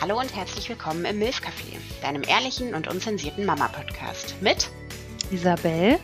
Hallo 0.00 0.20
und 0.20 0.32
herzlich 0.36 0.68
willkommen 0.68 1.04
im 1.04 1.18
Milf 1.18 1.38
Café, 1.38 1.76
deinem 2.02 2.22
ehrlichen 2.22 2.72
und 2.72 2.86
unzensierten 2.86 3.44
Mama-Podcast 3.44 4.36
mit 4.40 4.70
Isabel 5.32 5.98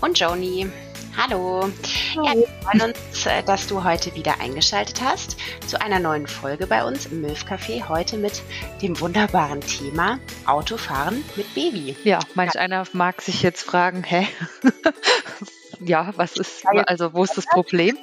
und 0.00 0.18
Joni. 0.18 0.70
Hallo. 1.14 1.68
Hallo. 2.14 2.26
Ja, 2.26 2.34
wir 2.34 2.46
freuen 2.62 2.94
uns, 2.94 3.26
äh, 3.26 3.42
dass 3.42 3.66
du 3.66 3.84
heute 3.84 4.14
wieder 4.14 4.40
eingeschaltet 4.40 5.02
hast 5.02 5.36
zu 5.66 5.78
einer 5.78 5.98
neuen 5.98 6.26
Folge 6.26 6.66
bei 6.66 6.82
uns 6.82 7.04
im 7.06 7.20
Milf 7.20 7.44
Café. 7.44 7.86
Heute 7.86 8.16
mit 8.16 8.40
dem 8.80 8.98
wunderbaren 9.00 9.60
Thema 9.60 10.18
Autofahren 10.46 11.22
mit 11.36 11.54
Baby. 11.54 11.94
Ja, 12.04 12.20
manch 12.34 12.58
einer 12.58 12.84
mag 12.94 13.20
sich 13.20 13.42
jetzt 13.42 13.64
fragen, 13.64 14.02
hä? 14.02 14.26
ja, 15.80 16.10
was 16.16 16.38
ist, 16.38 16.64
also 16.86 17.12
wo 17.12 17.22
ist 17.24 17.36
das 17.36 17.44
Problem? 17.44 17.98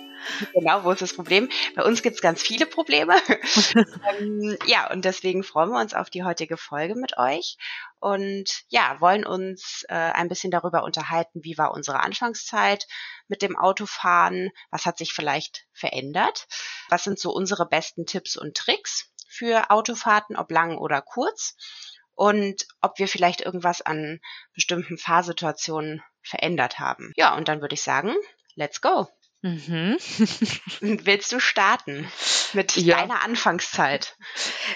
Genau, 0.54 0.84
wo 0.84 0.92
ist 0.92 1.02
das 1.02 1.14
Problem? 1.14 1.50
Bei 1.76 1.84
uns 1.84 2.02
gibt 2.02 2.16
es 2.16 2.22
ganz 2.22 2.42
viele 2.42 2.66
Probleme. 2.66 3.16
ähm, 4.20 4.58
ja, 4.66 4.92
und 4.92 5.06
deswegen 5.06 5.44
freuen 5.44 5.70
wir 5.70 5.80
uns 5.80 5.94
auf 5.94 6.10
die 6.10 6.24
heutige 6.24 6.58
Folge 6.58 6.96
mit 6.96 7.18
euch 7.18 7.58
und 8.00 8.64
ja, 8.68 9.00
wollen 9.00 9.26
uns 9.26 9.86
äh, 9.88 9.94
ein 9.96 10.28
bisschen 10.28 10.52
darüber 10.52 10.84
unterhalten, 10.84 11.44
wie 11.44 11.58
war 11.58 11.74
unsere 11.74 12.02
Anfangszeit 12.02 12.86
mit 13.28 13.42
dem 13.42 13.58
Autofahren, 13.58 14.50
was 14.72 14.86
hat 14.86 14.98
sich 14.98 15.14
vielleicht 15.14 15.66
verändert, 15.72 16.48
was 16.90 17.04
sind 17.04 17.20
so 17.20 17.32
unsere 17.32 17.68
besten 17.68 18.06
Tipps 18.06 18.36
und 18.38 18.58
Tricks 18.58 19.10
für 19.30 19.72
Autofahrten, 19.72 20.36
ob 20.36 20.52
lang 20.52 20.78
oder 20.78 21.02
kurz 21.02 21.56
und 22.16 22.68
ob 22.82 23.00
wir 23.00 23.08
vielleicht 23.08 23.42
irgendwas 23.42 23.82
an 23.82 24.20
bestimmten 24.54 24.98
Fahrsituationen 24.98 26.04
verändert 26.22 26.80
haben. 26.80 27.12
Ja, 27.16 27.36
und 27.36 27.48
dann 27.48 27.62
würde 27.62 27.74
ich 27.74 27.82
sagen, 27.82 28.16
let's 28.56 28.82
go. 28.82 29.08
Mhm. 29.44 29.98
Willst 30.80 31.32
du 31.34 31.40
starten 31.42 32.08
mit 32.54 32.78
Ja. 32.78 32.98
deiner 32.98 33.22
Anfangszeit? 33.24 34.16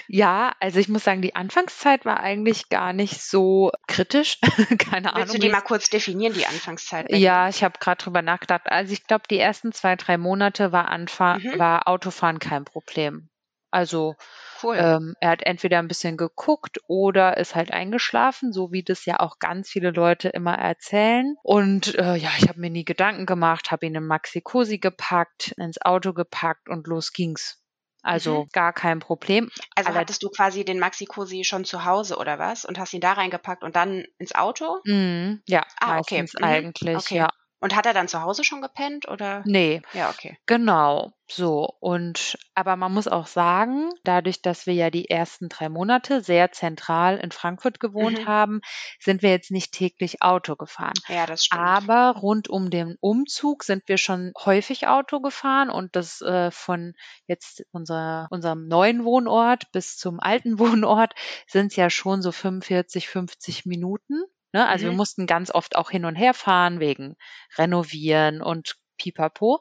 Ja, 0.08 0.52
also 0.60 0.78
ich 0.78 0.88
muss 0.88 1.04
sagen, 1.04 1.22
die 1.22 1.34
Anfangszeit 1.34 2.04
war 2.04 2.20
eigentlich 2.20 2.68
gar 2.68 2.92
nicht 2.92 3.20
so 3.22 3.72
kritisch. 3.86 4.38
Keine 4.78 5.14
Ahnung. 5.14 5.22
Willst 5.22 5.34
du 5.34 5.38
die 5.38 5.48
mal 5.48 5.62
kurz 5.62 5.88
definieren, 5.88 6.34
die 6.34 6.44
Anfangszeit? 6.46 7.10
Ja, 7.10 7.48
ich 7.48 7.64
habe 7.64 7.78
gerade 7.80 8.02
drüber 8.04 8.20
nachgedacht. 8.20 8.66
Also 8.66 8.92
ich 8.92 9.06
glaube, 9.06 9.24
die 9.30 9.38
ersten 9.38 9.72
zwei, 9.72 9.96
drei 9.96 10.18
Monate 10.18 10.70
war, 10.70 10.88
Anfa 10.88 11.38
Mhm. 11.38 11.58
war 11.58 11.88
Autofahren 11.88 12.38
kein 12.38 12.64
Problem. 12.66 13.30
Also 13.70 14.16
Cool. 14.62 14.76
ähm, 14.78 15.14
er 15.20 15.30
hat 15.30 15.42
entweder 15.42 15.78
ein 15.78 15.88
bisschen 15.88 16.16
geguckt 16.16 16.78
oder 16.88 17.36
ist 17.36 17.54
halt 17.54 17.72
eingeschlafen, 17.72 18.52
so 18.52 18.72
wie 18.72 18.82
das 18.82 19.04
ja 19.04 19.20
auch 19.20 19.38
ganz 19.38 19.68
viele 19.68 19.90
Leute 19.90 20.28
immer 20.28 20.54
erzählen. 20.56 21.36
Und 21.42 21.94
äh, 21.96 22.16
ja, 22.16 22.30
ich 22.38 22.48
habe 22.48 22.60
mir 22.60 22.70
nie 22.70 22.84
Gedanken 22.84 23.26
gemacht, 23.26 23.70
habe 23.70 23.86
ihn 23.86 23.94
in 23.94 24.06
Maxi 24.06 24.40
Cosi 24.40 24.78
gepackt, 24.78 25.52
ins 25.56 25.80
Auto 25.80 26.12
gepackt 26.12 26.68
und 26.68 26.86
los 26.86 27.12
ging's. 27.12 27.62
Also 28.02 28.46
gar 28.52 28.72
kein 28.72 29.00
Problem. 29.00 29.50
also 29.74 29.90
aller- 29.90 30.00
hattest 30.00 30.22
du 30.22 30.28
quasi 30.30 30.64
den 30.64 30.78
Maxi 30.78 31.04
Cosi 31.06 31.44
schon 31.44 31.64
zu 31.64 31.84
Hause 31.84 32.16
oder 32.16 32.38
was 32.38 32.64
und 32.64 32.78
hast 32.78 32.92
ihn 32.94 33.00
da 33.00 33.12
reingepackt 33.14 33.62
und 33.64 33.76
dann 33.76 34.04
ins 34.18 34.34
Auto? 34.34 34.80
Mhm, 34.84 35.42
ja, 35.46 35.64
Ah, 35.80 35.98
okay. 35.98 36.22
meistens 36.22 36.34
Mhm, 36.34 36.42
eigentlich, 36.42 36.96
okay. 36.96 37.16
ja. 37.16 37.28
Und 37.60 37.74
hat 37.74 37.86
er 37.86 37.92
dann 37.94 38.08
zu 38.08 38.22
Hause 38.22 38.44
schon 38.44 38.62
gepennt 38.62 39.08
oder? 39.08 39.42
Nee, 39.44 39.82
Ja, 39.92 40.10
okay. 40.10 40.38
Genau, 40.46 41.12
so. 41.28 41.74
Und 41.80 42.38
aber 42.54 42.76
man 42.76 42.92
muss 42.92 43.08
auch 43.08 43.26
sagen, 43.26 43.90
dadurch, 44.04 44.42
dass 44.42 44.66
wir 44.66 44.74
ja 44.74 44.90
die 44.90 45.10
ersten 45.10 45.48
drei 45.48 45.68
Monate 45.68 46.22
sehr 46.22 46.52
zentral 46.52 47.16
in 47.18 47.32
Frankfurt 47.32 47.80
gewohnt 47.80 48.20
Mhm. 48.20 48.26
haben, 48.26 48.60
sind 49.00 49.22
wir 49.22 49.30
jetzt 49.30 49.50
nicht 49.50 49.72
täglich 49.72 50.22
Auto 50.22 50.56
gefahren. 50.56 50.94
Ja, 51.08 51.26
das 51.26 51.44
stimmt. 51.44 51.60
Aber 51.62 52.16
rund 52.18 52.48
um 52.48 52.70
den 52.70 52.96
Umzug 53.00 53.64
sind 53.64 53.88
wir 53.88 53.98
schon 53.98 54.32
häufig 54.44 54.86
Auto 54.86 55.20
gefahren 55.20 55.70
und 55.70 55.96
das 55.96 56.20
äh, 56.20 56.50
von 56.50 56.94
jetzt 57.26 57.64
unser, 57.72 58.28
unserem 58.30 58.68
neuen 58.68 59.04
Wohnort 59.04 59.70
bis 59.72 59.96
zum 59.96 60.20
alten 60.20 60.58
Wohnort 60.58 61.14
sind 61.46 61.68
es 61.72 61.76
ja 61.76 61.90
schon 61.90 62.22
so 62.22 62.32
45, 62.32 63.08
50 63.08 63.66
Minuten. 63.66 64.22
Ne? 64.52 64.66
Also 64.66 64.86
wir 64.86 64.92
Mhm. 64.92 64.96
mussten 64.96 65.26
ganz 65.26 65.50
oft 65.50 65.76
auch 65.76 65.90
hin 65.90 66.04
und 66.04 66.16
her 66.16 66.34
fahren 66.34 66.80
wegen 66.80 67.16
Renovieren 67.56 68.42
und 68.42 68.76
Pipapo. 68.98 69.60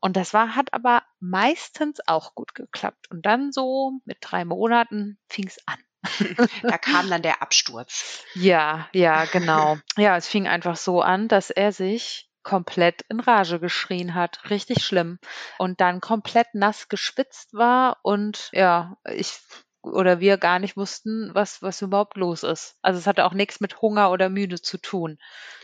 Und 0.00 0.16
das 0.16 0.34
war, 0.34 0.54
hat 0.56 0.74
aber 0.74 1.02
meistens 1.20 2.00
auch 2.06 2.34
gut 2.34 2.54
geklappt. 2.54 3.10
Und 3.10 3.24
dann 3.26 3.52
so 3.52 4.00
mit 4.04 4.18
drei 4.20 4.44
Monaten 4.44 5.18
fing 5.28 5.46
es 5.46 5.58
an. 5.66 5.78
Da 6.68 6.78
kam 6.78 7.08
dann 7.10 7.22
der 7.22 7.40
Absturz. 7.42 8.24
Ja, 8.34 8.88
ja, 8.92 9.24
genau. 9.26 9.78
Ja, 9.96 10.16
es 10.16 10.28
fing 10.28 10.46
einfach 10.48 10.76
so 10.76 11.00
an, 11.00 11.28
dass 11.28 11.50
er 11.50 11.72
sich 11.72 12.28
komplett 12.42 13.02
in 13.08 13.20
Rage 13.20 13.58
geschrien 13.58 14.14
hat. 14.14 14.50
Richtig 14.50 14.84
schlimm. 14.84 15.18
Und 15.58 15.80
dann 15.80 16.00
komplett 16.00 16.54
nass 16.54 16.88
geschwitzt 16.88 17.54
war 17.54 17.98
und 18.02 18.50
ja, 18.52 18.96
ich 19.10 19.38
oder 19.84 20.20
wir 20.20 20.38
gar 20.38 20.58
nicht 20.58 20.76
wussten, 20.76 21.30
was, 21.34 21.62
was 21.62 21.82
überhaupt 21.82 22.16
los 22.16 22.42
ist. 22.42 22.76
Also 22.82 22.98
es 22.98 23.06
hatte 23.06 23.24
auch 23.24 23.34
nichts 23.34 23.60
mit 23.60 23.80
Hunger 23.82 24.10
oder 24.10 24.28
müde 24.28 24.60
zu 24.60 24.78
tun. 24.78 25.18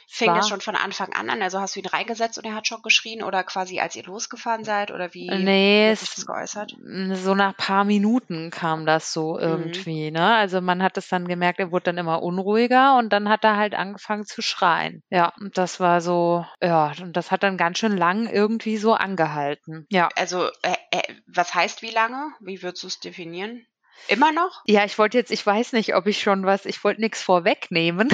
Fing 0.08 0.34
das 0.34 0.48
schon 0.48 0.60
von 0.60 0.76
Anfang 0.76 1.12
an 1.14 1.31
an? 1.31 1.41
Also 1.42 1.60
hast 1.60 1.76
du 1.76 1.81
ihn 1.81 1.86
reingesetzt 1.86 2.36
und 2.38 2.44
er 2.44 2.54
hat 2.54 2.66
schon 2.66 2.82
geschrien 2.82 3.22
oder 3.22 3.44
quasi 3.44 3.80
als 3.80 3.97
ihr 3.97 4.04
losgefahren 4.04 4.64
seid 4.64 4.91
oder 4.91 5.14
wie, 5.14 5.30
Nee, 5.30 5.91
hat 5.91 5.98
sich 5.98 6.10
das 6.10 6.26
geäußert? 6.26 6.76
so 7.14 7.34
nach 7.34 7.56
paar 7.56 7.84
Minuten 7.84 8.50
kam 8.50 8.84
das 8.86 9.12
so 9.12 9.38
Mhm. 9.38 9.42
irgendwie, 9.42 10.10
ne? 10.10 10.34
Also 10.34 10.60
man 10.60 10.82
hat 10.82 10.97
es 10.98 11.09
dann 11.09 11.26
gemerkt, 11.28 11.59
er 11.60 11.70
wurde 11.72 11.84
dann 11.84 11.98
immer 11.98 12.22
unruhiger 12.22 12.97
und 12.98 13.12
dann 13.12 13.28
hat 13.28 13.44
er 13.44 13.56
halt 13.56 13.75
angefangen 13.75 14.25
zu 14.26 14.42
schreien. 14.42 15.03
Ja, 15.10 15.32
und 15.41 15.56
das 15.56 15.78
war 15.80 16.00
so, 16.00 16.44
ja, 16.62 16.92
und 17.00 17.16
das 17.16 17.30
hat 17.30 17.42
dann 17.44 17.56
ganz 17.56 17.78
schön 17.78 17.97
lang 17.97 18.26
irgendwie 18.28 18.76
so 18.76 18.94
angehalten. 18.94 19.88
Ja. 19.91 20.09
Also, 20.16 20.48
äh, 20.62 20.76
äh, 20.91 21.14
was 21.26 21.54
heißt 21.54 21.82
wie 21.82 21.91
lange? 21.91 22.32
Wie 22.41 22.62
würdest 22.62 22.82
du 22.82 22.86
es 22.88 22.98
definieren? 23.00 23.66
Immer 24.08 24.32
noch? 24.32 24.62
Ja, 24.66 24.84
ich 24.84 24.98
wollte 24.98 25.18
jetzt, 25.18 25.30
ich 25.30 25.44
weiß 25.44 25.72
nicht, 25.72 25.94
ob 25.94 26.06
ich 26.06 26.20
schon 26.20 26.44
was, 26.44 26.66
ich 26.66 26.82
wollte 26.82 27.00
nichts 27.00 27.22
vorwegnehmen. 27.22 28.08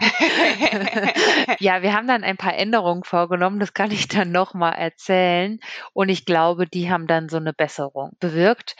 ja, 1.60 1.82
wir 1.82 1.92
haben 1.92 2.08
dann 2.08 2.24
ein 2.24 2.36
paar 2.36 2.56
Änderungen 2.56 3.04
vorgenommen, 3.04 3.60
das 3.60 3.72
kann 3.72 3.90
ich 3.90 4.08
dann 4.08 4.32
nochmal 4.32 4.74
erzählen. 4.74 5.60
Und 5.92 6.08
ich 6.08 6.24
glaube, 6.24 6.66
die 6.66 6.90
haben 6.90 7.06
dann 7.06 7.28
so 7.28 7.36
eine 7.36 7.52
Besserung 7.52 8.12
bewirkt. 8.18 8.76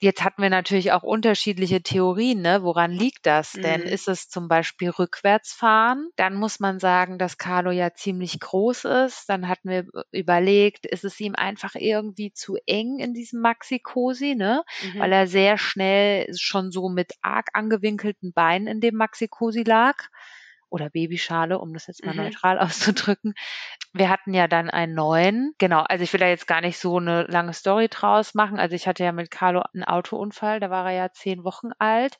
Jetzt 0.00 0.24
hatten 0.24 0.42
wir 0.42 0.50
natürlich 0.50 0.92
auch 0.92 1.02
unterschiedliche 1.02 1.82
Theorien, 1.82 2.40
ne? 2.40 2.62
Woran 2.62 2.90
liegt 2.90 3.26
das 3.26 3.60
denn? 3.60 3.82
Mhm. 3.82 3.86
Ist 3.86 4.08
es 4.08 4.28
zum 4.28 4.48
Beispiel 4.48 4.90
Rückwärtsfahren? 4.90 6.08
Dann 6.16 6.34
muss 6.34 6.60
man 6.60 6.78
sagen, 6.78 7.18
dass 7.18 7.38
Carlo 7.38 7.70
ja 7.70 7.92
ziemlich 7.94 8.40
groß 8.40 8.84
ist. 8.84 9.28
Dann 9.28 9.48
hatten 9.48 9.68
wir 9.68 9.86
überlegt, 10.10 10.86
ist 10.86 11.04
es 11.04 11.20
ihm 11.20 11.34
einfach 11.34 11.74
irgendwie 11.74 12.32
zu 12.32 12.56
eng 12.66 12.98
in 12.98 13.12
diesem 13.14 13.40
Maxi-Cosi, 13.40 14.34
ne? 14.34 14.62
Mhm. 14.80 14.98
weil 15.00 15.12
er 15.12 15.26
sehr 15.26 15.58
schnell 15.58 16.32
schon 16.36 16.70
so 16.70 16.88
mit 16.88 17.12
arg 17.22 17.48
angewinkelten 17.52 18.32
Beinen 18.32 18.66
in 18.66 18.80
dem 18.80 18.96
Maxi-Cosi 18.96 19.62
lag. 19.62 20.08
Oder 20.72 20.90
Babyschale, 20.90 21.58
um 21.58 21.74
das 21.74 21.86
jetzt 21.86 22.04
mal 22.04 22.14
Mhm. 22.14 22.16
neutral 22.16 22.58
auszudrücken. 23.18 23.34
Wir 23.92 24.08
hatten 24.08 24.34
ja 24.34 24.48
dann 24.48 24.70
einen 24.70 24.94
neuen. 24.94 25.54
Genau, 25.58 25.82
also 25.82 26.02
ich 26.04 26.12
will 26.12 26.20
da 26.20 26.26
jetzt 26.28 26.46
gar 26.46 26.60
nicht 26.60 26.78
so 26.78 26.98
eine 26.98 27.24
lange 27.24 27.52
Story 27.52 27.88
draus 27.88 28.34
machen. 28.34 28.58
Also 28.58 28.74
ich 28.74 28.86
hatte 28.86 29.04
ja 29.04 29.12
mit 29.12 29.30
Carlo 29.30 29.62
einen 29.74 29.84
Autounfall, 29.84 30.60
da 30.60 30.70
war 30.70 30.86
er 30.90 30.96
ja 30.96 31.12
zehn 31.12 31.44
Wochen 31.44 31.70
alt. 31.78 32.18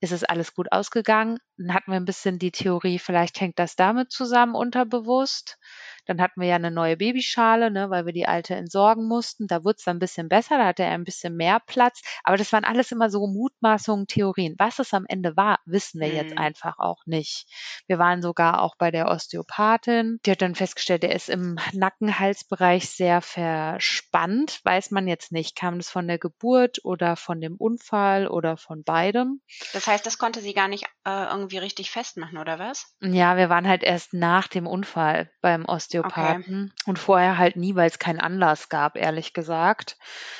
Ist 0.00 0.12
es 0.12 0.24
alles 0.24 0.54
gut 0.54 0.70
ausgegangen? 0.72 1.38
Dann 1.56 1.74
hatten 1.74 1.90
wir 1.90 1.96
ein 1.96 2.04
bisschen 2.04 2.38
die 2.38 2.52
Theorie, 2.52 2.98
vielleicht 2.98 3.40
hängt 3.40 3.58
das 3.58 3.74
damit 3.76 4.12
zusammen 4.12 4.54
unterbewusst. 4.54 5.58
Dann 6.06 6.20
hatten 6.20 6.40
wir 6.40 6.48
ja 6.48 6.54
eine 6.56 6.70
neue 6.70 6.96
Babyschale, 6.96 7.70
ne, 7.70 7.90
weil 7.90 8.06
wir 8.06 8.12
die 8.12 8.26
alte 8.26 8.54
entsorgen 8.54 9.06
mussten. 9.08 9.46
Da 9.48 9.64
wurde 9.64 9.76
es 9.78 9.84
dann 9.84 9.96
ein 9.96 10.00
bisschen 10.00 10.28
besser, 10.28 10.56
da 10.58 10.66
hatte 10.66 10.84
er 10.84 10.92
ein 10.92 11.04
bisschen 11.04 11.36
mehr 11.36 11.60
Platz. 11.66 12.00
Aber 12.24 12.36
das 12.36 12.52
waren 12.52 12.64
alles 12.64 12.92
immer 12.92 13.10
so 13.10 13.26
Mutmaßungen, 13.26 14.06
Theorien. 14.06 14.54
Was 14.58 14.78
es 14.78 14.94
am 14.94 15.04
Ende 15.08 15.36
war, 15.36 15.58
wissen 15.66 16.00
wir 16.00 16.10
jetzt 16.10 16.36
Mhm. 16.36 16.38
einfach 16.38 16.78
auch 16.78 17.04
nicht. 17.06 17.46
Wir 17.86 17.98
waren 17.98 18.22
sogar 18.22 18.62
auch 18.62 18.76
bei 18.76 18.90
der 18.90 19.08
Osteopathin. 19.08 20.18
Die 20.24 20.30
hat 20.30 20.42
dann 20.42 20.54
festgestellt, 20.54 21.04
er 21.04 21.14
ist 21.14 21.28
im 21.28 21.58
Nacken-Halsbereich 21.72 22.88
sehr 22.88 23.20
verspannt. 23.20 24.60
Weiß 24.64 24.90
man 24.92 25.08
jetzt 25.08 25.32
nicht. 25.32 25.56
Kam 25.56 25.78
das 25.78 25.90
von 25.90 26.06
der 26.06 26.18
Geburt 26.18 26.78
oder 26.84 27.16
von 27.16 27.40
dem 27.40 27.56
Unfall 27.56 28.28
oder 28.28 28.56
von 28.56 28.84
beidem? 28.84 29.40
Das 29.72 29.87
heißt, 29.88 30.06
das 30.06 30.18
konnte 30.18 30.40
sie 30.40 30.54
gar 30.54 30.68
nicht 30.68 30.84
äh, 31.04 31.24
irgendwie 31.30 31.58
richtig 31.58 31.90
festmachen, 31.90 32.38
oder 32.38 32.58
was? 32.60 32.94
Ja, 33.00 33.36
wir 33.36 33.48
waren 33.48 33.66
halt 33.66 33.82
erst 33.82 34.12
nach 34.14 34.46
dem 34.46 34.66
Unfall 34.68 35.30
beim 35.40 35.64
Osteopathen 35.64 36.72
und 36.86 36.98
vorher 36.98 37.38
halt 37.38 37.56
nie, 37.56 37.74
weil 37.74 37.88
es 37.88 37.98
keinen 37.98 38.20
Anlass 38.20 38.68
gab, 38.68 38.96
ehrlich 38.96 39.32
gesagt. 39.32 39.96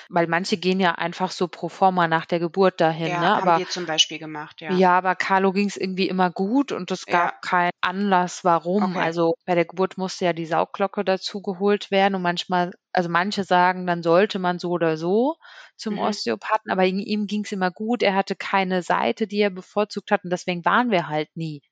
Weil 0.09 0.27
manche 0.27 0.57
gehen 0.57 0.79
ja 0.79 0.93
einfach 0.93 1.31
so 1.33 1.49
pro 1.49 1.69
forma 1.69 2.07
nach 2.07 2.27
der 2.27 2.39
Geburt 2.39 2.81
dahin, 2.81 3.09
ja, 3.09 3.21
ne? 3.21 3.29
haben 3.29 3.49
Aber 3.49 3.59
wir 3.59 3.69
zum 3.69 3.87
Beispiel 3.87 4.19
gemacht, 4.19 4.61
ja. 4.61 4.73
ja. 4.73 4.99
aber 4.99 5.17
Carlo 5.17 5.53
ging 5.53 5.69
es 5.69 5.77
irgendwie 5.77 6.09
immer 6.09 6.31
gut 6.31 6.71
und 6.73 6.91
es 6.91 7.07
gab 7.07 7.33
Ja. 7.33 7.39
keinen 7.43 7.71
Anlass, 7.81 8.45
warum. 8.45 8.85
Okay. 8.97 9.01
Also 9.01 9.35
bei 9.47 9.55
der 9.55 9.65
Geburt 9.65 9.99
musste 9.99 10.27
ja 10.27 10.33
die 10.33 10.47
Saugglocke 10.47 11.05
dazu 11.05 11.43
geholt 11.43 11.91
werden 11.91 12.15
und 12.15 12.23
manchmal, 12.23 12.73
also 12.99 13.09
manche 13.11 13.45
sagen, 13.45 13.87
dann 13.87 14.03
sollte 14.03 14.39
man 14.41 14.59
so 14.59 14.71
oder 14.73 14.97
so 14.97 15.37
zum 15.77 15.99
Mhm. 15.99 16.01
Osteopathen, 16.01 16.71
aber 16.73 16.85
ihm, 16.85 16.99
ihm 16.99 17.27
ging 17.29 17.45
es 17.45 17.53
immer 17.53 17.71
gut. 17.71 18.03
Er 18.03 18.15
hatte 18.17 18.37
keine 18.37 18.83
Seite, 18.83 19.27
die 19.29 19.39
er 19.41 19.51
bevorzugt 19.51 20.11
hat 20.11 20.25
und 20.25 20.31
deswegen 20.31 20.65
waren 20.65 20.91
wir 20.91 21.09
halt 21.09 21.31
nie. 21.37 21.63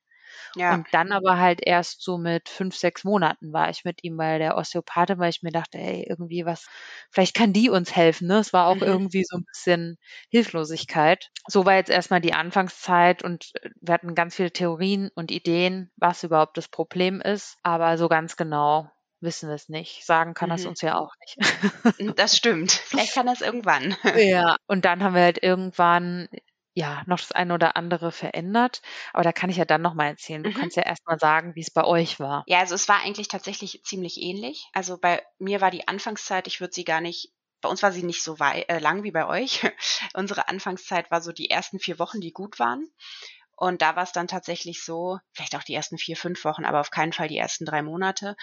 Ja. 0.55 0.73
Und 0.73 0.87
dann 0.91 1.11
aber 1.13 1.37
halt 1.39 1.61
erst 1.65 2.01
so 2.01 2.17
mit 2.17 2.49
fünf, 2.49 2.75
sechs 2.75 3.03
Monaten 3.03 3.53
war 3.53 3.69
ich 3.69 3.85
mit 3.85 4.03
ihm 4.03 4.17
bei 4.17 4.37
der 4.37 4.57
Osteopathin, 4.57 5.19
weil 5.19 5.29
ich 5.29 5.43
mir 5.43 5.51
dachte, 5.51 5.77
ey, 5.77 6.05
irgendwie 6.09 6.45
was, 6.45 6.67
vielleicht 7.11 7.35
kann 7.35 7.53
die 7.53 7.69
uns 7.69 7.95
helfen. 7.95 8.27
Ne? 8.27 8.39
Es 8.39 8.53
war 8.53 8.67
auch 8.67 8.81
mhm. 8.81 8.83
irgendwie 8.83 9.23
so 9.23 9.37
ein 9.37 9.45
bisschen 9.45 9.97
Hilflosigkeit. 10.29 11.31
So 11.47 11.65
war 11.65 11.75
jetzt 11.75 11.89
erstmal 11.89 12.21
die 12.21 12.33
Anfangszeit 12.33 13.23
und 13.23 13.53
wir 13.81 13.93
hatten 13.93 14.15
ganz 14.15 14.35
viele 14.35 14.51
Theorien 14.51 15.09
und 15.15 15.31
Ideen, 15.31 15.91
was 15.97 16.23
überhaupt 16.23 16.57
das 16.57 16.67
Problem 16.67 17.21
ist. 17.21 17.57
Aber 17.63 17.97
so 17.97 18.09
ganz 18.09 18.35
genau 18.37 18.89
wissen 19.19 19.49
wir 19.49 19.55
es 19.55 19.69
nicht. 19.69 20.05
Sagen 20.05 20.33
kann 20.33 20.49
mhm. 20.49 20.53
das 20.53 20.65
uns 20.65 20.81
ja 20.81 20.97
auch 20.97 21.13
nicht. 21.21 22.17
Das 22.17 22.35
stimmt. 22.37 22.71
Vielleicht 22.85 23.13
kann 23.13 23.25
das 23.25 23.41
irgendwann. 23.41 23.95
Ja, 24.15 24.55
und 24.67 24.85
dann 24.85 25.03
haben 25.03 25.15
wir 25.15 25.23
halt 25.23 25.41
irgendwann 25.41 26.27
ja 26.73 27.01
noch 27.07 27.19
das 27.19 27.31
eine 27.31 27.55
oder 27.55 27.75
andere 27.75 28.11
verändert. 28.11 28.81
Aber 29.13 29.23
da 29.23 29.31
kann 29.31 29.49
ich 29.49 29.57
ja 29.57 29.65
dann 29.65 29.81
nochmal 29.81 30.09
erzählen. 30.09 30.43
Du 30.43 30.51
mhm. 30.51 30.55
kannst 30.55 30.77
ja 30.77 30.83
erstmal 30.83 31.17
sagen, 31.17 31.55
wie 31.55 31.61
es 31.61 31.71
bei 31.71 31.83
euch 31.83 32.19
war. 32.19 32.43
Ja, 32.47 32.59
also 32.59 32.75
es 32.75 32.87
war 32.87 33.01
eigentlich 33.03 33.27
tatsächlich 33.27 33.81
ziemlich 33.83 34.21
ähnlich. 34.21 34.69
Also 34.73 34.97
bei 34.97 35.23
mir 35.39 35.59
war 35.61 35.71
die 35.71 35.87
Anfangszeit, 35.87 36.47
ich 36.47 36.61
würde 36.61 36.73
sie 36.73 36.85
gar 36.85 37.01
nicht 37.01 37.33
bei 37.61 37.69
uns 37.69 37.81
war 37.81 37.91
sie 37.91 38.03
nicht 38.03 38.23
so 38.23 38.39
weit, 38.39 38.69
äh, 38.69 38.79
lang 38.79 39.03
wie 39.03 39.11
bei 39.11 39.25
euch. 39.25 39.61
Unsere 40.13 40.47
Anfangszeit 40.47 41.09
war 41.09 41.21
so 41.21 41.31
die 41.31 41.49
ersten 41.49 41.79
vier 41.79 41.99
Wochen, 41.99 42.21
die 42.21 42.31
gut 42.31 42.59
waren. 42.59 42.87
Und 43.59 43.81
da 43.81 43.95
war 43.95 44.03
es 44.03 44.11
dann 44.11 44.27
tatsächlich 44.27 44.83
so, 44.83 45.19
vielleicht 45.33 45.55
auch 45.55 45.63
die 45.63 45.73
ersten 45.73 45.97
vier, 45.97 46.15
fünf 46.15 46.45
Wochen, 46.45 46.63
aber 46.63 46.79
auf 46.79 46.91
keinen 46.91 47.11
Fall 47.11 47.27
die 47.27 47.39
ersten 47.39 47.65
drei 47.65 47.81
Monate. 47.81 48.35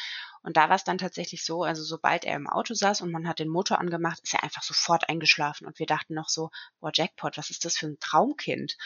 Und 0.42 0.56
da 0.56 0.68
war 0.68 0.74
es 0.74 0.82
dann 0.82 0.98
tatsächlich 0.98 1.44
so, 1.44 1.62
also 1.62 1.84
sobald 1.84 2.24
er 2.24 2.34
im 2.34 2.48
Auto 2.48 2.74
saß 2.74 3.00
und 3.00 3.12
man 3.12 3.28
hat 3.28 3.38
den 3.38 3.48
Motor 3.48 3.78
angemacht, 3.78 4.18
ist 4.24 4.34
er 4.34 4.42
einfach 4.42 4.64
sofort 4.64 5.08
eingeschlafen. 5.08 5.68
Und 5.68 5.78
wir 5.78 5.86
dachten 5.86 6.14
noch 6.14 6.28
so, 6.28 6.50
boah, 6.80 6.90
Jackpot, 6.92 7.38
was 7.38 7.50
ist 7.50 7.64
das 7.64 7.76
für 7.76 7.86
ein 7.86 8.00
Traumkind? 8.00 8.76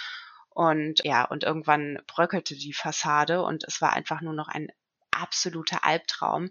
Und 0.51 1.01
ja, 1.03 1.25
und 1.25 1.45
irgendwann 1.45 1.99
bröckelte 2.07 2.55
die 2.57 2.75
Fassade 2.75 3.43
und 3.43 3.65
es 3.65 3.81
war 3.81 3.95
einfach 3.95 4.21
nur 4.21 4.35
noch 4.35 4.49
ein 4.49 4.69
absoluter 5.11 5.83
Albtraum. 5.83 6.51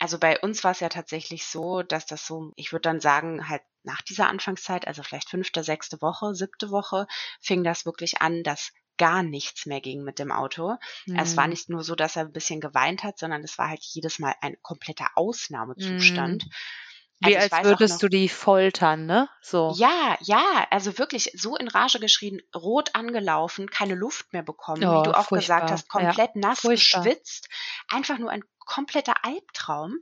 Also 0.00 0.18
bei 0.18 0.40
uns 0.40 0.64
war 0.64 0.72
es 0.72 0.80
ja 0.80 0.88
tatsächlich 0.88 1.46
so, 1.46 1.82
dass 1.82 2.04
das 2.06 2.26
so, 2.26 2.52
ich 2.56 2.72
würde 2.72 2.82
dann 2.82 3.00
sagen, 3.00 3.48
halt 3.48 3.62
nach 3.84 4.02
dieser 4.02 4.28
Anfangszeit, 4.28 4.88
also 4.88 5.04
vielleicht 5.04 5.30
fünfte, 5.30 5.62
sechste 5.62 6.02
Woche, 6.02 6.34
siebte 6.34 6.70
Woche, 6.70 7.06
fing 7.40 7.62
das 7.62 7.86
wirklich 7.86 8.20
an, 8.20 8.42
dass 8.42 8.72
gar 8.98 9.22
nichts 9.22 9.66
mehr 9.66 9.80
ging 9.80 10.02
mit 10.02 10.18
dem 10.18 10.32
Auto. 10.32 10.76
Mhm. 11.06 11.18
Es 11.18 11.36
war 11.36 11.44
mhm. 11.44 11.50
nicht 11.50 11.68
nur 11.68 11.82
so, 11.82 11.94
dass 11.94 12.16
er 12.16 12.22
ein 12.22 12.32
bisschen 12.32 12.60
geweint 12.60 13.02
hat, 13.02 13.18
sondern 13.18 13.42
es 13.42 13.58
war 13.58 13.68
halt 13.68 13.82
jedes 13.82 14.18
Mal 14.18 14.34
ein 14.40 14.56
kompletter 14.62 15.08
Ausnahmezustand. 15.14 16.44
Mhm. 16.44 16.50
Wie 17.20 17.36
also 17.36 17.56
als 17.56 17.64
würdest 17.64 17.94
noch, 17.94 18.00
du 18.00 18.08
die 18.08 18.28
foltern, 18.28 19.06
ne? 19.06 19.28
So. 19.40 19.72
Ja, 19.76 20.18
ja, 20.20 20.66
also 20.70 20.98
wirklich 20.98 21.30
so 21.34 21.56
in 21.56 21.68
Rage 21.68 22.00
geschrien, 22.00 22.42
rot 22.54 22.94
angelaufen, 22.94 23.70
keine 23.70 23.94
Luft 23.94 24.32
mehr 24.32 24.42
bekommen, 24.42 24.84
oh, 24.84 25.00
wie 25.00 25.04
du 25.04 25.16
auch 25.16 25.28
furchtbar. 25.28 25.60
gesagt 25.60 25.70
hast, 25.70 25.88
komplett 25.88 26.34
ja, 26.34 26.40
nass 26.40 26.60
furchtbar. 26.60 27.02
geschwitzt, 27.02 27.48
einfach 27.88 28.18
nur 28.18 28.30
ein 28.30 28.44
kompletter 28.58 29.24
Albtraum. 29.24 29.98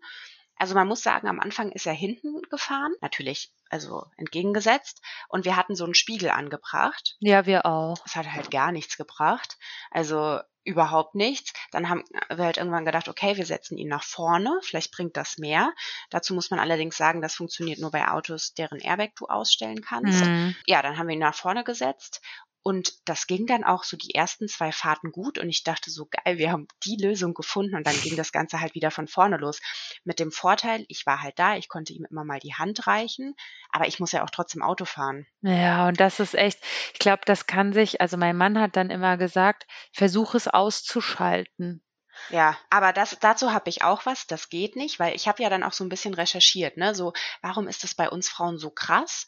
Also 0.63 0.77
man 0.77 0.87
muss 0.87 1.03
sagen, 1.03 1.27
am 1.27 1.41
Anfang 1.41 1.73
ist 1.73 1.87
er 1.87 1.93
hinten 1.93 2.41
gefahren, 2.43 2.95
natürlich 3.01 3.53
also 3.69 4.07
entgegengesetzt. 4.17 5.03
Und 5.29 5.45
wir 5.45 5.57
hatten 5.57 5.75
so 5.75 5.83
einen 5.83 5.97
Spiegel 5.97 6.31
angebracht. 6.31 7.17
Ja, 7.19 7.47
wir 7.47 7.67
auch. 7.67 7.99
Das 8.05 8.15
hat 8.15 8.31
halt 8.31 8.53
gar 8.53 8.71
nichts 8.71 8.97
gebracht. 8.97 9.59
Also 9.91 10.39
überhaupt 10.63 11.17
nichts. 11.17 11.53
Dann 11.73 11.89
haben 11.89 12.05
wir 12.29 12.45
halt 12.45 12.59
irgendwann 12.59 12.85
gedacht, 12.85 13.09
okay, 13.09 13.37
wir 13.37 13.45
setzen 13.45 13.77
ihn 13.77 13.89
nach 13.89 14.05
vorne, 14.05 14.57
vielleicht 14.63 14.93
bringt 14.93 15.17
das 15.17 15.37
mehr. 15.37 15.73
Dazu 16.11 16.33
muss 16.33 16.53
man 16.53 16.61
allerdings 16.61 16.97
sagen, 16.97 17.23
das 17.23 17.35
funktioniert 17.35 17.81
nur 17.81 17.91
bei 17.91 18.07
Autos, 18.07 18.55
deren 18.55 18.79
Airbag 18.79 19.17
du 19.17 19.27
ausstellen 19.27 19.83
kannst. 19.83 20.25
Mhm. 20.25 20.55
Ja, 20.67 20.81
dann 20.81 20.97
haben 20.97 21.09
wir 21.09 21.15
ihn 21.15 21.19
nach 21.19 21.35
vorne 21.35 21.65
gesetzt 21.65 22.21
und 22.63 22.95
das 23.09 23.27
ging 23.27 23.47
dann 23.47 23.65
auch 23.65 23.85
so 23.85 23.97
die 23.97 24.15
ersten 24.15 24.49
zwei 24.49 24.73
Fahrten 24.73 25.11
gut 25.11 25.39
und 25.39 25.49
ich 25.49 25.65
dachte 25.65 25.91
so 25.91 26.07
geil, 26.07 26.39
wir 26.39 26.53
haben 26.53 26.69
die 26.85 26.97
Lösung 26.97 27.35
gefunden 27.35 27.75
und 27.75 27.87
dann 27.87 28.01
ging 28.01 28.17
das 28.17 28.33
Ganze 28.33 28.61
halt 28.61 28.75
wieder 28.75 28.91
von 28.91 29.09
vorne 29.09 29.37
los. 29.37 29.61
Mit 30.05 30.21
dem 30.21 30.31
Vorteil, 30.31 30.85
ich 30.89 31.05
war 31.07 31.23
halt 31.23 31.39
da, 31.39 31.57
ich 31.57 31.69
konnte 31.69 31.93
ihm 31.93 32.07
immer 32.09 32.25
mal 32.25 32.39
die 32.39 32.55
Hand 32.55 32.87
reichen, 32.87 33.35
aber 33.71 33.89
ich 33.89 33.99
muss 33.99 34.13
ja 34.13 34.23
auch 34.23 34.31
trotzdem 34.31 34.63
Auto 34.63 34.85
fahren. 34.85 35.27
Ja, 35.43 35.89
und 35.89 35.99
das 35.99 36.21
ist 36.21 36.35
echt, 36.35 36.61
ich 36.93 36.99
glaube, 37.01 37.23
das 37.27 37.47
kann 37.47 37.73
sich, 37.73 38.01
also 38.01 38.17
mein 38.17 38.37
Mann 38.37 38.61
hat 38.61 38.77
dann 38.77 38.91
immer 38.91 39.17
gesagt, 39.17 39.67
versuch 39.93 40.35
es 40.35 40.47
auszuschalten. 40.47 41.83
Ja, 42.29 42.57
aber 42.71 42.93
das, 42.93 43.19
dazu 43.21 43.53
habe 43.53 43.69
ich 43.71 43.83
auch 43.83 44.07
was, 44.07 44.27
das 44.27 44.49
geht 44.49 44.77
nicht, 44.77 44.99
weil 45.01 45.15
ich 45.15 45.29
habe 45.29 45.43
ja 45.43 45.51
dann 45.51 45.63
auch 45.63 45.73
so 45.73 45.85
ein 45.85 45.89
bisschen 45.89 46.15
recherchiert, 46.15 46.77
ne? 46.77 46.95
So, 46.95 47.13
warum 47.41 47.69
ist 47.69 47.85
das 47.85 47.95
bei 47.95 48.09
uns 48.09 48.29
Frauen 48.29 48.59
so 48.59 48.71
krass? 48.71 49.27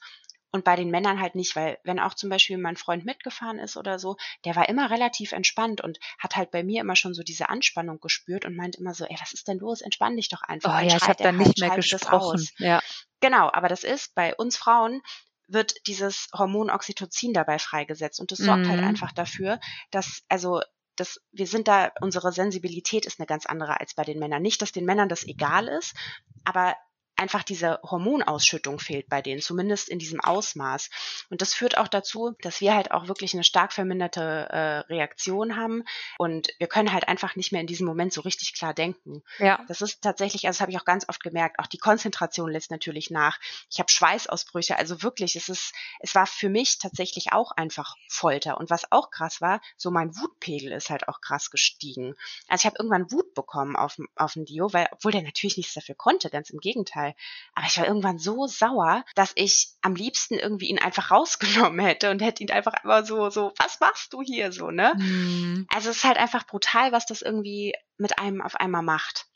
Und 0.54 0.62
bei 0.62 0.76
den 0.76 0.88
Männern 0.88 1.20
halt 1.20 1.34
nicht, 1.34 1.56
weil 1.56 1.78
wenn 1.82 1.98
auch 1.98 2.14
zum 2.14 2.30
Beispiel 2.30 2.58
mein 2.58 2.76
Freund 2.76 3.04
mitgefahren 3.04 3.58
ist 3.58 3.76
oder 3.76 3.98
so, 3.98 4.16
der 4.44 4.54
war 4.54 4.68
immer 4.68 4.88
relativ 4.88 5.32
entspannt 5.32 5.80
und 5.80 5.98
hat 6.16 6.36
halt 6.36 6.52
bei 6.52 6.62
mir 6.62 6.80
immer 6.80 6.94
schon 6.94 7.12
so 7.12 7.24
diese 7.24 7.48
Anspannung 7.48 7.98
gespürt 7.98 8.44
und 8.44 8.54
meint 8.54 8.76
immer 8.76 8.94
so, 8.94 9.04
ey, 9.04 9.16
was 9.20 9.32
ist 9.32 9.48
denn 9.48 9.58
los? 9.58 9.80
Entspann 9.80 10.14
dich 10.14 10.28
doch 10.28 10.42
einfach. 10.42 10.70
Oh 10.78 10.86
ja, 10.86 10.96
ich 10.96 11.08
habe 11.08 11.20
dann 11.20 11.38
halt, 11.38 11.48
nicht 11.48 11.58
mehr 11.58 11.74
gesprochen. 11.74 12.46
Ja. 12.58 12.80
Genau, 13.18 13.50
aber 13.52 13.66
das 13.66 13.82
ist 13.82 14.14
bei 14.14 14.32
uns 14.36 14.56
Frauen 14.56 15.02
wird 15.48 15.74
dieses 15.88 16.28
Hormon 16.32 16.70
Oxytocin 16.70 17.34
dabei 17.34 17.58
freigesetzt 17.58 18.20
und 18.20 18.30
das 18.30 18.38
sorgt 18.38 18.58
halt 18.60 18.66
mhm. 18.66 18.70
halt 18.70 18.84
einfach 18.84 19.10
dafür, 19.10 19.58
dass 19.90 20.22
also 20.28 20.60
das, 20.94 21.20
wir 21.32 21.48
sind 21.48 21.66
da, 21.66 21.90
unsere 22.00 22.30
Sensibilität 22.30 23.06
ist 23.06 23.18
eine 23.18 23.26
ganz 23.26 23.46
andere 23.46 23.80
als 23.80 23.94
bei 23.94 24.04
den 24.04 24.20
Männern. 24.20 24.40
Nicht, 24.40 24.62
dass 24.62 24.70
den 24.70 24.84
Männern 24.84 25.08
das 25.08 25.24
egal 25.24 25.66
ist, 25.66 25.96
aber 26.44 26.76
einfach 27.16 27.42
diese 27.42 27.80
Hormonausschüttung 27.82 28.78
fehlt 28.78 29.08
bei 29.08 29.22
denen, 29.22 29.40
zumindest 29.40 29.88
in 29.88 29.98
diesem 29.98 30.20
Ausmaß. 30.20 30.90
Und 31.30 31.42
das 31.42 31.54
führt 31.54 31.78
auch 31.78 31.88
dazu, 31.88 32.34
dass 32.40 32.60
wir 32.60 32.74
halt 32.74 32.90
auch 32.90 33.08
wirklich 33.08 33.34
eine 33.34 33.44
stark 33.44 33.72
verminderte 33.72 34.20
äh, 34.50 34.78
Reaktion 34.92 35.56
haben 35.56 35.84
und 36.18 36.48
wir 36.58 36.66
können 36.66 36.92
halt 36.92 37.08
einfach 37.08 37.36
nicht 37.36 37.52
mehr 37.52 37.60
in 37.60 37.66
diesem 37.66 37.86
Moment 37.86 38.12
so 38.12 38.20
richtig 38.22 38.54
klar 38.54 38.74
denken. 38.74 39.22
Ja. 39.38 39.64
Das 39.68 39.80
ist 39.80 40.02
tatsächlich, 40.02 40.46
also 40.46 40.56
das 40.56 40.60
habe 40.60 40.72
ich 40.72 40.78
auch 40.78 40.84
ganz 40.84 41.08
oft 41.08 41.22
gemerkt, 41.22 41.58
auch 41.58 41.66
die 41.66 41.78
Konzentration 41.78 42.50
lässt 42.50 42.70
natürlich 42.70 43.10
nach. 43.10 43.38
Ich 43.70 43.78
habe 43.78 43.90
Schweißausbrüche, 43.90 44.76
also 44.78 45.02
wirklich, 45.02 45.36
es 45.36 45.48
ist, 45.48 45.72
es 46.00 46.14
war 46.14 46.26
für 46.26 46.48
mich 46.48 46.78
tatsächlich 46.78 47.32
auch 47.32 47.52
einfach 47.52 47.96
Folter. 48.08 48.58
Und 48.58 48.70
was 48.70 48.90
auch 48.90 49.10
krass 49.10 49.40
war, 49.40 49.60
so 49.76 49.90
mein 49.90 50.16
Wutpegel 50.16 50.72
ist 50.72 50.90
halt 50.90 51.08
auch 51.08 51.20
krass 51.20 51.50
gestiegen. 51.50 52.14
Also 52.48 52.62
ich 52.62 52.66
habe 52.66 52.76
irgendwann 52.78 53.10
Wut 53.10 53.34
bekommen 53.34 53.76
auf, 53.76 53.98
auf 54.16 54.34
den 54.34 54.44
Dio, 54.44 54.72
weil, 54.72 54.88
obwohl 54.92 55.12
der 55.12 55.22
natürlich 55.22 55.56
nichts 55.56 55.74
dafür 55.74 55.94
konnte, 55.94 56.30
ganz 56.30 56.50
im 56.50 56.60
Gegenteil. 56.60 57.03
Fall. 57.04 57.14
Aber 57.54 57.66
ich 57.66 57.78
war 57.78 57.86
irgendwann 57.86 58.18
so 58.18 58.46
sauer, 58.46 59.04
dass 59.14 59.32
ich 59.34 59.68
am 59.82 59.94
liebsten 59.94 60.34
irgendwie 60.34 60.68
ihn 60.68 60.78
einfach 60.78 61.10
rausgenommen 61.10 61.80
hätte 61.84 62.10
und 62.10 62.22
hätte 62.22 62.42
ihn 62.42 62.50
einfach 62.50 62.74
immer 62.82 63.04
so, 63.04 63.30
so, 63.30 63.52
was 63.58 63.80
machst 63.80 64.12
du 64.12 64.22
hier 64.22 64.52
so, 64.52 64.70
ne? 64.70 64.94
Mhm. 64.96 65.66
Also 65.72 65.90
es 65.90 65.98
ist 65.98 66.04
halt 66.04 66.18
einfach 66.18 66.46
brutal, 66.46 66.92
was 66.92 67.06
das 67.06 67.22
irgendwie 67.22 67.74
mit 67.96 68.18
einem 68.18 68.42
auf 68.42 68.56
einmal 68.56 68.82
macht. 68.82 69.26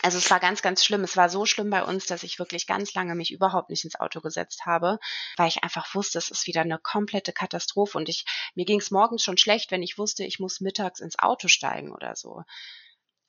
Also 0.00 0.18
es 0.18 0.30
war 0.30 0.38
ganz, 0.38 0.62
ganz 0.62 0.84
schlimm. 0.84 1.02
Es 1.02 1.16
war 1.16 1.28
so 1.28 1.44
schlimm 1.44 1.70
bei 1.70 1.82
uns, 1.82 2.06
dass 2.06 2.22
ich 2.22 2.38
wirklich 2.38 2.68
ganz 2.68 2.94
lange 2.94 3.16
mich 3.16 3.32
überhaupt 3.32 3.68
nicht 3.68 3.84
ins 3.84 3.98
Auto 3.98 4.20
gesetzt 4.20 4.64
habe, 4.64 5.00
weil 5.36 5.48
ich 5.48 5.64
einfach 5.64 5.92
wusste, 5.92 6.18
es 6.18 6.30
ist 6.30 6.46
wieder 6.46 6.60
eine 6.60 6.78
komplette 6.78 7.32
Katastrophe. 7.32 7.98
Und 7.98 8.08
ich, 8.08 8.24
mir 8.54 8.64
ging 8.64 8.78
es 8.78 8.92
morgens 8.92 9.24
schon 9.24 9.38
schlecht, 9.38 9.72
wenn 9.72 9.82
ich 9.82 9.98
wusste, 9.98 10.24
ich 10.24 10.38
muss 10.38 10.60
mittags 10.60 11.00
ins 11.00 11.18
Auto 11.18 11.48
steigen 11.48 11.92
oder 11.92 12.14
so. 12.14 12.44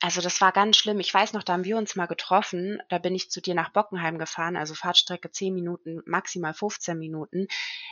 Also 0.02 0.22
das 0.22 0.40
war 0.40 0.54
ganz 0.54 0.78
schlimm. 0.78 1.02
Ich 1.02 1.14
weiß 1.14 1.34
noch, 1.34 1.44
da 1.44 1.54
haben 1.54 1.66
wir 1.66 1.78
uns 1.78 1.98
mal 1.98 2.06
getroffen. 2.06 2.82
Da 2.88 3.00
bin 3.00 3.16
ich 3.16 3.30
zu 3.30 3.42
dir 3.42 3.54
nach 3.54 3.74
Bockenheim 3.74 4.18
gefahren, 4.18 4.56
also 4.56 4.74
Fahrtstrecke 4.74 5.30
10 5.30 5.54
Minuten, 5.54 6.02
maximal 6.06 6.54
15 6.54 6.98
Minuten. 6.98 7.48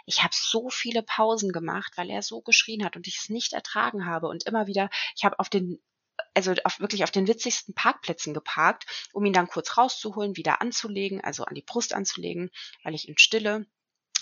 Ich 0.06 0.24
habe 0.24 0.34
so 0.34 0.70
viele 0.70 1.04
Pausen 1.04 1.52
gemacht, 1.52 1.94
weil 1.98 2.10
er 2.10 2.22
so 2.22 2.42
geschrien 2.42 2.86
hat 2.86 2.96
und 2.96 3.08
ich 3.08 3.18
es 3.18 3.30
nicht 3.30 3.52
ertragen 3.52 4.06
habe. 4.06 4.28
Und 4.30 4.46
immer 4.46 4.68
wieder, 4.68 4.90
ich 5.18 5.26
habe 5.26 5.38
auf 5.40 5.50
den 5.50 5.82
also 6.34 6.54
auf, 6.64 6.80
wirklich 6.80 7.04
auf 7.04 7.12
den 7.12 7.28
witzigsten 7.28 7.74
Parkplätzen 7.76 8.34
geparkt, 8.34 8.86
um 9.12 9.26
ihn 9.26 9.34
dann 9.34 9.48
kurz 9.48 9.78
rauszuholen, 9.78 10.38
wieder 10.38 10.62
anzulegen, 10.62 11.22
also 11.24 11.44
an 11.44 11.56
die 11.56 11.62
Brust 11.62 11.94
anzulegen, 11.94 12.52
weil 12.84 12.96
ich 12.96 13.08
ihn 13.08 13.18
stille. 13.18 13.68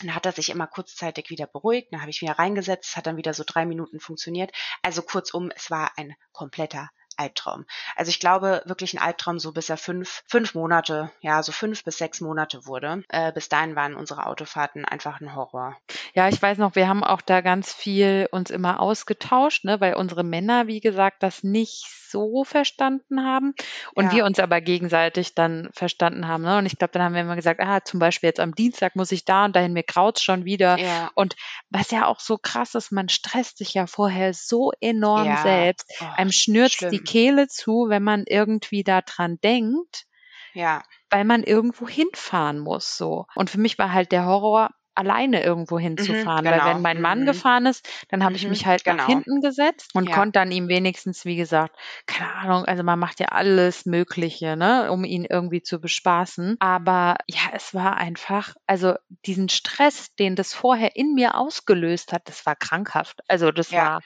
Dann 0.01 0.15
hat 0.15 0.25
er 0.25 0.33
sich 0.33 0.49
immer 0.49 0.67
kurzzeitig 0.67 1.29
wieder 1.29 1.47
beruhigt, 1.47 1.93
dann 1.93 2.01
habe 2.01 2.11
ich 2.11 2.21
wieder 2.21 2.37
reingesetzt, 2.37 2.97
hat 2.97 3.07
dann 3.07 3.17
wieder 3.17 3.33
so 3.33 3.43
drei 3.45 3.65
Minuten 3.65 3.99
funktioniert. 3.99 4.51
Also 4.81 5.03
kurzum, 5.03 5.51
es 5.55 5.71
war 5.71 5.97
ein 5.97 6.15
kompletter 6.33 6.89
Albtraum. 7.17 7.65
Also 7.95 8.09
ich 8.09 8.19
glaube 8.19 8.61
wirklich 8.65 8.93
ein 8.93 9.01
Albtraum, 9.01 9.39
so 9.39 9.51
bis 9.51 9.69
er 9.69 9.77
fünf, 9.77 10.23
fünf 10.27 10.55
Monate, 10.55 11.11
ja, 11.21 11.41
so 11.43 11.51
fünf 11.51 11.83
bis 11.83 11.97
sechs 11.97 12.21
Monate 12.21 12.65
wurde. 12.65 13.03
Äh, 13.09 13.31
bis 13.31 13.49
dahin 13.49 13.75
waren 13.75 13.95
unsere 13.95 14.25
Autofahrten 14.25 14.85
einfach 14.85 15.21
ein 15.21 15.35
Horror. 15.35 15.77
Ja, 16.13 16.27
ich 16.29 16.41
weiß 16.41 16.57
noch, 16.57 16.75
wir 16.75 16.87
haben 16.87 17.03
auch 17.03 17.21
da 17.21 17.41
ganz 17.41 17.73
viel 17.73 18.27
uns 18.31 18.49
immer 18.49 18.79
ausgetauscht, 18.79 19.65
ne, 19.65 19.79
weil 19.81 19.95
unsere 19.95 20.23
Männer, 20.23 20.67
wie 20.67 20.79
gesagt, 20.79 21.23
das 21.23 21.43
nicht 21.43 21.85
so 22.15 22.45
verstanden 22.45 23.23
haben 23.23 23.53
und 23.93 24.05
ja. 24.05 24.11
wir 24.13 24.25
uns 24.25 24.39
aber 24.39 24.61
gegenseitig 24.61 25.35
dann 25.35 25.69
verstanden 25.73 26.27
haben. 26.27 26.43
Ne? 26.43 26.57
Und 26.57 26.65
ich 26.65 26.77
glaube, 26.77 26.91
dann 26.93 27.01
haben 27.01 27.13
wir 27.13 27.21
immer 27.21 27.35
gesagt, 27.35 27.59
ah, 27.59 27.83
zum 27.83 27.99
Beispiel 27.99 28.29
jetzt 28.29 28.39
am 28.39 28.55
Dienstag 28.55 28.95
muss 28.95 29.11
ich 29.11 29.25
da 29.25 29.45
und 29.45 29.55
dahin, 29.55 29.73
mir 29.73 29.83
kraut's 29.83 30.23
schon 30.23 30.45
wieder. 30.45 30.77
Ja. 30.77 31.11
Und 31.15 31.35
was 31.69 31.91
ja 31.91 32.05
auch 32.05 32.21
so 32.21 32.37
krass 32.37 32.73
ist, 32.75 32.91
man 32.91 33.09
stresst 33.09 33.57
sich 33.57 33.73
ja 33.73 33.85
vorher 33.85 34.33
so 34.33 34.71
enorm 34.79 35.25
ja. 35.25 35.41
selbst. 35.41 35.91
Oh, 35.99 36.05
Einem 36.15 36.31
schnürt 36.31 36.79
die 36.91 37.03
Kehle 37.05 37.47
zu, 37.47 37.85
wenn 37.87 38.03
man 38.03 38.25
irgendwie 38.27 38.83
da 38.83 39.01
dran 39.01 39.39
denkt. 39.41 40.05
Ja. 40.53 40.83
Weil 41.09 41.23
man 41.23 41.43
irgendwo 41.43 41.87
hinfahren 41.87 42.59
muss, 42.59 42.97
so. 42.97 43.25
Und 43.35 43.49
für 43.49 43.59
mich 43.59 43.77
war 43.77 43.93
halt 43.93 44.11
der 44.11 44.25
Horror, 44.25 44.71
alleine 44.95 45.43
irgendwo 45.43 45.77
hinzufahren. 45.79 46.45
Mhm, 46.45 46.49
Weil 46.49 46.59
genau. 46.59 46.65
wenn 46.65 46.81
mein 46.81 47.01
Mann 47.01 47.19
Mhm. 47.21 47.25
gefahren 47.25 47.65
ist, 47.65 47.87
dann 48.09 48.23
habe 48.23 48.35
ich 48.37 48.43
Mhm, 48.43 48.49
mich 48.49 48.65
halt 48.65 48.85
nach 48.85 48.93
genau. 48.93 49.05
hinten 49.05 49.41
gesetzt 49.41 49.91
und 49.93 50.09
Ja. 50.09 50.15
konnte 50.15 50.33
dann 50.39 50.51
ihm 50.51 50.67
wenigstens, 50.67 51.25
wie 51.25 51.35
gesagt, 51.35 51.75
keine 52.05 52.33
Ahnung, 52.33 52.65
also 52.65 52.83
man 52.83 52.99
macht 52.99 53.19
ja 53.19 53.27
alles 53.27 53.85
Mögliche, 53.85 54.55
ne, 54.57 54.91
um 54.91 55.03
ihn 55.03 55.25
irgendwie 55.25 55.61
zu 55.61 55.79
bespaßen. 55.79 56.55
Aber 56.59 57.15
ja, 57.27 57.41
es 57.53 57.73
war 57.73 57.97
einfach, 57.97 58.55
also 58.67 58.95
diesen 59.25 59.49
Stress, 59.49 60.13
den 60.15 60.35
das 60.35 60.53
vorher 60.53 60.95
in 60.95 61.13
mir 61.13 61.35
ausgelöst 61.35 62.11
hat, 62.13 62.27
das 62.29 62.45
war 62.45 62.55
krankhaft. 62.55 63.21
Also 63.27 63.51
das 63.51 63.71
Ja. 63.71 63.85
war, 63.85 64.01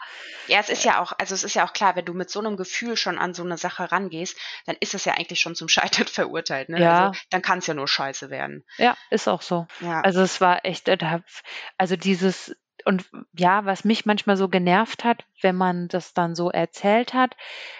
Ja, 0.47 0.59
es 0.59 0.69
ist 0.69 0.83
ja 0.83 0.99
auch, 1.01 1.13
also 1.19 1.35
es 1.35 1.43
ist 1.43 1.53
ja 1.53 1.65
auch 1.67 1.73
klar, 1.73 1.95
wenn 1.95 2.05
du 2.05 2.13
mit 2.13 2.29
so 2.29 2.39
einem 2.39 2.57
Gefühl 2.57 2.97
schon 2.97 3.17
an 3.19 3.33
so 3.33 3.43
eine 3.43 3.57
Sache 3.57 3.91
rangehst, 3.91 4.37
dann 4.65 4.75
ist 4.79 4.93
es 4.93 5.05
ja 5.05 5.13
eigentlich 5.13 5.39
schon 5.39 5.55
zum 5.55 5.67
Scheitern 5.67 6.07
verurteilt. 6.07 6.69
Ne? 6.69 6.81
Ja. 6.81 6.89
Also 6.89 7.11
dann 7.29 7.41
kann 7.41 7.59
es 7.59 7.67
ja 7.67 7.73
nur 7.73 7.87
scheiße 7.87 8.29
werden. 8.29 8.65
ja, 8.77 8.97
ist 9.09 9.27
auch 9.27 9.41
so. 9.41 9.67
Ja. 9.79 10.01
Also 10.01 10.21
es 10.21 10.39
war 10.41 10.65
echt, 10.65 10.78
da- 10.83 11.21
also 11.77 11.95
dieses 11.95 12.55
und 12.85 13.09
ja, 13.37 13.65
was 13.65 13.83
mich 13.83 14.05
manchmal 14.05 14.37
so 14.37 14.47
genervt 14.47 15.03
hat, 15.03 15.25
wenn 15.41 15.55
man 15.55 15.89
das 15.89 16.13
dann 16.13 16.33
so 16.33 16.49
erzählt 16.49 17.13
hat, 17.13 17.35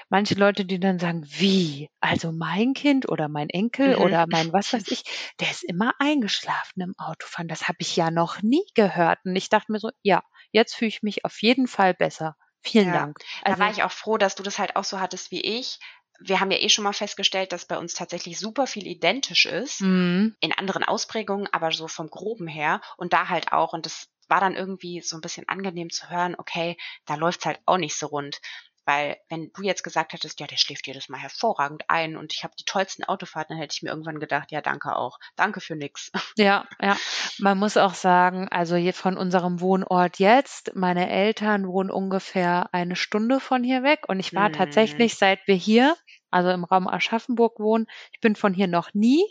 manche 0.10 0.36
Leute, 0.36 0.66
die 0.66 0.80
dann 0.80 1.00
sagen, 1.00 1.24
wie? 1.28 1.90
Also 2.02 2.32
mein 2.34 2.74
Kind 2.74 3.08
oder 3.10 3.30
mein 3.30 3.50
Enkel 3.50 3.96
Mhm. 3.96 3.96
oder 3.96 4.28
mein 4.28 4.52
was 4.54 4.74
weiß 4.74 4.84
ich, 4.88 5.04
der 5.40 5.50
ist 5.52 5.64
immer 5.64 5.94
eingeschlafen 6.00 6.82
im 6.82 6.96
Autofahren. 6.98 7.48
Das 7.48 7.68
habe 7.68 7.78
ich 7.80 7.96
ja 7.96 8.12
noch 8.12 8.42
nie 8.42 8.66
gehört. 8.76 9.20
Und 9.26 9.36
ich 9.38 9.50
dachte 9.50 9.72
mir 9.72 9.80
so, 9.80 9.90
ja, 10.04 10.22
jetzt 10.52 10.76
fühle 10.76 10.90
ich 10.90 11.02
mich 11.04 11.26
auf 11.26 11.42
jeden 11.42 11.68
Fall 11.68 11.94
besser. 11.94 12.36
Vielen 12.62 12.92
Ja. 12.92 12.94
Dank. 12.94 13.20
Da 13.48 13.58
Also, 13.58 13.60
war 13.60 13.70
ich 13.72 13.84
auch 13.84 13.92
froh, 13.92 14.18
dass 14.18 14.36
du 14.36 14.44
das 14.44 14.60
halt 14.60 14.76
auch 14.76 14.84
so 14.84 15.00
hattest 15.00 15.32
wie 15.32 15.42
ich. 15.42 15.80
Wir 16.20 16.40
haben 16.40 16.52
ja 16.52 16.60
eh 16.60 16.70
schon 16.70 16.84
mal 16.84 16.94
festgestellt, 16.94 17.52
dass 17.52 17.66
bei 17.66 17.78
uns 17.78 17.94
tatsächlich 17.94 18.40
super 18.40 18.68
viel 18.68 18.88
identisch 18.88 19.46
ist. 19.46 19.82
mm, 19.82 20.36
in 20.42 20.52
anderen 20.54 20.84
Ausprägungen, 20.84 21.48
aber 21.52 21.72
so 21.72 21.88
vom 21.88 22.10
Groben 22.10 22.48
her 22.48 22.82
und 22.98 23.14
da 23.14 23.30
halt 23.30 23.52
auch. 23.54 23.74
Und 23.74 23.86
das 23.86 24.08
war 24.28 24.40
dann 24.42 24.56
irgendwie 24.56 25.02
so 25.02 25.18
ein 25.18 25.22
bisschen 25.22 25.48
angenehm 25.48 25.90
zu 25.90 26.10
hören, 26.10 26.36
okay, 26.38 26.78
da 27.06 27.16
läuft's 27.16 27.46
halt 27.46 27.60
auch 27.66 27.78
nicht 27.78 27.96
so 27.96 28.08
rund. 28.08 28.40
Weil 28.90 29.18
wenn 29.30 29.52
du 29.54 29.62
jetzt 29.64 29.84
gesagt 29.84 30.14
hättest, 30.14 30.40
ja, 30.40 30.48
der 30.48 30.58
schläft 30.58 30.88
jedes 30.88 31.10
Mal 31.10 31.20
hervorragend 31.20 31.84
ein 31.90 32.18
und 32.18 32.34
ich 32.34 32.44
habe 32.44 32.56
die 32.60 32.66
tollsten 32.66 33.04
Autofahrten, 33.04 33.56
dann 33.56 33.62
hätte 33.62 33.76
ich 33.76 33.84
mir 33.84 33.90
irgendwann 33.90 34.20
gedacht, 34.20 34.52
ja, 34.52 34.62
danke 34.62 34.96
auch. 34.96 35.20
Danke 35.36 35.62
für 35.62 35.76
nix. 35.76 36.12
Ja, 36.38 36.66
ja. 36.82 36.98
Man 37.38 37.58
muss 37.60 37.76
auch 37.78 37.94
sagen, 37.94 38.48
also 38.50 38.76
von 38.94 39.16
unserem 39.18 39.60
Wohnort 39.62 40.18
jetzt, 40.20 40.72
meine 40.76 41.10
Eltern 41.10 41.68
wohnen 41.68 41.92
ungefähr 41.92 42.74
eine 42.74 42.96
Stunde 42.96 43.40
von 43.40 43.64
hier 43.64 43.84
weg 43.84 44.06
und 44.08 44.20
ich 44.20 44.34
war 44.36 44.52
Mhm. 44.52 44.52
tatsächlich, 44.52 45.16
seit 45.18 45.46
wir 45.48 45.56
hier, 45.56 45.96
also 46.32 46.50
im 46.50 46.64
Raum 46.64 46.88
Aschaffenburg 46.88 47.60
wohnen, 47.60 47.86
ich 48.14 48.22
bin 48.22 48.36
von 48.36 48.54
hier 48.54 48.68
noch 48.68 48.94
nie 48.94 49.24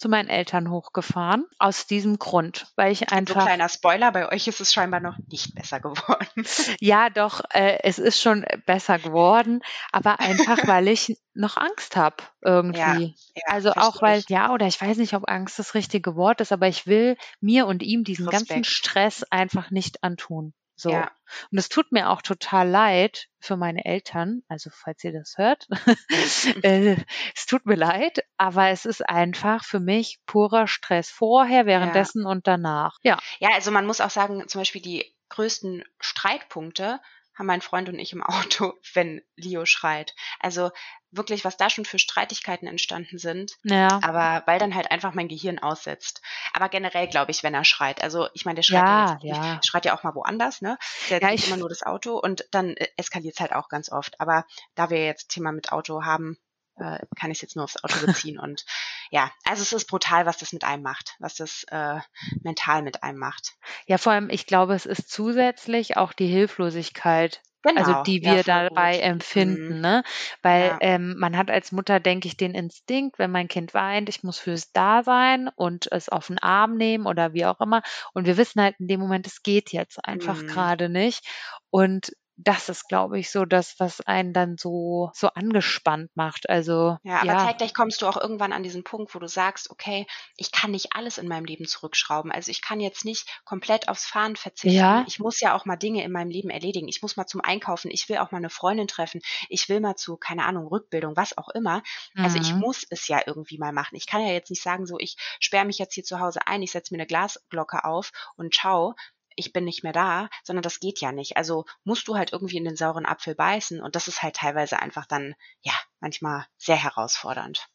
zu 0.00 0.08
meinen 0.08 0.30
Eltern 0.30 0.70
hochgefahren. 0.70 1.44
Aus 1.58 1.86
diesem 1.86 2.18
Grund, 2.18 2.66
weil 2.76 2.90
ich 2.90 3.10
So 3.10 3.14
einfach, 3.14 3.44
kleiner 3.44 3.68
Spoiler, 3.68 4.10
bei 4.12 4.32
euch 4.32 4.48
ist 4.48 4.60
es 4.60 4.72
scheinbar 4.72 5.00
noch 5.00 5.18
nicht 5.30 5.54
besser 5.54 5.78
geworden. 5.78 6.44
ja 6.80 7.10
doch, 7.10 7.42
äh, 7.50 7.78
es 7.82 7.98
ist 7.98 8.20
schon 8.20 8.46
besser 8.64 8.98
geworden, 8.98 9.60
aber 9.92 10.18
einfach, 10.20 10.66
weil 10.66 10.88
ich 10.88 11.18
noch 11.34 11.58
Angst 11.58 11.96
habe 11.96 12.16
irgendwie. 12.40 13.14
Ja, 13.34 13.42
Also 13.44 13.72
verstehe 13.72 13.82
auch 13.82 14.00
weil, 14.00 14.20
ich. 14.20 14.28
ja, 14.28 14.52
oder 14.54 14.66
ich 14.66 14.80
weiß 14.80 14.96
nicht, 14.96 15.12
ob 15.14 15.28
Angst 15.28 15.58
das 15.58 15.74
richtige 15.74 16.16
Wort 16.16 16.40
ist, 16.40 16.52
aber 16.52 16.66
ich 16.66 16.86
will 16.86 17.16
mir 17.40 17.66
und 17.66 17.82
ihm 17.82 18.02
diesen 18.02 18.28
ganzen 18.28 18.62
Respekt. 18.62 18.66
Stress 18.66 19.22
einfach 19.30 19.70
nicht 19.70 20.02
antun. 20.02 20.54
So. 20.80 20.90
Ja. 20.90 21.10
Und 21.52 21.58
es 21.58 21.68
tut 21.68 21.92
mir 21.92 22.10
auch 22.10 22.22
total 22.22 22.68
leid 22.68 23.28
für 23.38 23.56
meine 23.56 23.84
Eltern, 23.84 24.42
also 24.48 24.70
falls 24.72 25.04
ihr 25.04 25.12
das 25.12 25.34
hört. 25.36 25.68
äh, 26.62 26.96
es 27.34 27.46
tut 27.46 27.66
mir 27.66 27.76
leid, 27.76 28.24
aber 28.36 28.68
es 28.68 28.86
ist 28.86 29.08
einfach 29.08 29.64
für 29.64 29.80
mich 29.80 30.20
purer 30.26 30.66
Stress 30.66 31.10
vorher, 31.10 31.66
währenddessen 31.66 32.24
und 32.26 32.46
danach. 32.46 32.98
Ja. 33.02 33.18
Ja, 33.38 33.50
also 33.54 33.70
man 33.70 33.86
muss 33.86 34.00
auch 34.00 34.10
sagen, 34.10 34.48
zum 34.48 34.60
Beispiel 34.62 34.82
die 34.82 35.14
größten 35.28 35.84
Streitpunkte 36.00 37.00
haben 37.40 37.46
mein 37.46 37.60
Freund 37.62 37.88
und 37.88 37.98
ich 37.98 38.12
im 38.12 38.22
Auto, 38.22 38.74
wenn 38.94 39.20
Leo 39.34 39.64
schreit. 39.66 40.14
Also 40.38 40.70
wirklich, 41.10 41.44
was 41.44 41.56
da 41.56 41.68
schon 41.68 41.84
für 41.84 41.98
Streitigkeiten 41.98 42.68
entstanden 42.68 43.18
sind. 43.18 43.56
Ja. 43.64 43.98
Aber 44.04 44.44
weil 44.46 44.60
dann 44.60 44.76
halt 44.76 44.92
einfach 44.92 45.12
mein 45.14 45.26
Gehirn 45.26 45.58
aussetzt. 45.58 46.22
Aber 46.52 46.68
generell 46.68 47.08
glaube 47.08 47.32
ich, 47.32 47.42
wenn 47.42 47.54
er 47.54 47.64
schreit. 47.64 48.00
Also 48.04 48.28
ich 48.34 48.44
meine, 48.44 48.56
der 48.56 48.62
schreit 48.62 48.86
ja, 48.86 49.18
Ja, 49.22 49.34
ja. 49.54 49.60
schreit 49.64 49.84
ja 49.86 49.96
auch 49.98 50.04
mal 50.04 50.14
woanders, 50.14 50.60
ne? 50.62 50.78
Der 51.08 51.20
Ja, 51.20 51.28
ja, 51.28 51.34
ich- 51.34 51.48
immer 51.48 51.56
nur 51.56 51.68
das 51.68 51.82
Auto 51.82 52.16
und 52.16 52.44
dann 52.52 52.76
äh, 52.76 52.86
eskaliert 52.96 53.34
es 53.34 53.40
halt 53.40 53.52
auch 53.52 53.68
ganz 53.68 53.90
oft. 53.90 54.20
Aber 54.20 54.44
da 54.76 54.90
wir 54.90 55.04
jetzt 55.04 55.30
Thema 55.30 55.50
mit 55.50 55.72
Auto 55.72 56.04
haben, 56.04 56.38
äh, 56.76 57.00
kann 57.18 57.30
ich 57.32 57.38
es 57.38 57.42
jetzt 57.42 57.56
nur 57.56 57.64
aufs 57.64 57.82
Auto 57.82 57.98
beziehen. 58.06 58.38
und 58.38 58.64
ja, 59.10 59.30
also 59.44 59.62
es 59.62 59.72
ist 59.72 59.86
brutal, 59.88 60.26
was 60.26 60.38
das 60.38 60.52
mit 60.52 60.64
einem 60.64 60.82
macht, 60.82 61.16
was 61.18 61.34
das 61.36 61.64
äh, 61.70 62.00
mental 62.42 62.82
mit 62.82 63.02
einem 63.02 63.18
macht. 63.18 63.54
Ja, 63.86 63.98
vor 63.98 64.12
allem, 64.12 64.30
ich 64.30 64.46
glaube, 64.46 64.74
es 64.74 64.86
ist 64.86 65.10
zusätzlich 65.10 65.96
auch 65.96 66.12
die 66.12 66.26
Hilflosigkeit, 66.26 67.42
Genau. 67.62 67.72
also 67.74 67.94
die 67.94 68.22
ja, 68.22 68.34
wir 68.34 68.42
voll 68.44 68.62
dabei 68.64 68.98
gut. 68.98 69.00
empfinden, 69.00 69.80
Mhm. 69.80 69.80
ne? 69.80 70.02
Weil 70.42 70.74
Ja. 70.74 70.80
ähm, 70.80 71.16
man 71.18 71.36
hat 71.36 71.50
als 71.50 71.72
Mutter, 71.72 72.00
denke 72.00 72.26
ich, 72.28 72.36
den 72.36 72.54
Instinkt, 72.54 73.18
wenn 73.18 73.30
mein 73.30 73.48
Kind 73.48 73.74
weint, 73.74 74.08
ich 74.08 74.22
muss 74.22 74.38
fürs 74.38 74.72
da 74.72 75.02
sein 75.02 75.48
und 75.54 75.90
es 75.92 76.08
auf 76.08 76.26
den 76.28 76.38
Arm 76.38 76.76
nehmen 76.76 77.06
oder 77.06 77.32
wie 77.34 77.44
auch 77.46 77.60
immer. 77.60 77.82
Und 78.14 78.26
wir 78.26 78.36
wissen 78.38 78.60
halt 78.62 78.76
in 78.80 78.88
dem 78.88 79.00
Moment, 79.00 79.26
es 79.26 79.42
geht 79.42 79.72
jetzt 79.72 80.04
einfach 80.04 80.44
Mhm. 80.44 80.46
gerade 80.46 80.88
nicht. 80.88 81.26
Und 81.70 82.12
das 82.44 82.68
ist, 82.68 82.88
glaube 82.88 83.18
ich, 83.18 83.30
so 83.30 83.44
das, 83.44 83.78
was 83.78 84.00
einen 84.00 84.32
dann 84.32 84.56
so 84.56 85.10
so 85.14 85.28
angespannt 85.28 86.10
macht. 86.14 86.48
Also 86.48 86.96
Ja, 87.02 87.18
aber 87.18 87.26
ja, 87.26 87.38
zeitgleich 87.46 87.74
kommst 87.74 88.02
du 88.02 88.06
auch 88.06 88.16
irgendwann 88.16 88.52
an 88.52 88.62
diesen 88.62 88.84
Punkt, 88.84 89.14
wo 89.14 89.18
du 89.18 89.28
sagst, 89.28 89.70
okay, 89.70 90.06
ich 90.36 90.52
kann 90.52 90.70
nicht 90.70 90.94
alles 90.94 91.18
in 91.18 91.28
meinem 91.28 91.44
Leben 91.44 91.66
zurückschrauben. 91.66 92.32
Also 92.32 92.50
ich 92.50 92.62
kann 92.62 92.80
jetzt 92.80 93.04
nicht 93.04 93.28
komplett 93.44 93.88
aufs 93.88 94.06
Fahren 94.06 94.36
verzichten. 94.36 94.78
Ja. 94.78 95.04
Ich 95.06 95.18
muss 95.18 95.40
ja 95.40 95.54
auch 95.54 95.66
mal 95.66 95.76
Dinge 95.76 96.02
in 96.02 96.12
meinem 96.12 96.30
Leben 96.30 96.50
erledigen. 96.50 96.88
Ich 96.88 97.02
muss 97.02 97.16
mal 97.16 97.26
zum 97.26 97.40
Einkaufen. 97.40 97.90
Ich 97.90 98.08
will 98.08 98.18
auch 98.18 98.30
mal 98.30 98.38
eine 98.38 98.50
Freundin 98.50 98.88
treffen. 98.88 99.20
Ich 99.48 99.68
will 99.68 99.80
mal 99.80 99.96
zu, 99.96 100.16
keine 100.16 100.44
Ahnung, 100.44 100.66
Rückbildung, 100.66 101.16
was 101.16 101.36
auch 101.36 101.48
immer. 101.50 101.82
Also 102.16 102.38
ich 102.38 102.54
mhm. 102.54 102.60
muss 102.60 102.84
es 102.88 103.08
ja 103.08 103.20
irgendwie 103.26 103.58
mal 103.58 103.72
machen. 103.72 103.96
Ich 103.96 104.06
kann 104.06 104.22
ja 104.22 104.32
jetzt 104.32 104.50
nicht 104.50 104.62
sagen, 104.62 104.86
so, 104.86 104.98
ich 104.98 105.16
sperre 105.40 105.64
mich 105.66 105.78
jetzt 105.78 105.94
hier 105.94 106.04
zu 106.04 106.20
Hause 106.20 106.40
ein, 106.46 106.62
ich 106.62 106.72
setze 106.72 106.94
mir 106.94 106.98
eine 106.98 107.06
Glasglocke 107.06 107.84
auf 107.84 108.12
und 108.36 108.54
ciao. 108.54 108.94
Ich 109.40 109.52
bin 109.52 109.64
nicht 109.64 109.82
mehr 109.82 109.92
da, 109.92 110.28
sondern 110.44 110.62
das 110.62 110.80
geht 110.80 111.00
ja 111.00 111.12
nicht. 111.12 111.36
Also 111.36 111.64
musst 111.84 112.06
du 112.08 112.16
halt 112.16 112.32
irgendwie 112.32 112.58
in 112.58 112.64
den 112.64 112.76
sauren 112.76 113.06
Apfel 113.06 113.34
beißen 113.34 113.80
und 113.80 113.96
das 113.96 114.08
ist 114.08 114.22
halt 114.22 114.36
teilweise 114.36 114.80
einfach 114.80 115.06
dann, 115.06 115.34
ja, 115.62 115.72
manchmal 116.00 116.46
sehr 116.56 116.76
herausfordernd. 116.76 117.68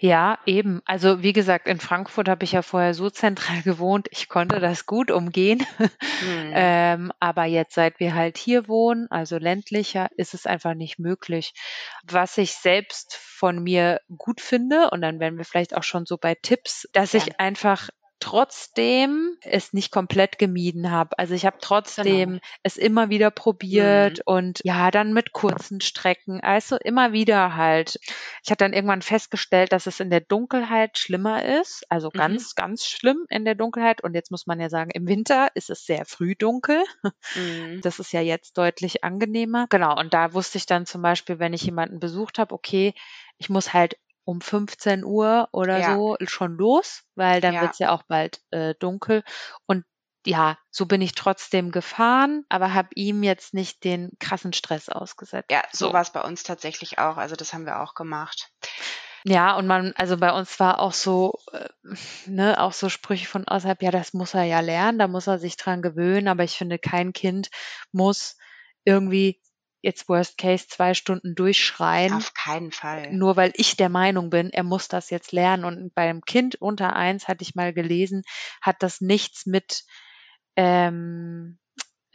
Ja, 0.00 0.38
eben. 0.46 0.80
Also 0.86 1.22
wie 1.22 1.32
gesagt, 1.32 1.66
in 1.66 1.80
Frankfurt 1.80 2.28
habe 2.28 2.44
ich 2.44 2.52
ja 2.52 2.62
vorher 2.62 2.94
so 2.94 3.10
zentral 3.10 3.62
gewohnt, 3.62 4.08
ich 4.10 4.28
konnte 4.28 4.60
das 4.60 4.86
gut 4.86 5.10
umgehen. 5.10 5.66
Hm. 5.78 5.88
ähm, 6.54 7.12
aber 7.20 7.44
jetzt, 7.44 7.74
seit 7.74 8.00
wir 8.00 8.14
halt 8.14 8.38
hier 8.38 8.68
wohnen, 8.68 9.10
also 9.10 9.38
ländlicher, 9.38 10.08
ist 10.16 10.34
es 10.34 10.46
einfach 10.46 10.74
nicht 10.74 10.98
möglich. 10.98 11.52
Was 12.04 12.38
ich 12.38 12.52
selbst 12.52 13.16
von 13.16 13.62
mir 13.62 14.00
gut 14.16 14.40
finde, 14.40 14.90
und 14.90 15.02
dann 15.02 15.20
wären 15.20 15.36
wir 15.36 15.44
vielleicht 15.44 15.76
auch 15.76 15.82
schon 15.82 16.06
so 16.06 16.16
bei 16.16 16.34
Tipps, 16.34 16.88
dass 16.92 17.12
Gerne. 17.12 17.26
ich 17.26 17.40
einfach 17.40 17.88
trotzdem 18.20 19.36
es 19.42 19.72
nicht 19.72 19.90
komplett 19.92 20.38
gemieden 20.38 20.90
habe. 20.90 21.18
Also 21.18 21.34
ich 21.34 21.46
habe 21.46 21.58
trotzdem 21.60 22.38
Genau. 22.38 22.40
es 22.62 22.76
immer 22.76 23.10
wieder 23.10 23.30
Mhm. 23.72 24.18
probiert 24.18 24.20
und 24.26 24.60
ja, 24.64 24.90
dann 24.90 25.12
mit 25.12 25.32
kurzen 25.32 25.80
Strecken, 25.80 26.40
also 26.40 26.76
immer 26.76 27.12
wieder 27.12 27.56
halt. 27.56 27.98
Ich 28.44 28.50
hatte 28.50 28.64
dann 28.64 28.72
irgendwann 28.72 29.02
festgestellt, 29.02 29.72
dass 29.72 29.86
es 29.86 30.00
in 30.00 30.10
der 30.10 30.20
Dunkelheit 30.20 30.98
schlimmer 30.98 31.44
ist, 31.44 31.84
also 31.88 32.10
Mhm. 32.14 32.38
ganz, 32.38 32.54
ganz 32.54 32.84
schlimm 32.86 33.24
in 33.28 33.44
der 33.44 33.54
Dunkelheit. 33.54 34.02
Und 34.02 34.14
jetzt 34.14 34.30
muss 34.30 34.46
man 34.46 34.60
ja 34.60 34.68
sagen, 34.68 34.90
im 34.92 35.06
Winter 35.06 35.48
ist 35.54 35.70
es 35.70 35.84
sehr 35.84 36.04
früh 36.04 36.34
dunkel. 36.36 36.82
Mhm. 37.34 37.82
Das 37.82 37.98
ist 37.98 38.12
ja 38.12 38.20
jetzt 38.20 38.56
deutlich 38.58 39.04
angenehmer. 39.04 39.66
Genau, 39.70 39.96
und 39.98 40.14
da 40.14 40.32
wusste 40.34 40.58
ich 40.58 40.66
dann 40.66 40.86
zum 40.86 41.02
Beispiel, 41.02 41.38
wenn 41.38 41.52
ich 41.52 41.62
jemanden 41.62 42.00
besucht 42.00 42.38
habe, 42.38 42.54
okay, 42.54 42.94
ich 43.38 43.48
muss 43.50 43.72
halt 43.72 43.96
um 44.28 44.40
15 44.42 45.04
Uhr 45.04 45.48
oder 45.52 45.78
Ja. 45.78 45.86
so 45.86 46.16
schon 46.26 46.56
los, 46.58 47.04
weil 47.14 47.40
dann 47.40 47.54
Ja. 47.54 47.60
wird's 47.62 47.78
ja 47.78 47.92
auch 47.92 48.02
bald 48.04 48.40
äh, 48.50 48.74
dunkel. 48.78 49.22
Und 49.66 49.84
ja, 50.26 50.58
so 50.70 50.84
bin 50.86 51.00
ich 51.00 51.14
trotzdem 51.14 51.70
gefahren, 51.72 52.44
aber 52.50 52.74
habe 52.74 52.90
ihm 52.94 53.22
jetzt 53.22 53.54
nicht 53.54 53.84
den 53.84 54.10
krassen 54.20 54.52
Stress 54.52 54.88
ausgesetzt. 54.90 55.50
Ja, 55.50 55.62
so 55.72 55.86
So. 55.88 55.92
war 55.92 56.00
es 56.02 56.10
bei 56.12 56.22
uns 56.22 56.42
tatsächlich 56.42 56.98
auch. 56.98 57.16
Also 57.18 57.36
das 57.36 57.52
haben 57.52 57.66
wir 57.66 57.80
auch 57.80 57.94
gemacht. 57.94 58.50
Ja, 59.24 59.56
und 59.56 59.66
man, 59.66 59.92
also 59.96 60.16
bei 60.16 60.32
uns 60.32 60.58
war 60.60 60.78
auch 60.80 60.92
so, 60.92 61.34
äh, 61.52 61.68
ne, 62.26 62.60
auch 62.60 62.72
so 62.72 62.88
Sprüche 62.88 63.26
von 63.26 63.46
außerhalb, 63.46 63.82
ja, 63.82 63.90
das 63.90 64.12
muss 64.14 64.34
er 64.34 64.44
ja 64.44 64.60
lernen, 64.60 64.98
da 64.98 65.08
muss 65.08 65.26
er 65.26 65.38
sich 65.38 65.56
dran 65.56 65.82
gewöhnen, 65.82 66.28
aber 66.28 66.44
ich 66.44 66.52
finde, 66.56 66.78
kein 66.78 67.12
Kind 67.12 67.48
muss 67.92 68.36
irgendwie 68.84 69.40
jetzt 69.80 70.08
Worst 70.08 70.38
Case 70.38 70.66
zwei 70.68 70.94
Stunden 70.94 71.34
durchschreien, 71.34 72.14
Auf 72.14 72.34
keinen 72.34 72.72
Fall. 72.72 73.12
nur 73.12 73.36
weil 73.36 73.52
ich 73.54 73.76
der 73.76 73.88
Meinung 73.88 74.30
bin, 74.30 74.50
er 74.50 74.64
muss 74.64 74.88
das 74.88 75.10
jetzt 75.10 75.32
lernen. 75.32 75.64
Und 75.64 75.94
beim 75.94 76.20
Kind 76.22 76.56
unter 76.56 76.94
eins, 76.94 77.28
hatte 77.28 77.42
ich 77.42 77.54
mal 77.54 77.72
gelesen, 77.72 78.22
hat 78.60 78.82
das 78.82 79.00
nichts 79.00 79.46
mit 79.46 79.84
ähm, 80.56 81.58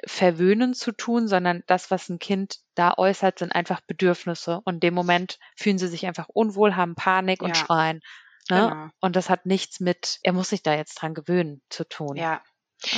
Verwöhnen 0.06 0.74
zu 0.74 0.92
tun, 0.92 1.28
sondern 1.28 1.64
das, 1.68 1.90
was 1.90 2.10
ein 2.10 2.20
Kind 2.20 2.58
da 2.76 2.94
äußert, 2.98 3.40
sind 3.40 3.54
einfach 3.54 3.80
Bedürfnisse. 3.82 4.60
Und 4.66 4.76
in 4.76 4.80
dem 4.82 4.94
Moment 4.94 5.40
fühlen 5.56 5.78
sie 5.78 5.88
sich 5.88 6.06
einfach 6.06 6.28
unwohl, 6.30 6.76
haben 6.76 6.96
Panik 6.96 7.42
und 7.42 7.56
Ja. 7.56 7.66
schreien. 7.66 8.02
Ne? 8.50 8.70
Genau. 8.70 8.90
Und 9.00 9.16
das 9.16 9.30
hat 9.30 9.46
nichts 9.46 9.80
mit, 9.80 10.20
er 10.24 10.34
muss 10.34 10.50
sich 10.50 10.62
da 10.64 10.76
jetzt 10.76 10.96
dran 10.96 11.14
gewöhnen, 11.14 11.62
zu 11.70 11.88
tun. 11.88 12.18
Ja. 12.18 12.42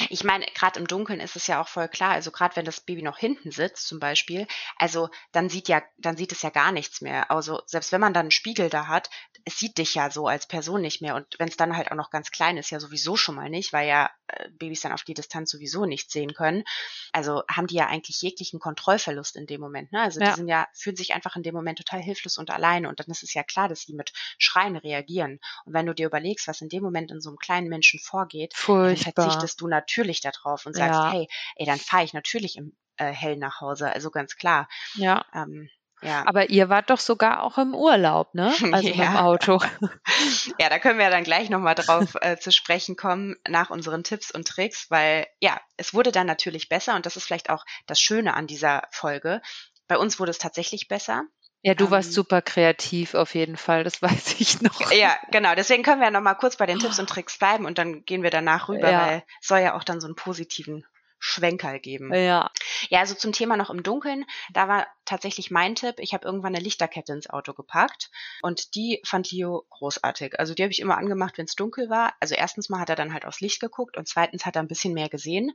Ich 0.09 0.23
meine, 0.23 0.45
gerade 0.53 0.79
im 0.79 0.87
Dunkeln 0.87 1.19
ist 1.19 1.35
es 1.35 1.47
ja 1.47 1.61
auch 1.61 1.67
voll 1.67 1.87
klar, 1.87 2.11
also 2.11 2.31
gerade 2.31 2.55
wenn 2.55 2.65
das 2.65 2.81
Baby 2.81 3.01
noch 3.01 3.17
hinten 3.17 3.51
sitzt 3.51 3.87
zum 3.87 3.99
Beispiel, 3.99 4.47
also 4.77 5.09
dann 5.31 5.49
sieht 5.49 5.67
ja, 5.67 5.81
dann 5.97 6.17
sieht 6.17 6.31
es 6.31 6.41
ja 6.41 6.49
gar 6.49 6.71
nichts 6.71 7.01
mehr. 7.01 7.31
Also 7.31 7.61
selbst 7.65 7.91
wenn 7.91 8.01
man 8.01 8.13
dann 8.13 8.25
einen 8.25 8.31
Spiegel 8.31 8.69
da 8.69 8.87
hat, 8.87 9.09
es 9.45 9.59
sieht 9.59 9.77
dich 9.77 9.93
ja 9.93 10.09
so 10.09 10.27
als 10.27 10.47
Person 10.47 10.81
nicht 10.81 11.01
mehr. 11.01 11.15
Und 11.15 11.27
wenn 11.37 11.47
es 11.47 11.57
dann 11.57 11.77
halt 11.77 11.91
auch 11.91 11.95
noch 11.95 12.09
ganz 12.09 12.31
klein 12.31 12.57
ist, 12.57 12.71
ja 12.71 12.79
sowieso 12.79 13.15
schon 13.15 13.35
mal 13.35 13.49
nicht, 13.49 13.73
weil 13.73 13.87
ja 13.87 14.09
äh, 14.27 14.49
Babys 14.49 14.81
dann 14.81 14.91
auf 14.91 15.03
die 15.03 15.13
Distanz 15.13 15.51
sowieso 15.51 15.85
nicht 15.85 16.11
sehen 16.11 16.33
können. 16.33 16.63
Also 17.11 17.43
haben 17.47 17.67
die 17.67 17.75
ja 17.75 17.85
eigentlich 17.85 18.21
jeglichen 18.21 18.59
Kontrollverlust 18.59 19.35
in 19.35 19.45
dem 19.45 19.61
Moment. 19.61 19.91
Ne? 19.91 20.01
Also 20.01 20.19
ja. 20.19 20.31
die 20.31 20.35
sind 20.35 20.47
ja, 20.47 20.67
fühlen 20.73 20.95
sich 20.95 21.13
einfach 21.13 21.35
in 21.35 21.43
dem 21.43 21.53
Moment 21.53 21.77
total 21.77 22.01
hilflos 22.01 22.39
und 22.39 22.49
alleine. 22.49 22.89
Und 22.89 22.99
dann 22.99 23.07
ist 23.07 23.21
es 23.21 23.35
ja 23.35 23.43
klar, 23.43 23.69
dass 23.69 23.81
sie 23.81 23.93
mit 23.93 24.13
Schreien 24.39 24.77
reagieren. 24.77 25.39
Und 25.65 25.73
wenn 25.73 25.85
du 25.85 25.93
dir 25.93 26.07
überlegst, 26.07 26.47
was 26.47 26.61
in 26.61 26.69
dem 26.69 26.81
Moment 26.81 27.11
in 27.11 27.21
so 27.21 27.29
einem 27.29 27.37
kleinen 27.37 27.69
Menschen 27.69 27.99
vorgeht, 27.99 28.55
Furchtbar. 28.55 29.13
verzichtest 29.13 29.61
du 29.61 29.67
natürlich 29.75 30.21
darauf 30.21 30.65
und 30.65 30.75
sagst, 30.75 30.99
ja. 30.99 31.11
hey, 31.11 31.27
ey, 31.55 31.65
dann 31.65 31.79
fahre 31.79 32.03
ich 32.03 32.13
natürlich 32.13 32.57
im 32.57 32.75
äh, 32.97 33.11
Hell 33.11 33.37
nach 33.37 33.61
Hause. 33.61 33.91
Also 33.91 34.11
ganz 34.11 34.35
klar. 34.35 34.67
Ja. 34.95 35.25
Ähm, 35.33 35.69
ja. 36.01 36.23
Aber 36.27 36.49
ihr 36.49 36.69
wart 36.69 36.89
doch 36.89 36.99
sogar 36.99 37.41
auch 37.41 37.57
im 37.57 37.73
Urlaub, 37.73 38.33
ne? 38.33 38.53
Also 38.73 38.89
ja. 38.89 39.05
im 39.05 39.17
Auto. 39.17 39.59
ja, 40.59 40.69
da 40.69 40.79
können 40.79 40.99
wir 40.99 41.09
dann 41.09 41.23
gleich 41.23 41.49
nochmal 41.49 41.75
drauf 41.75 42.15
äh, 42.21 42.37
zu 42.37 42.51
sprechen 42.51 42.95
kommen 42.95 43.35
nach 43.47 43.69
unseren 43.69 44.03
Tipps 44.03 44.31
und 44.31 44.47
Tricks, 44.47 44.89
weil 44.89 45.27
ja, 45.39 45.59
es 45.77 45.93
wurde 45.93 46.11
dann 46.11 46.27
natürlich 46.27 46.69
besser 46.69 46.95
und 46.95 47.05
das 47.05 47.17
ist 47.17 47.25
vielleicht 47.25 47.49
auch 47.49 47.65
das 47.87 47.99
Schöne 47.99 48.33
an 48.33 48.47
dieser 48.47 48.83
Folge. 48.91 49.41
Bei 49.87 49.97
uns 49.97 50.19
wurde 50.19 50.31
es 50.31 50.39
tatsächlich 50.39 50.87
besser. 50.87 51.23
Ja, 51.65 51.73
du 51.73 51.89
warst 51.89 52.09
ähm, 52.09 52.13
super 52.13 52.43
kreativ 52.43 53.15
auf 53.15 53.33
jeden 53.33 53.57
Fall, 53.57 53.83
das 53.83 53.99
weiß 54.01 54.39
ich 54.39 54.61
noch. 54.61 54.91
Ja, 54.91 55.17
genau. 55.31 55.55
Deswegen 55.55 55.81
können 55.81 55.99
wir 55.99 56.05
ja 56.05 56.11
nochmal 56.11 56.37
kurz 56.37 56.57
bei 56.57 56.67
den 56.67 56.77
Tipps 56.77 56.99
und 56.99 57.09
Tricks 57.09 57.39
bleiben 57.39 57.65
und 57.65 57.79
dann 57.79 58.05
gehen 58.05 58.21
wir 58.21 58.29
danach 58.29 58.69
rüber, 58.69 58.91
ja. 58.91 59.07
weil 59.07 59.23
es 59.41 59.47
soll 59.47 59.61
ja 59.61 59.75
auch 59.75 59.83
dann 59.83 59.99
so 59.99 60.05
einen 60.05 60.15
positiven 60.15 60.85
Schwenker 61.17 61.79
geben. 61.79 62.13
Ja. 62.13 62.51
Ja, 62.89 62.99
also 62.99 63.15
zum 63.15 63.31
Thema 63.31 63.57
noch 63.57 63.71
im 63.71 63.81
Dunkeln, 63.81 64.25
da 64.53 64.67
war 64.67 64.85
tatsächlich 65.05 65.49
mein 65.49 65.73
Tipp, 65.73 65.95
ich 65.97 66.13
habe 66.13 66.23
irgendwann 66.23 66.53
eine 66.53 66.63
Lichterkette 66.63 67.13
ins 67.13 67.31
Auto 67.31 67.53
gepackt 67.53 68.11
und 68.43 68.75
die 68.75 69.01
fand 69.03 69.31
Leo 69.31 69.65
großartig. 69.71 70.39
Also 70.39 70.53
die 70.53 70.61
habe 70.61 70.71
ich 70.71 70.79
immer 70.79 70.97
angemacht, 70.97 71.39
wenn 71.39 71.45
es 71.45 71.55
dunkel 71.55 71.89
war. 71.89 72.13
Also 72.19 72.35
erstens 72.35 72.69
mal 72.69 72.79
hat 72.79 72.91
er 72.91 72.95
dann 72.95 73.11
halt 73.11 73.25
aufs 73.25 73.41
Licht 73.41 73.59
geguckt 73.59 73.97
und 73.97 74.07
zweitens 74.07 74.45
hat 74.45 74.55
er 74.55 74.61
ein 74.61 74.67
bisschen 74.67 74.93
mehr 74.93 75.09
gesehen 75.09 75.51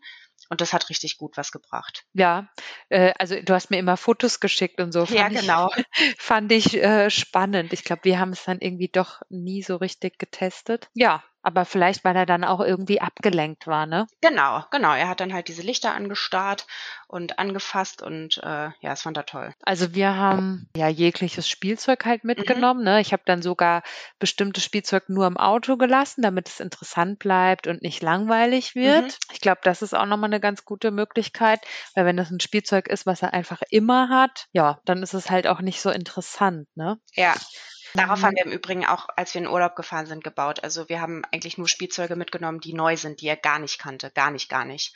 und 0.51 0.61
das 0.61 0.73
hat 0.73 0.91
richtig 0.91 1.17
gut 1.17 1.37
was 1.37 1.53
gebracht. 1.53 2.05
Ja, 2.13 2.51
äh, 2.89 3.15
also 3.19 3.41
du 3.41 3.55
hast 3.55 3.71
mir 3.71 3.79
immer 3.79 3.97
Fotos 3.97 4.41
geschickt 4.41 4.81
und 4.81 4.93
so. 4.93 5.05
ja, 5.05 5.29
genau. 5.29 5.71
Ich, 5.77 5.87
fand 6.19 6.53
ich 6.53 6.75
äh, 6.75 7.09
spannend. 7.09 7.73
Ich 7.73 7.85
glaube, 7.85 8.05
wir 8.05 8.19
haben 8.19 8.33
es 8.33 8.45
dann 8.45 8.59
irgendwie 8.61 8.89
doch 8.89 9.23
nie 9.31 9.63
so 9.63 9.77
richtig 9.77 10.19
getestet. 10.19 10.91
Ja, 10.93 11.23
aber 11.43 11.65
vielleicht, 11.65 12.05
weil 12.05 12.17
er 12.17 12.27
dann 12.27 12.45
auch 12.45 12.61
irgendwie 12.61 13.01
abgelenkt 13.01 13.67
war, 13.67 13.87
ne? 13.87 14.07
Genau, 14.21 14.65
genau. 14.71 14.95
Er 14.95 15.09
hat 15.09 15.21
dann 15.21 15.33
halt 15.33 15.49
diese 15.49 15.63
Lichter 15.63 15.95
angestarrt 15.95 16.67
und 17.09 17.39
angefasst 17.39 18.03
und 18.03 18.39
äh, 18.39 18.71
ja, 18.81 18.93
es 18.93 19.03
fand 19.03 19.17
er 19.17 19.27
toll. 19.27 19.55
Also 19.63 19.95
wir 19.95 20.17
haben 20.17 20.69
ja 20.77 20.89
jegliches 20.89 21.49
Spielzeug 21.49 22.05
halt 22.05 22.25
mhm. 22.25 22.29
mitgenommen. 22.29 22.81
Mhm. 22.81 22.85
Ne? 22.85 23.01
Ich 23.01 23.13
habe 23.13 23.23
dann 23.27 23.43
sogar 23.43 23.83
bestimmtes 24.19 24.65
Spielzeug 24.65 25.09
nur 25.09 25.27
im 25.27 25.37
Auto 25.37 25.77
gelassen, 25.77 26.23
damit 26.23 26.49
es 26.49 26.61
interessant 26.61 27.19
bleibt 27.19 27.67
und 27.67 27.83
nicht 27.83 28.03
langweilig 28.03 28.75
wird. 28.75 29.05
Mhm. 29.05 29.33
Ich 29.33 29.41
glaube, 29.41 29.61
das 29.65 29.83
ist 29.83 29.95
auch 29.95 30.07
nochmal 30.07 30.31
eine 30.31 30.41
ganz 30.41 30.65
gute 30.65 30.91
Möglichkeit, 30.91 31.61
weil 31.95 32.05
wenn 32.05 32.17
das 32.17 32.31
ein 32.31 32.41
Spielzeug 32.41 32.89
ist, 32.89 33.07
was 33.07 33.23
er 33.23 33.33
einfach 33.33 33.63
immer 33.71 34.09
hat, 34.09 34.47
ja, 34.53 34.81
dann 34.85 35.03
ist 35.03 35.15
es 35.15 35.31
halt 35.31 35.47
auch 35.47 35.61
nicht 35.61 35.81
so 35.81 35.91
interessant, 35.91 36.69
ne? 36.77 36.99
Ja. 37.15 37.35
Darauf 37.95 38.23
haben 38.23 38.33
mhm. 38.33 38.37
wir 38.37 38.47
im 38.47 38.53
Übrigen 38.53 38.87
auch, 38.87 39.09
als 39.17 39.35
wir 39.35 39.41
in 39.41 39.49
Urlaub 39.49 39.77
gefahren 39.77 40.07
sind, 40.07 40.25
gebaut. 40.25 40.63
Also 40.63 40.89
wir 40.89 41.01
haben 41.01 41.23
eigentlich 41.33 41.59
nur 41.59 41.69
Spielzeuge 41.69 42.17
mitgenommen, 42.17 42.61
die 42.61 42.75
neu 42.75 42.97
sind, 42.97 43.21
die 43.21 43.29
er 43.29 43.37
gar 43.37 43.59
nicht 43.59 43.79
kannte. 43.79 44.11
Gar 44.11 44.31
nicht, 44.31 44.49
gar 44.49 44.65
nicht. 44.65 44.95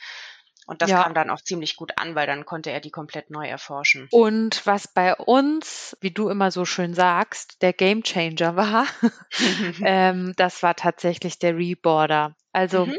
Und 0.67 0.81
das 0.81 0.89
ja. 0.89 1.03
kam 1.03 1.13
dann 1.13 1.29
auch 1.29 1.41
ziemlich 1.41 1.75
gut 1.75 1.91
an, 1.97 2.15
weil 2.15 2.25
dann 2.25 2.45
konnte 2.45 2.71
er 2.71 2.79
die 2.79 2.89
komplett 2.89 3.29
neu 3.29 3.47
erforschen. 3.47 4.07
Und 4.11 4.65
was 4.65 4.87
bei 4.87 5.13
uns, 5.15 5.95
wie 6.01 6.09
du 6.09 6.29
immer 6.29 6.49
so 6.49 6.65
schön 6.65 6.95
sagst, 6.95 7.61
der 7.61 7.71
Gamechanger 7.71 8.55
war, 8.55 8.87
ähm, 9.83 10.33
das 10.37 10.63
war 10.63 10.75
tatsächlich 10.75 11.37
der 11.37 11.55
Reboarder. 11.55 12.35
Also 12.51 12.87
mhm. 12.87 12.95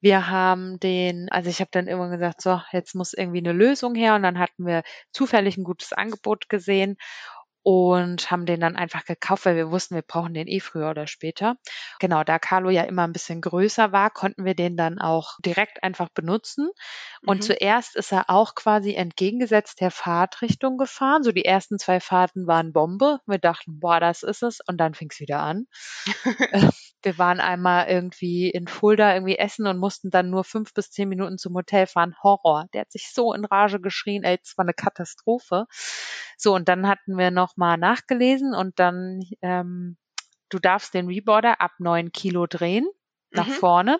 wir 0.00 0.28
haben 0.28 0.78
den, 0.80 1.30
also 1.30 1.48
ich 1.48 1.60
habe 1.60 1.70
dann 1.72 1.86
immer 1.86 2.10
gesagt, 2.10 2.42
so, 2.42 2.60
jetzt 2.72 2.94
muss 2.94 3.14
irgendwie 3.14 3.38
eine 3.38 3.52
Lösung 3.52 3.94
her. 3.94 4.14
Und 4.14 4.22
dann 4.22 4.38
hatten 4.38 4.66
wir 4.66 4.82
zufällig 5.10 5.56
ein 5.56 5.64
gutes 5.64 5.94
Angebot 5.94 6.50
gesehen 6.50 6.98
und 7.66 8.30
haben 8.30 8.46
den 8.46 8.60
dann 8.60 8.76
einfach 8.76 9.04
gekauft, 9.04 9.44
weil 9.44 9.56
wir 9.56 9.72
wussten, 9.72 9.96
wir 9.96 10.02
brauchen 10.02 10.34
den 10.34 10.46
eh 10.46 10.60
früher 10.60 10.88
oder 10.88 11.08
später. 11.08 11.56
Genau, 11.98 12.22
da 12.22 12.38
Carlo 12.38 12.70
ja 12.70 12.84
immer 12.84 13.02
ein 13.02 13.12
bisschen 13.12 13.40
größer 13.40 13.90
war, 13.90 14.10
konnten 14.10 14.44
wir 14.44 14.54
den 14.54 14.76
dann 14.76 15.00
auch 15.00 15.32
direkt 15.44 15.82
einfach 15.82 16.08
benutzen. 16.10 16.70
Und 17.26 17.38
mhm. 17.38 17.42
zuerst 17.42 17.96
ist 17.96 18.12
er 18.12 18.30
auch 18.30 18.54
quasi 18.54 18.94
entgegengesetzt 18.94 19.80
der 19.80 19.90
Fahrtrichtung 19.90 20.78
gefahren. 20.78 21.24
So 21.24 21.32
die 21.32 21.44
ersten 21.44 21.80
zwei 21.80 21.98
Fahrten 21.98 22.46
waren 22.46 22.72
Bombe. 22.72 23.18
Wir 23.26 23.38
dachten, 23.38 23.80
boah, 23.80 23.98
das 23.98 24.22
ist 24.22 24.44
es. 24.44 24.60
Und 24.64 24.78
dann 24.78 24.94
fing 24.94 25.08
es 25.10 25.18
wieder 25.18 25.40
an. 25.40 25.66
Äh, 26.52 26.68
wir 27.02 27.18
waren 27.18 27.40
einmal 27.40 27.88
irgendwie 27.88 28.50
in 28.50 28.66
Fulda 28.68 29.14
irgendwie 29.14 29.38
essen 29.38 29.66
und 29.66 29.78
mussten 29.78 30.10
dann 30.10 30.30
nur 30.30 30.44
fünf 30.44 30.74
bis 30.74 30.90
zehn 30.90 31.08
Minuten 31.08 31.38
zum 31.38 31.54
Hotel 31.54 31.86
fahren. 31.86 32.14
Horror. 32.22 32.66
Der 32.72 32.82
hat 32.82 32.92
sich 32.92 33.12
so 33.12 33.32
in 33.32 33.44
Rage 33.44 33.80
geschrien, 33.80 34.22
ey, 34.22 34.38
es 34.42 34.56
war 34.56 34.64
eine 34.64 34.74
Katastrophe. 34.74 35.66
So, 36.36 36.54
und 36.54 36.68
dann 36.68 36.86
hatten 36.86 37.16
wir 37.16 37.30
nochmal 37.56 37.78
nachgelesen 37.78 38.54
und 38.54 38.78
dann, 38.78 39.20
ähm, 39.42 39.96
du 40.50 40.58
darfst 40.58 40.94
den 40.94 41.08
Reboarder 41.08 41.60
ab 41.60 41.72
neun 41.78 42.12
Kilo 42.12 42.46
drehen 42.46 42.86
nach 43.32 43.48
mhm. 43.48 43.52
vorne. 43.52 43.98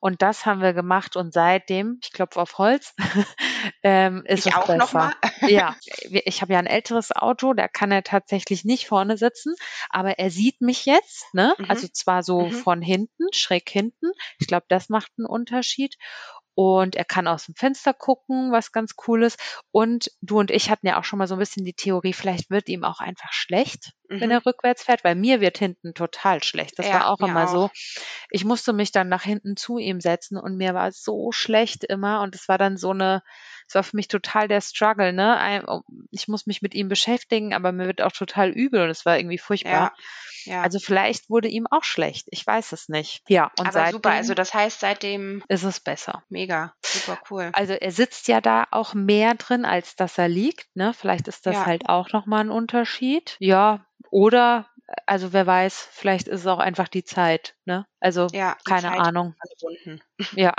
Und 0.00 0.22
das 0.22 0.46
haben 0.46 0.60
wir 0.60 0.72
gemacht 0.72 1.16
und 1.16 1.32
seitdem, 1.32 1.98
ich 2.02 2.12
klopfe 2.12 2.40
auf 2.40 2.58
Holz, 2.58 2.94
ähm, 3.82 4.22
ist 4.26 4.46
ich 4.46 4.52
es 4.52 4.58
auch 4.58 4.66
besser. 4.66 4.78
Noch 4.78 4.92
mal? 4.92 5.12
ja, 5.42 5.76
ich 6.24 6.40
habe 6.40 6.54
ja 6.54 6.58
ein 6.58 6.66
älteres 6.66 7.14
Auto, 7.14 7.52
da 7.52 7.68
kann 7.68 7.92
er 7.92 8.02
tatsächlich 8.02 8.64
nicht 8.64 8.86
vorne 8.86 9.16
sitzen, 9.16 9.54
aber 9.90 10.18
er 10.18 10.30
sieht 10.30 10.60
mich 10.60 10.86
jetzt, 10.86 11.32
ne? 11.34 11.54
Mhm. 11.58 11.66
Also 11.68 11.88
zwar 11.88 12.22
so 12.22 12.46
mhm. 12.46 12.52
von 12.52 12.82
hinten, 12.82 13.26
schräg 13.32 13.68
hinten. 13.68 14.10
Ich 14.38 14.46
glaube, 14.46 14.66
das 14.68 14.88
macht 14.88 15.12
einen 15.18 15.26
Unterschied 15.26 15.96
und 16.54 16.94
er 16.96 17.04
kann 17.04 17.26
aus 17.26 17.46
dem 17.46 17.54
Fenster 17.54 17.92
gucken, 17.92 18.52
was 18.52 18.72
ganz 18.72 18.94
cool 19.06 19.24
ist. 19.24 19.38
Und 19.70 20.10
du 20.20 20.38
und 20.38 20.50
ich 20.50 20.70
hatten 20.70 20.86
ja 20.86 20.98
auch 20.98 21.04
schon 21.04 21.18
mal 21.18 21.26
so 21.26 21.34
ein 21.34 21.40
bisschen 21.40 21.64
die 21.64 21.74
Theorie, 21.74 22.12
vielleicht 22.12 22.50
wird 22.50 22.68
ihm 22.68 22.84
auch 22.84 23.00
einfach 23.00 23.32
schlecht, 23.32 23.92
mhm. 24.08 24.20
wenn 24.20 24.30
er 24.30 24.46
rückwärts 24.46 24.84
fährt, 24.84 25.04
weil 25.04 25.16
mir 25.16 25.40
wird 25.40 25.58
hinten 25.58 25.94
total 25.94 26.42
schlecht. 26.42 26.78
Das 26.78 26.86
ja, 26.86 26.94
war 26.94 27.10
auch 27.10 27.20
immer 27.20 27.44
auch. 27.44 27.52
so. 27.52 27.70
Ich 28.30 28.44
musste 28.44 28.72
mich 28.72 28.92
dann 28.92 29.08
nach 29.08 29.22
hinten 29.22 29.56
zu 29.56 29.78
ihm 29.78 30.00
setzen 30.00 30.38
und 30.38 30.56
mir 30.56 30.74
war 30.74 30.92
so 30.92 31.32
schlecht 31.32 31.84
immer 31.84 32.22
und 32.22 32.34
es 32.34 32.48
war 32.48 32.58
dann 32.58 32.76
so 32.76 32.90
eine, 32.90 33.22
es 33.66 33.74
war 33.74 33.82
für 33.82 33.96
mich 33.96 34.08
total 34.08 34.48
der 34.48 34.60
Struggle, 34.60 35.12
ne? 35.12 35.64
Oh, 35.66 35.80
ich 36.10 36.28
muss 36.28 36.46
mich 36.46 36.62
mit 36.62 36.74
ihm 36.74 36.88
beschäftigen, 36.88 37.54
aber 37.54 37.72
mir 37.72 37.86
wird 37.86 38.02
auch 38.02 38.12
total 38.12 38.50
übel 38.50 38.82
und 38.82 38.90
es 38.90 39.04
war 39.04 39.18
irgendwie 39.18 39.38
furchtbar. 39.38 39.92
Ja, 40.44 40.52
ja. 40.52 40.62
Also 40.62 40.78
vielleicht 40.78 41.30
wurde 41.30 41.48
ihm 41.48 41.66
auch 41.70 41.84
schlecht. 41.84 42.26
Ich 42.30 42.46
weiß 42.46 42.72
es 42.72 42.88
nicht. 42.88 43.22
Ja, 43.28 43.50
und 43.58 43.66
aber 43.66 43.72
seitdem 43.72 43.92
super. 43.92 44.10
Also 44.10 44.34
das 44.34 44.52
heißt, 44.52 44.80
seitdem 44.80 45.42
ist 45.48 45.64
es 45.64 45.80
besser. 45.80 46.22
Mega, 46.28 46.74
super 46.82 47.18
cool. 47.30 47.50
Also 47.52 47.72
er 47.72 47.92
sitzt 47.92 48.28
ja 48.28 48.40
da 48.40 48.66
auch 48.70 48.94
mehr 48.94 49.34
drin, 49.34 49.64
als 49.64 49.96
dass 49.96 50.18
er 50.18 50.28
liegt. 50.28 50.74
Ne? 50.76 50.92
Vielleicht 50.94 51.28
ist 51.28 51.46
das 51.46 51.54
ja. 51.54 51.66
halt 51.66 51.88
auch 51.88 52.12
nochmal 52.12 52.40
ein 52.40 52.50
Unterschied. 52.50 53.36
Ja, 53.38 53.86
oder 54.10 54.66
also 55.06 55.32
wer 55.32 55.46
weiß, 55.46 55.88
vielleicht 55.92 56.28
ist 56.28 56.40
es 56.40 56.46
auch 56.46 56.58
einfach 56.58 56.88
die 56.88 57.04
Zeit, 57.04 57.54
ne? 57.64 57.86
Also 58.00 58.26
ja, 58.32 58.56
keine 58.64 58.82
Zeit 58.82 59.00
Ahnung. 59.00 59.34
Ja, 60.36 60.54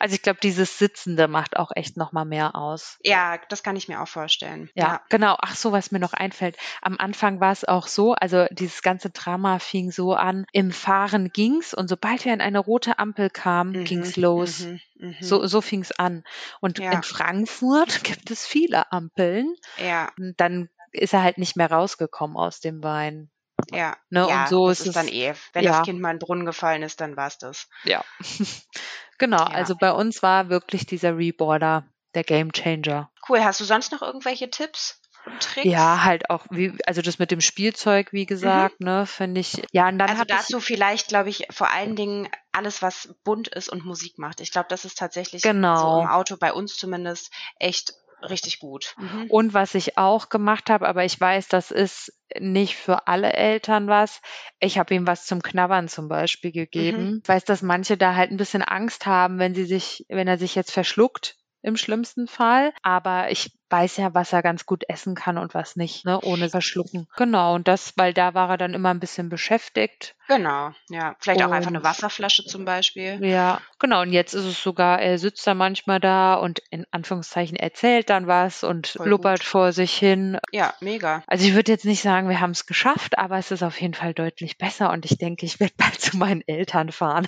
also 0.00 0.14
ich 0.14 0.20
glaube, 0.20 0.38
dieses 0.42 0.78
Sitzende 0.78 1.28
macht 1.28 1.56
auch 1.56 1.70
echt 1.74 1.96
noch 1.96 2.12
mal 2.12 2.26
mehr 2.26 2.54
aus. 2.54 2.98
Ja, 3.02 3.38
das 3.48 3.62
kann 3.62 3.74
ich 3.74 3.88
mir 3.88 4.02
auch 4.02 4.08
vorstellen. 4.08 4.68
Ja, 4.74 4.84
ja, 4.84 5.00
genau. 5.08 5.36
Ach 5.40 5.56
so, 5.56 5.72
was 5.72 5.92
mir 5.92 5.98
noch 5.98 6.12
einfällt. 6.12 6.58
Am 6.82 6.98
Anfang 6.98 7.40
war 7.40 7.52
es 7.52 7.64
auch 7.64 7.86
so, 7.86 8.12
also 8.12 8.46
dieses 8.50 8.82
ganze 8.82 9.08
Drama 9.08 9.60
fing 9.60 9.90
so 9.90 10.12
an. 10.12 10.44
Im 10.52 10.72
Fahren 10.72 11.30
ging's 11.32 11.72
und 11.72 11.88
sobald 11.88 12.26
wir 12.26 12.34
in 12.34 12.42
eine 12.42 12.58
rote 12.58 12.98
Ampel 12.98 13.30
kamen, 13.30 13.72
mhm, 13.72 13.84
ging's 13.84 14.16
los. 14.16 14.60
Mhm, 14.60 14.80
mh. 14.96 15.14
So, 15.20 15.46
so 15.46 15.62
fing's 15.62 15.92
an. 15.92 16.22
Und 16.60 16.78
ja. 16.78 16.92
in 16.92 17.02
Frankfurt 17.02 18.04
gibt 18.04 18.30
es 18.30 18.46
viele 18.46 18.92
Ampeln. 18.92 19.54
Ja. 19.78 20.12
Und 20.18 20.34
dann 20.38 20.68
ist 20.92 21.14
er 21.14 21.22
halt 21.22 21.38
nicht 21.38 21.56
mehr 21.56 21.70
rausgekommen 21.70 22.36
aus 22.36 22.60
dem 22.60 22.82
Wein. 22.82 23.30
Ja, 23.70 23.96
ne? 24.08 24.26
ja 24.28 24.42
und 24.42 24.48
so 24.48 24.68
das 24.68 24.80
ist, 24.80 24.86
es 24.88 24.94
dann 24.94 25.08
eh. 25.08 25.34
Wenn 25.52 25.64
ja. 25.64 25.78
das 25.78 25.82
Kind 25.84 26.00
mal 26.00 26.10
in 26.10 26.16
den 26.16 26.26
Brunnen 26.26 26.46
gefallen 26.46 26.82
ist, 26.82 27.00
dann 27.00 27.16
war 27.16 27.28
es 27.28 27.38
das. 27.38 27.68
Ja. 27.84 28.04
genau, 29.18 29.38
ja. 29.38 29.46
also 29.46 29.74
bei 29.76 29.92
uns 29.92 30.22
war 30.22 30.48
wirklich 30.48 30.86
dieser 30.86 31.16
Reboarder 31.16 31.84
der 32.14 32.24
Game 32.24 32.52
Changer. 32.52 33.10
Cool. 33.28 33.44
Hast 33.44 33.60
du 33.60 33.64
sonst 33.64 33.92
noch 33.92 34.02
irgendwelche 34.02 34.50
Tipps? 34.50 35.00
Tricks? 35.38 35.66
Ja, 35.66 36.04
halt 36.04 36.30
auch, 36.30 36.46
wie, 36.50 36.72
also 36.86 37.02
das 37.02 37.18
mit 37.18 37.30
dem 37.30 37.40
Spielzeug, 37.40 38.12
wie 38.12 38.26
gesagt, 38.26 38.80
mhm. 38.80 38.86
ne, 38.86 39.06
finde 39.06 39.40
ich. 39.40 39.62
Ja, 39.72 39.88
und 39.88 39.98
dann 39.98 40.08
also 40.08 40.24
dazu 40.24 40.58
ich, 40.58 40.64
vielleicht, 40.64 41.08
glaube 41.08 41.28
ich, 41.28 41.46
vor 41.50 41.70
allen 41.70 41.94
Dingen 41.94 42.28
alles, 42.52 42.82
was 42.82 43.14
bunt 43.22 43.48
ist 43.48 43.68
und 43.68 43.84
Musik 43.84 44.18
macht. 44.18 44.40
Ich 44.40 44.50
glaube, 44.50 44.68
das 44.70 44.84
ist 44.84 44.98
tatsächlich 44.98 45.42
genau. 45.42 45.76
so 45.76 46.00
im 46.00 46.08
Auto 46.08 46.36
bei 46.38 46.52
uns 46.52 46.76
zumindest 46.76 47.30
echt 47.58 47.92
richtig 48.22 48.58
gut. 48.58 48.94
Mhm. 48.98 49.26
Und 49.28 49.54
was 49.54 49.74
ich 49.74 49.98
auch 49.98 50.28
gemacht 50.28 50.70
habe, 50.70 50.88
aber 50.88 51.04
ich 51.04 51.20
weiß, 51.20 51.48
das 51.48 51.70
ist 51.70 52.12
nicht 52.38 52.76
für 52.76 53.06
alle 53.08 53.32
Eltern 53.32 53.88
was. 53.88 54.20
Ich 54.58 54.78
habe 54.78 54.94
ihm 54.94 55.06
was 55.06 55.26
zum 55.26 55.42
Knabbern 55.42 55.88
zum 55.88 56.08
Beispiel 56.08 56.52
gegeben. 56.52 57.10
Mhm. 57.10 57.20
Ich 57.22 57.28
weiß, 57.28 57.44
dass 57.44 57.62
manche 57.62 57.96
da 57.96 58.14
halt 58.14 58.30
ein 58.30 58.36
bisschen 58.36 58.62
Angst 58.62 59.06
haben, 59.06 59.38
wenn 59.38 59.54
sie 59.54 59.64
sich, 59.64 60.04
wenn 60.08 60.28
er 60.28 60.38
sich 60.38 60.54
jetzt 60.54 60.72
verschluckt 60.72 61.36
im 61.62 61.76
schlimmsten 61.76 62.26
Fall. 62.26 62.72
Aber 62.82 63.30
ich 63.30 63.52
weiß 63.70 63.96
ja, 63.98 64.14
was 64.14 64.32
er 64.32 64.42
ganz 64.42 64.66
gut 64.66 64.84
essen 64.88 65.14
kann 65.14 65.38
und 65.38 65.54
was 65.54 65.76
nicht, 65.76 66.04
ne, 66.04 66.20
ohne 66.20 66.50
verschlucken. 66.50 67.06
Genau, 67.16 67.54
und 67.54 67.68
das, 67.68 67.92
weil 67.96 68.12
da 68.12 68.34
war 68.34 68.50
er 68.50 68.58
dann 68.58 68.74
immer 68.74 68.90
ein 68.90 69.00
bisschen 69.00 69.28
beschäftigt. 69.28 70.14
Genau, 70.30 70.70
ja. 70.88 71.16
Vielleicht 71.18 71.40
und, 71.40 71.48
auch 71.48 71.50
einfach 71.50 71.70
eine 71.70 71.82
Wasserflasche 71.82 72.44
zum 72.44 72.64
Beispiel. 72.64 73.18
Ja, 73.24 73.60
genau. 73.80 74.02
Und 74.02 74.12
jetzt 74.12 74.32
ist 74.32 74.44
es 74.44 74.62
sogar, 74.62 75.00
er 75.00 75.18
sitzt 75.18 75.44
da 75.44 75.54
manchmal 75.54 75.98
da 75.98 76.34
und 76.34 76.62
in 76.70 76.86
Anführungszeichen 76.92 77.56
erzählt 77.56 78.10
dann 78.10 78.28
was 78.28 78.62
und 78.62 78.86
Voll 78.86 79.06
blubbert 79.06 79.40
gut. 79.40 79.48
vor 79.48 79.72
sich 79.72 79.92
hin. 79.92 80.38
Ja, 80.52 80.74
mega. 80.80 81.24
Also 81.26 81.44
ich 81.46 81.54
würde 81.54 81.72
jetzt 81.72 81.84
nicht 81.84 82.02
sagen, 82.02 82.28
wir 82.28 82.40
haben 82.40 82.52
es 82.52 82.66
geschafft, 82.66 83.18
aber 83.18 83.38
es 83.38 83.50
ist 83.50 83.64
auf 83.64 83.80
jeden 83.80 83.94
Fall 83.94 84.14
deutlich 84.14 84.56
besser 84.56 84.92
und 84.92 85.04
ich 85.04 85.18
denke, 85.18 85.46
ich 85.46 85.58
werde 85.58 85.74
bald 85.76 85.94
zu 86.00 86.16
meinen 86.16 86.46
Eltern 86.46 86.92
fahren. 86.92 87.26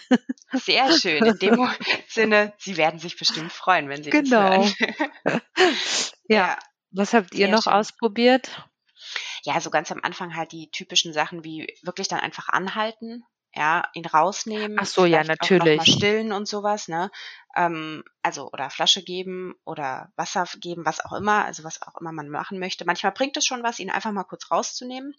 Sehr 0.52 0.92
schön. 0.92 1.24
In 1.24 1.38
dem 1.38 1.68
Sinne, 2.08 2.52
sie 2.58 2.76
werden 2.76 3.00
sich 3.00 3.18
bestimmt 3.18 3.50
freuen, 3.50 3.88
wenn 3.88 4.04
sie 4.04 4.10
genau. 4.10 4.62
das 4.62 4.74
hören. 4.78 5.40
Ja. 6.32 6.58
Was 6.90 7.14
habt 7.14 7.34
ihr 7.34 7.48
noch 7.48 7.64
schön. 7.64 7.72
ausprobiert? 7.72 8.68
Ja, 9.44 9.60
so 9.60 9.70
ganz 9.70 9.90
am 9.90 10.00
Anfang 10.02 10.36
halt 10.36 10.52
die 10.52 10.70
typischen 10.70 11.12
Sachen 11.12 11.42
wie 11.42 11.74
wirklich 11.82 12.08
dann 12.08 12.20
einfach 12.20 12.48
anhalten, 12.48 13.24
ja, 13.54 13.84
ihn 13.94 14.06
rausnehmen. 14.06 14.78
Ach 14.80 14.86
so, 14.86 15.04
ja, 15.04 15.24
natürlich. 15.24 15.80
Auch 15.80 15.86
mal 15.86 15.92
stillen 15.92 16.32
und 16.32 16.46
sowas, 16.46 16.88
ne? 16.88 17.10
Ähm, 17.54 18.02
also, 18.22 18.50
oder 18.50 18.70
Flasche 18.70 19.02
geben 19.02 19.54
oder 19.64 20.12
Wasser 20.16 20.46
geben, 20.58 20.86
was 20.86 21.04
auch 21.04 21.12
immer, 21.12 21.44
also 21.44 21.64
was 21.64 21.82
auch 21.82 22.00
immer 22.00 22.12
man 22.12 22.28
machen 22.28 22.58
möchte. 22.58 22.84
Manchmal 22.84 23.12
bringt 23.12 23.36
es 23.36 23.44
schon 23.44 23.62
was, 23.62 23.78
ihn 23.78 23.90
einfach 23.90 24.12
mal 24.12 24.24
kurz 24.24 24.50
rauszunehmen. 24.50 25.14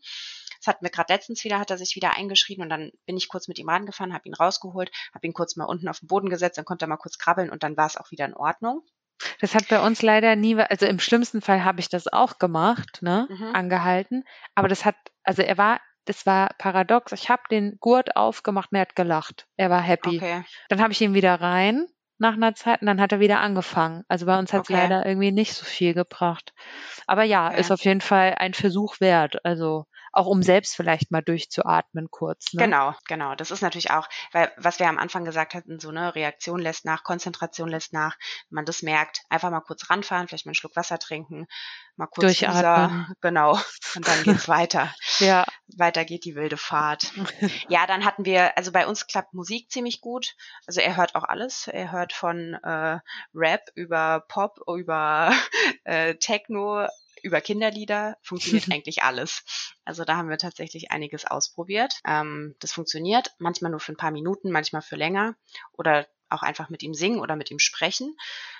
Das 0.59 0.67
hatten 0.67 0.85
wir 0.85 0.91
gerade 0.91 1.13
letztens 1.13 1.43
wieder, 1.43 1.59
hat 1.59 1.71
er 1.71 1.77
sich 1.77 1.95
wieder 1.95 2.15
eingeschrien 2.15 2.61
und 2.61 2.69
dann 2.69 2.91
bin 3.05 3.17
ich 3.17 3.27
kurz 3.27 3.47
mit 3.47 3.59
ihm 3.59 3.69
rangefahren, 3.69 4.13
habe 4.13 4.27
ihn 4.27 4.33
rausgeholt, 4.33 4.91
habe 5.13 5.27
ihn 5.27 5.33
kurz 5.33 5.55
mal 5.55 5.65
unten 5.65 5.89
auf 5.89 5.99
den 5.99 6.07
Boden 6.07 6.29
gesetzt, 6.29 6.57
dann 6.57 6.65
konnte 6.65 6.85
er 6.85 6.87
mal 6.87 6.97
kurz 6.97 7.17
krabbeln 7.17 7.49
und 7.49 7.63
dann 7.63 7.75
war 7.77 7.85
es 7.85 7.97
auch 7.97 8.11
wieder 8.11 8.25
in 8.25 8.33
Ordnung. 8.33 8.83
Das 9.39 9.55
hat 9.55 9.67
bei 9.69 9.79
uns 9.79 10.01
leider 10.01 10.35
nie, 10.35 10.55
also 10.57 10.85
im 10.85 10.99
schlimmsten 10.99 11.41
Fall 11.41 11.63
habe 11.63 11.79
ich 11.79 11.89
das 11.89 12.11
auch 12.11 12.39
gemacht, 12.39 12.99
ne, 13.01 13.27
mhm. 13.29 13.55
angehalten. 13.55 14.23
Aber 14.55 14.67
das 14.67 14.85
hat, 14.85 14.95
also 15.23 15.41
er 15.41 15.57
war, 15.57 15.79
das 16.05 16.25
war 16.25 16.49
paradox. 16.57 17.11
Ich 17.13 17.29
habe 17.29 17.43
den 17.49 17.77
Gurt 17.79 18.15
aufgemacht 18.15 18.71
und 18.71 18.77
er 18.77 18.81
hat 18.81 18.95
gelacht. 18.95 19.47
Er 19.55 19.69
war 19.69 19.81
happy. 19.81 20.17
Okay. 20.17 20.43
Dann 20.69 20.81
habe 20.81 20.91
ich 20.91 21.01
ihn 21.01 21.13
wieder 21.13 21.39
rein 21.39 21.87
nach 22.17 22.33
einer 22.33 22.55
Zeit 22.55 22.81
und 22.81 22.87
dann 22.87 23.01
hat 23.01 23.11
er 23.11 23.19
wieder 23.19 23.39
angefangen. 23.39 24.03
Also 24.07 24.25
bei 24.25 24.37
uns 24.37 24.53
hat 24.53 24.63
es 24.63 24.69
okay. 24.69 24.81
leider 24.81 25.05
irgendwie 25.05 25.31
nicht 25.31 25.53
so 25.53 25.65
viel 25.65 25.93
gebracht. 25.93 26.53
Aber 27.07 27.23
ja, 27.23 27.47
okay. 27.47 27.59
ist 27.59 27.71
auf 27.71 27.83
jeden 27.83 28.01
Fall 28.01 28.35
ein 28.37 28.53
Versuch 28.53 28.99
wert. 28.99 29.43
Also 29.45 29.85
auch 30.13 30.27
um 30.27 30.43
selbst 30.43 30.75
vielleicht 30.75 31.11
mal 31.11 31.21
durchzuatmen 31.21 32.09
kurz. 32.09 32.53
Ne? 32.53 32.63
Genau, 32.63 32.93
genau. 33.07 33.35
Das 33.35 33.51
ist 33.51 33.61
natürlich 33.61 33.91
auch, 33.91 34.07
weil 34.31 34.51
was 34.57 34.79
wir 34.79 34.87
am 34.87 34.99
Anfang 34.99 35.25
gesagt 35.25 35.55
hatten, 35.55 35.79
so 35.79 35.89
eine 35.89 36.15
Reaktion 36.15 36.59
lässt 36.59 36.85
nach, 36.85 37.03
Konzentration 37.03 37.67
lässt 37.67 37.93
nach. 37.93 38.15
Wenn 38.49 38.55
man 38.57 38.65
das 38.65 38.83
merkt, 38.83 39.21
einfach 39.29 39.49
mal 39.49 39.61
kurz 39.61 39.89
ranfahren, 39.89 40.27
vielleicht 40.27 40.45
mal 40.45 40.51
einen 40.51 40.55
Schluck 40.55 40.75
Wasser 40.75 40.99
trinken, 40.99 41.47
mal 41.95 42.07
kurz 42.07 42.25
durchatmen. 42.25 43.05
Dieser, 43.07 43.15
genau. 43.21 43.59
Und 43.95 44.07
dann 44.07 44.23
geht's 44.23 44.47
weiter. 44.47 44.93
ja. 45.19 45.45
Weiter 45.75 46.05
geht 46.05 46.25
die 46.25 46.35
wilde 46.35 46.57
Fahrt. 46.57 47.11
ja, 47.67 47.87
dann 47.87 48.05
hatten 48.05 48.25
wir, 48.25 48.55
also 48.57 48.71
bei 48.71 48.85
uns 48.85 49.07
klappt 49.07 49.33
Musik 49.33 49.71
ziemlich 49.71 50.01
gut. 50.01 50.35
Also 50.67 50.81
er 50.81 50.95
hört 50.95 51.15
auch 51.15 51.23
alles. 51.23 51.67
Er 51.67 51.91
hört 51.91 52.13
von 52.13 52.53
äh, 52.63 52.99
Rap 53.33 53.71
über 53.73 54.23
Pop, 54.27 54.59
über 54.67 55.31
äh, 55.83 56.15
Techno, 56.15 56.87
über 57.23 57.41
Kinderlieder 57.41 58.17
funktioniert 58.21 58.65
eigentlich 58.71 59.01
alles. 59.01 59.43
Also 59.85 60.03
da 60.03 60.17
haben 60.17 60.29
wir 60.29 60.37
tatsächlich 60.37 60.91
einiges 60.91 61.25
ausprobiert. 61.25 61.95
Ähm, 62.05 62.55
das 62.59 62.71
funktioniert 62.73 63.33
manchmal 63.39 63.71
nur 63.71 63.79
für 63.79 63.93
ein 63.93 63.97
paar 63.97 64.11
Minuten, 64.11 64.51
manchmal 64.51 64.83
für 64.83 64.95
länger 64.95 65.35
oder 65.71 66.07
auch 66.29 66.43
einfach 66.43 66.69
mit 66.69 66.83
ihm 66.83 66.93
singen 66.93 67.19
oder 67.19 67.35
mit 67.35 67.51
ihm 67.51 67.59
sprechen, 67.59 68.15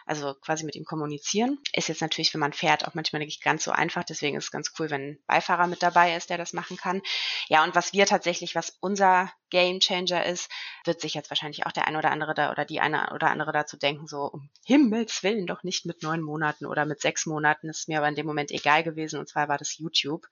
also 0.06 0.34
quasi 0.36 0.66
mit 0.66 0.76
ihm 0.76 0.86
kommunizieren. 0.86 1.60
Ist 1.74 1.90
jetzt 1.90 2.02
natürlich, 2.02 2.34
wenn 2.34 2.42
man 2.42 2.54
fährt, 2.54 2.88
auch 2.88 2.94
manchmal 2.94 3.24
nicht 3.24 3.44
ganz 3.44 3.64
so 3.64 3.72
einfach. 3.72 4.04
Deswegen 4.04 4.38
ist 4.38 4.46
es 4.46 4.52
ganz 4.52 4.74
cool, 4.78 4.90
wenn 4.90 5.02
ein 5.02 5.20
Beifahrer 5.28 5.68
mit 5.68 5.84
dabei 5.84 6.16
ist, 6.16 6.30
der 6.30 6.38
das 6.38 6.54
machen 6.54 6.78
kann. 6.78 7.02
Ja, 7.48 7.64
und 7.64 7.76
was 7.76 7.94
wir 7.94 8.06
tatsächlich, 8.06 8.56
was 8.56 8.78
unser 8.80 9.32
Game 9.54 9.80
Changer 9.80 10.26
ist, 10.26 10.50
wird 10.84 11.00
sich 11.00 11.14
jetzt 11.14 11.30
wahrscheinlich 11.30 11.68
auch 11.68 11.72
der 11.72 11.88
eine 11.88 12.00
oder 12.00 12.10
andere 12.10 12.34
da 12.34 12.52
oder 12.52 12.66
die 12.66 12.80
eine 12.80 13.12
oder 13.14 13.30
andere 13.30 13.52
dazu 13.52 13.78
denken, 13.78 14.08
so 14.08 14.24
um 14.24 14.50
Himmels 14.66 15.22
Willen 15.22 15.46
doch 15.46 15.62
nicht 15.62 15.86
mit 15.86 16.02
neun 16.02 16.24
Monaten 16.24 16.66
oder 16.66 16.86
mit 16.86 17.02
sechs 17.02 17.28
Monaten, 17.28 17.70
ist 17.70 17.88
mir 17.88 18.00
aber 18.00 18.08
in 18.08 18.16
dem 18.16 18.26
Moment 18.26 18.50
egal 18.50 18.84
gewesen 18.84 19.20
und 19.20 19.30
zwar 19.30 19.50
war 19.50 19.60
das 19.60 19.78
YouTube. 19.78 20.28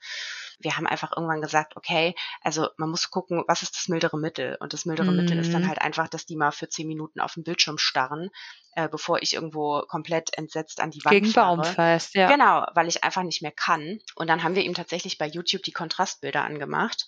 Wir 0.60 0.76
haben 0.76 0.88
einfach 0.88 1.12
irgendwann 1.16 1.40
gesagt, 1.40 1.78
okay, 1.78 2.16
also 2.42 2.70
man 2.78 2.90
muss 2.90 3.12
gucken, 3.12 3.44
was 3.48 3.62
ist 3.62 3.76
das 3.76 3.90
mildere 3.90 4.18
Mittel? 4.18 4.58
Und 4.60 4.74
das 4.74 4.86
mildere 4.86 5.12
mhm. 5.12 5.18
Mittel 5.18 5.38
ist 5.38 5.54
dann 5.54 5.64
mhm. 5.64 5.68
halt 5.68 5.82
einfach, 5.82 6.08
dass 6.08 6.26
die 6.26 6.36
mal 6.36 6.52
für 6.52 6.68
zehn 6.68 6.88
Minuten 6.88 7.20
auf 7.20 7.36
dem 7.36 7.44
Bildschirm 7.44 7.78
starren, 7.78 8.32
äh, 8.76 8.88
bevor 8.88 9.22
ich 9.22 9.34
irgendwo 9.34 9.82
komplett 9.88 10.38
entsetzt 10.38 10.80
an 10.80 10.92
die 10.92 11.04
Wand 11.04 11.14
Gegen 11.14 11.28
fahre. 11.28 11.58
Baum 11.58 11.66
fest, 11.66 12.16
ja. 12.16 12.28
Genau, 12.30 12.66
weil 12.74 12.88
ich 12.88 13.04
einfach 13.04 13.24
nicht 13.24 13.42
mehr 13.42 13.52
kann. 13.52 14.00
Und 14.16 14.28
dann 14.28 14.44
haben 14.44 14.56
wir 14.56 14.64
ihm 14.64 14.74
tatsächlich 14.74 15.18
bei 15.18 15.28
YouTube 15.28 15.64
die 15.64 15.74
Kontrastbilder 15.74 16.44
angemacht 16.44 17.06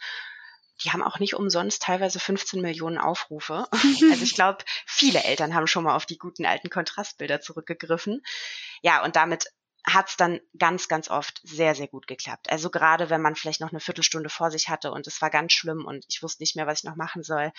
die 0.84 0.92
haben 0.92 1.04
auch 1.04 1.20
nicht 1.20 1.36
umsonst 1.36 1.82
teilweise 1.82 2.20
15 2.20 2.62
Millionen 2.62 2.98
Aufrufe. 2.98 3.68
Also 4.12 4.24
ich 4.24 4.36
glaube, 4.36 4.64
viele 4.86 5.24
Eltern 5.24 5.54
haben 5.54 5.68
schon 5.68 5.84
mal 5.84 5.96
auf 5.96 6.06
die 6.06 6.18
guten 6.18 6.46
alten 6.46 6.70
Kontrastbilder 6.70 7.42
zurückgegriffen. 7.42 8.22
Ja, 8.82 9.04
und 9.04 9.16
damit 9.16 9.46
hat 9.86 10.10
es 10.10 10.18
dann 10.18 10.40
ganz, 10.58 10.88
ganz 10.88 11.10
oft 11.10 11.42
sehr, 11.44 11.76
sehr 11.76 11.88
gut 11.88 12.08
geklappt. 12.08 12.50
Also 12.50 12.70
gerade 12.70 13.10
wenn 13.10 13.22
man 13.22 13.36
vielleicht 13.36 13.62
noch 13.62 13.72
eine 13.72 13.80
Viertelstunde 13.80 14.30
vor 14.30 14.50
sich 14.50 14.70
hatte 14.70 14.92
und 14.92 15.08
es 15.08 15.22
war 15.22 15.30
ganz 15.30 15.54
schlimm 15.54 15.86
und 15.86 16.06
ich 16.10 16.24
wusste 16.24 16.44
nicht 16.44 16.56
mehr, 16.56 16.68
was 16.68 16.80
ich 16.80 16.84
noch 16.86 16.96
machen 16.96 17.24
soll, 17.24 17.52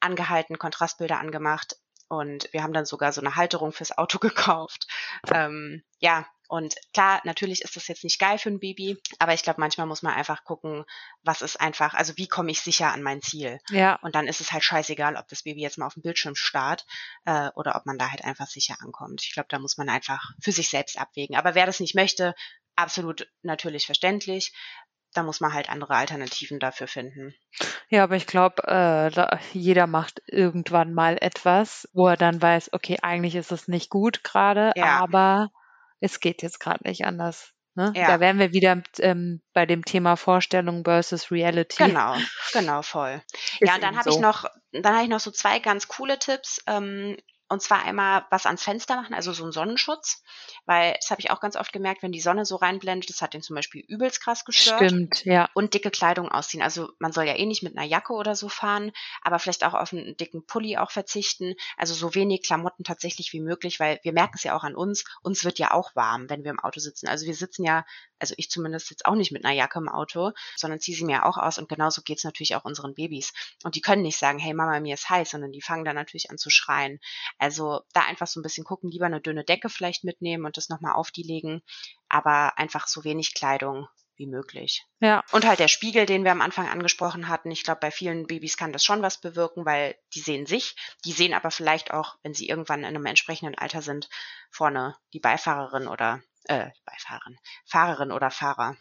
angehalten, 0.00 0.58
Kontrastbilder 0.58 1.18
angemacht 1.18 1.76
und 2.08 2.52
wir 2.52 2.62
haben 2.62 2.72
dann 2.72 2.86
sogar 2.86 3.12
so 3.12 3.20
eine 3.20 3.36
Halterung 3.36 3.72
fürs 3.72 3.96
Auto 3.96 4.18
gekauft. 4.18 4.86
Ähm, 5.32 5.82
ja, 5.98 6.26
und 6.48 6.76
klar, 6.92 7.20
natürlich 7.24 7.62
ist 7.62 7.74
das 7.74 7.88
jetzt 7.88 8.04
nicht 8.04 8.20
geil 8.20 8.38
für 8.38 8.50
ein 8.50 8.60
Baby, 8.60 9.00
aber 9.18 9.34
ich 9.34 9.42
glaube, 9.42 9.60
manchmal 9.60 9.86
muss 9.86 10.02
man 10.02 10.14
einfach 10.14 10.44
gucken, 10.44 10.84
was 11.22 11.42
ist 11.42 11.60
einfach, 11.60 11.94
also 11.94 12.16
wie 12.16 12.28
komme 12.28 12.50
ich 12.50 12.60
sicher 12.60 12.92
an 12.92 13.02
mein 13.02 13.20
Ziel? 13.20 13.58
Ja. 13.70 13.96
Und 14.02 14.14
dann 14.14 14.28
ist 14.28 14.40
es 14.40 14.52
halt 14.52 14.62
scheißegal, 14.62 15.16
ob 15.16 15.26
das 15.28 15.42
Baby 15.42 15.62
jetzt 15.62 15.78
mal 15.78 15.86
auf 15.86 15.94
dem 15.94 16.02
Bildschirm 16.02 16.36
starrt 16.36 16.86
äh, 17.24 17.48
oder 17.56 17.74
ob 17.74 17.86
man 17.86 17.98
da 17.98 18.10
halt 18.10 18.24
einfach 18.24 18.46
sicher 18.46 18.76
ankommt. 18.80 19.22
Ich 19.22 19.32
glaube, 19.32 19.48
da 19.50 19.58
muss 19.58 19.76
man 19.76 19.88
einfach 19.88 20.32
für 20.40 20.52
sich 20.52 20.68
selbst 20.68 21.00
abwägen. 21.00 21.36
Aber 21.36 21.54
wer 21.54 21.66
das 21.66 21.80
nicht 21.80 21.96
möchte, 21.96 22.34
absolut 22.76 23.28
natürlich 23.42 23.86
verständlich. 23.86 24.52
Da 25.14 25.22
muss 25.22 25.40
man 25.40 25.52
halt 25.54 25.70
andere 25.70 25.94
Alternativen 25.94 26.58
dafür 26.58 26.88
finden. 26.88 27.34
Ja, 27.88 28.04
aber 28.04 28.16
ich 28.16 28.26
glaube, 28.26 28.62
äh, 28.66 29.38
jeder 29.52 29.86
macht 29.86 30.22
irgendwann 30.26 30.92
mal 30.92 31.16
etwas, 31.20 31.88
wo 31.92 32.08
er 32.08 32.16
dann 32.16 32.40
weiß, 32.40 32.72
okay, 32.72 32.98
eigentlich 33.02 33.34
ist 33.34 33.52
es 33.52 33.68
nicht 33.68 33.88
gut 33.88 34.24
gerade, 34.24 34.72
ja. 34.76 34.98
aber 34.98 35.50
es 36.00 36.20
geht 36.20 36.42
jetzt 36.42 36.60
gerade 36.60 36.86
nicht 36.86 37.06
anders. 37.06 37.52
Ne? 37.76 37.92
Ja. 37.94 38.06
Da 38.06 38.20
wären 38.20 38.38
wir 38.38 38.52
wieder 38.52 38.82
ähm, 39.00 39.42
bei 39.52 39.66
dem 39.66 39.84
Thema 39.84 40.16
Vorstellung 40.16 40.84
versus 40.84 41.30
Reality. 41.30 41.84
Genau, 41.84 42.16
genau, 42.52 42.80
voll. 42.80 43.22
Ist 43.32 43.68
ja, 43.68 43.74
und 43.74 43.82
dann 43.82 43.96
habe 43.96 44.10
so. 44.10 44.16
ich 44.16 44.22
noch, 44.22 44.46
dann 44.72 44.94
habe 44.94 45.04
ich 45.04 45.10
noch 45.10 45.20
so 45.20 45.30
zwei 45.30 45.58
ganz 45.58 45.86
coole 45.86 46.18
Tipps. 46.18 46.62
Ähm, 46.66 47.18
und 47.48 47.62
zwar 47.62 47.84
einmal 47.84 48.26
was 48.30 48.46
ans 48.46 48.62
Fenster 48.62 48.96
machen, 48.96 49.14
also 49.14 49.32
so 49.32 49.44
ein 49.44 49.52
Sonnenschutz, 49.52 50.22
weil 50.64 50.94
das 50.94 51.10
habe 51.10 51.20
ich 51.20 51.30
auch 51.30 51.40
ganz 51.40 51.56
oft 51.56 51.72
gemerkt, 51.72 52.02
wenn 52.02 52.12
die 52.12 52.20
Sonne 52.20 52.44
so 52.44 52.56
reinblendet, 52.56 53.08
das 53.08 53.22
hat 53.22 53.34
den 53.34 53.42
zum 53.42 53.54
Beispiel 53.54 53.84
übelst 53.86 54.20
krass 54.20 54.44
gestört. 54.44 54.78
Stimmt, 54.78 55.24
ja. 55.24 55.48
Und 55.54 55.74
dicke 55.74 55.90
Kleidung 55.90 56.30
ausziehen. 56.30 56.62
Also 56.62 56.90
man 56.98 57.12
soll 57.12 57.24
ja 57.24 57.36
eh 57.36 57.46
nicht 57.46 57.62
mit 57.62 57.76
einer 57.76 57.86
Jacke 57.86 58.12
oder 58.14 58.34
so 58.34 58.48
fahren, 58.48 58.90
aber 59.22 59.38
vielleicht 59.38 59.64
auch 59.64 59.74
auf 59.74 59.92
einen 59.92 60.16
dicken 60.16 60.44
Pulli 60.44 60.76
auch 60.76 60.90
verzichten. 60.90 61.54
Also 61.76 61.94
so 61.94 62.14
wenig 62.14 62.42
Klamotten 62.42 62.84
tatsächlich 62.84 63.32
wie 63.32 63.40
möglich, 63.40 63.78
weil 63.78 64.00
wir 64.02 64.12
merken 64.12 64.34
es 64.34 64.42
ja 64.42 64.56
auch 64.56 64.64
an 64.64 64.74
uns. 64.74 65.04
Uns 65.22 65.44
wird 65.44 65.58
ja 65.58 65.70
auch 65.70 65.94
warm, 65.94 66.28
wenn 66.28 66.44
wir 66.44 66.50
im 66.50 66.60
Auto 66.60 66.80
sitzen. 66.80 67.08
Also 67.08 67.26
wir 67.26 67.34
sitzen 67.34 67.64
ja 67.64 67.84
also 68.18 68.34
ich 68.36 68.50
zumindest 68.50 68.90
jetzt 68.90 69.06
auch 69.06 69.14
nicht 69.14 69.32
mit 69.32 69.44
einer 69.44 69.54
Jacke 69.54 69.78
im 69.78 69.88
Auto, 69.88 70.32
sondern 70.56 70.80
ziehe 70.80 70.96
sie 70.96 71.04
mir 71.04 71.26
auch 71.26 71.36
aus 71.36 71.58
und 71.58 71.68
genauso 71.68 72.02
geht's 72.02 72.24
natürlich 72.24 72.56
auch 72.56 72.64
unseren 72.64 72.94
Babys. 72.94 73.32
Und 73.64 73.74
die 73.74 73.80
können 73.80 74.02
nicht 74.02 74.18
sagen, 74.18 74.38
hey 74.38 74.54
Mama, 74.54 74.80
mir 74.80 74.94
ist 74.94 75.08
heiß, 75.08 75.30
sondern 75.30 75.52
die 75.52 75.62
fangen 75.62 75.84
dann 75.84 75.96
natürlich 75.96 76.30
an 76.30 76.38
zu 76.38 76.50
schreien. 76.50 76.98
Also 77.38 77.82
da 77.92 78.02
einfach 78.02 78.26
so 78.26 78.40
ein 78.40 78.42
bisschen 78.42 78.64
gucken, 78.64 78.90
lieber 78.90 79.06
eine 79.06 79.20
dünne 79.20 79.44
Decke 79.44 79.68
vielleicht 79.68 80.04
mitnehmen 80.04 80.44
und 80.44 80.56
das 80.56 80.68
nochmal 80.68 80.94
auf 80.94 81.10
die 81.10 81.22
legen, 81.22 81.62
aber 82.08 82.58
einfach 82.58 82.86
so 82.86 83.04
wenig 83.04 83.34
Kleidung 83.34 83.88
wie 84.16 84.26
möglich. 84.26 84.84
Ja. 85.00 85.22
Und 85.32 85.46
halt 85.46 85.58
der 85.58 85.68
Spiegel, 85.68 86.06
den 86.06 86.24
wir 86.24 86.32
am 86.32 86.40
Anfang 86.40 86.68
angesprochen 86.68 87.28
hatten. 87.28 87.50
Ich 87.50 87.64
glaube, 87.64 87.80
bei 87.80 87.90
vielen 87.90 88.26
Babys 88.26 88.56
kann 88.56 88.72
das 88.72 88.84
schon 88.84 89.02
was 89.02 89.20
bewirken, 89.20 89.66
weil 89.66 89.94
die 90.14 90.20
sehen 90.20 90.46
sich. 90.46 90.74
Die 91.04 91.12
sehen 91.12 91.34
aber 91.34 91.50
vielleicht 91.50 91.92
auch, 91.92 92.16
wenn 92.22 92.34
sie 92.34 92.48
irgendwann 92.48 92.80
in 92.80 92.86
einem 92.86 93.06
entsprechenden 93.06 93.56
Alter 93.56 93.82
sind, 93.82 94.08
vorne 94.50 94.96
die 95.12 95.20
Beifahrerin 95.20 95.86
oder 95.86 96.22
äh, 96.44 96.70
Beifahrerin, 96.84 97.38
Fahrerin 97.66 98.12
oder 98.12 98.30
Fahrer. 98.30 98.76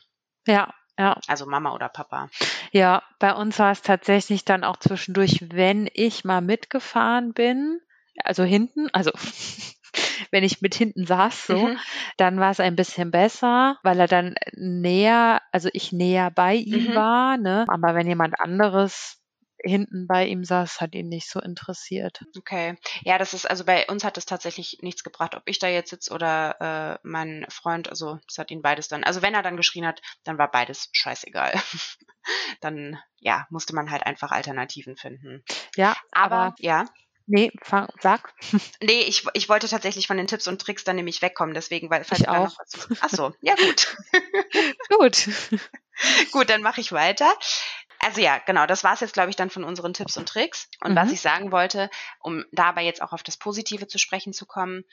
Ja, 0.48 0.74
ja. 0.98 1.20
Also 1.28 1.46
Mama 1.46 1.74
oder 1.74 1.90
Papa. 1.90 2.30
Ja, 2.72 3.04
bei 3.20 3.34
uns 3.34 3.60
war 3.60 3.72
es 3.72 3.82
tatsächlich 3.82 4.46
dann 4.46 4.64
auch 4.64 4.78
zwischendurch, 4.78 5.40
wenn 5.52 5.90
ich 5.94 6.24
mal 6.24 6.42
mitgefahren 6.42 7.34
bin, 7.34 7.82
also 8.24 8.44
hinten, 8.44 8.90
also 8.94 9.12
wenn 10.32 10.44
ich 10.44 10.62
mit 10.62 10.76
hinten 10.76 11.06
saß, 11.06 11.48
so, 11.48 11.68
mhm. 11.68 11.78
dann 12.18 12.40
war 12.40 12.52
es 12.52 12.60
ein 12.60 12.76
bisschen 12.76 13.12
besser, 13.12 13.78
weil 13.84 14.00
er 14.00 14.08
dann 14.08 14.36
näher, 14.54 15.42
also 15.52 15.70
ich 15.74 15.92
näher 15.92 16.32
bei 16.32 16.56
ihm 16.56 16.92
mhm. 16.92 16.96
war, 16.96 17.38
ne? 17.38 17.66
Aber 17.68 17.96
wenn 17.96 18.08
jemand 18.08 18.40
anderes 18.40 19.22
hinten 19.66 20.08
bei 20.08 20.28
ihm 20.28 20.44
saß, 20.44 20.80
hat 20.80 20.94
ihn 20.94 21.10
nicht 21.10 21.30
so 21.30 21.40
interessiert. 21.40 22.24
Okay. 22.38 22.78
Ja, 23.02 23.18
das 23.18 23.34
ist, 23.34 23.50
also 23.50 23.66
bei 23.66 23.88
uns 23.88 24.04
hat 24.04 24.18
das 24.18 24.26
tatsächlich 24.26 24.80
nichts 24.82 25.04
gebracht, 25.04 25.36
ob 25.36 25.44
ich 25.46 25.60
da 25.60 25.68
jetzt 25.68 25.90
sitze 25.90 26.14
oder 26.14 27.00
äh, 27.04 27.08
mein 27.08 27.46
Freund, 27.50 27.90
also 27.90 28.20
das 28.28 28.38
hat 28.38 28.52
ihn 28.52 28.62
beides 28.62 28.88
dann. 28.88 29.04
Also 29.04 29.22
wenn 29.22 29.34
er 29.34 29.42
dann 29.42 29.58
geschrien 29.58 29.86
hat, 29.86 30.02
dann 30.24 30.38
war 30.38 30.52
beides 30.52 30.90
scheißegal. 30.92 31.54
dann, 32.62 33.00
ja, 33.20 33.48
musste 33.50 33.74
man 33.74 33.90
halt 33.90 34.06
einfach 34.06 34.32
Alternativen 34.32 34.98
finden. 34.98 35.44
Ja, 35.76 35.96
aber, 36.12 36.36
aber 36.36 36.56
ja. 36.60 36.86
Nee, 37.28 37.52
fang, 37.62 37.88
sag. 38.00 38.34
Nee, 38.82 39.02
ich, 39.02 39.26
ich 39.34 39.50
wollte 39.50 39.68
tatsächlich 39.68 40.08
von 40.08 40.18
den 40.18 40.28
Tipps 40.28 40.48
und 40.48 40.62
Tricks 40.62 40.84
dann 40.84 40.96
nämlich 40.96 41.22
wegkommen, 41.22 41.54
deswegen, 41.54 41.90
weil 41.90 42.04
falls 42.04 42.22
ich 42.22 42.30
auch. 42.30 42.46
Noch 42.46 42.60
was, 42.60 42.88
ach 43.02 43.10
so, 43.10 43.34
ja 43.42 43.56
gut. 43.56 43.98
gut. 45.00 45.30
gut, 46.32 46.50
dann 46.50 46.62
mache 46.62 46.82
ich 46.82 46.92
weiter. 46.92 47.32
Also 48.00 48.22
ja, 48.22 48.40
genau, 48.46 48.68
das 48.68 48.84
war 48.84 48.94
es 48.94 49.00
jetzt, 49.00 49.14
glaube 49.14 49.30
ich, 49.30 49.36
dann 49.36 49.50
von 49.50 49.64
unseren 49.64 49.94
Tipps 49.94 50.18
und 50.18 50.30
Tricks. 50.30 50.70
Und 50.82 50.92
mhm. 50.92 50.98
was 50.98 51.12
ich 51.12 51.22
sagen 51.22 51.52
wollte, 51.52 51.90
um 52.20 52.46
dabei 52.52 52.84
jetzt 52.84 53.02
auch 53.02 53.14
auf 53.14 53.24
das 53.24 53.38
Positive 53.38 53.88
zu 53.88 53.98
sprechen 53.98 54.34
zu 54.34 54.46
kommen, 54.46 54.84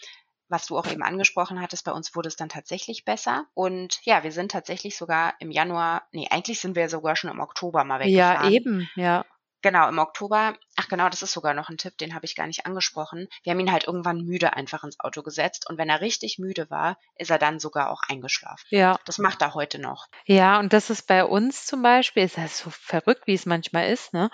was 0.48 0.66
du 0.66 0.78
auch 0.78 0.86
eben 0.86 1.02
angesprochen 1.02 1.60
hattest, 1.60 1.84
bei 1.84 1.92
uns 1.92 2.14
wurde 2.14 2.28
es 2.28 2.36
dann 2.36 2.48
tatsächlich 2.48 3.04
besser. 3.04 3.46
Und 3.54 4.00
ja, 4.04 4.22
wir 4.22 4.32
sind 4.32 4.52
tatsächlich 4.52 4.96
sogar 4.96 5.34
im 5.40 5.50
Januar, 5.50 6.06
nee, 6.12 6.28
eigentlich 6.30 6.60
sind 6.60 6.76
wir 6.76 6.88
sogar 6.88 7.16
schon 7.16 7.30
im 7.30 7.40
Oktober 7.40 7.84
mal 7.84 8.00
weggefahren. 8.00 8.50
Ja, 8.50 8.50
eben, 8.50 8.90
ja. 8.94 9.24
Genau, 9.62 9.88
im 9.88 9.98
Oktober, 9.98 10.54
ach 10.76 10.88
genau, 10.88 11.08
das 11.08 11.22
ist 11.22 11.32
sogar 11.32 11.54
noch 11.54 11.68
ein 11.68 11.78
Tipp, 11.78 11.96
den 11.96 12.14
habe 12.14 12.26
ich 12.26 12.34
gar 12.34 12.48
nicht 12.48 12.66
angesprochen. 12.66 13.28
Wir 13.44 13.52
haben 13.52 13.60
ihn 13.60 13.70
halt 13.70 13.84
irgendwann 13.84 14.22
müde 14.24 14.54
einfach 14.54 14.82
ins 14.82 14.98
Auto 14.98 15.22
gesetzt 15.22 15.70
und 15.70 15.78
wenn 15.78 15.88
er 15.88 16.00
richtig 16.00 16.38
müde 16.38 16.68
war, 16.68 16.98
ist 17.16 17.30
er 17.30 17.38
dann 17.38 17.60
sogar 17.60 17.90
auch 17.90 18.02
eingeschlafen. 18.08 18.66
Ja. 18.70 18.98
Das 19.04 19.18
macht 19.18 19.40
er 19.40 19.54
heute 19.54 19.78
noch. 19.78 20.08
Ja, 20.24 20.58
und 20.58 20.72
das 20.72 20.90
ist 20.90 21.06
bei 21.06 21.24
uns 21.24 21.64
zum 21.64 21.80
Beispiel, 21.82 22.24
ist 22.24 22.38
das 22.38 22.58
so 22.58 22.70
verrückt, 22.70 23.26
wie 23.26 23.34
es 23.34 23.46
manchmal 23.46 23.90
ist, 23.90 24.12
ne? 24.12 24.30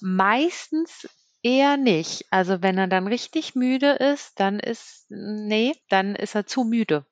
Meistens 0.00 1.08
eher 1.42 1.76
nicht. 1.76 2.26
Also 2.30 2.60
wenn 2.60 2.76
er 2.76 2.88
dann 2.88 3.06
richtig 3.06 3.54
müde 3.54 3.92
ist, 3.92 4.40
dann 4.40 4.58
ist, 4.58 5.06
nee, 5.08 5.74
dann 5.88 6.16
ist 6.16 6.34
er 6.34 6.46
zu 6.46 6.64
müde. 6.64 7.06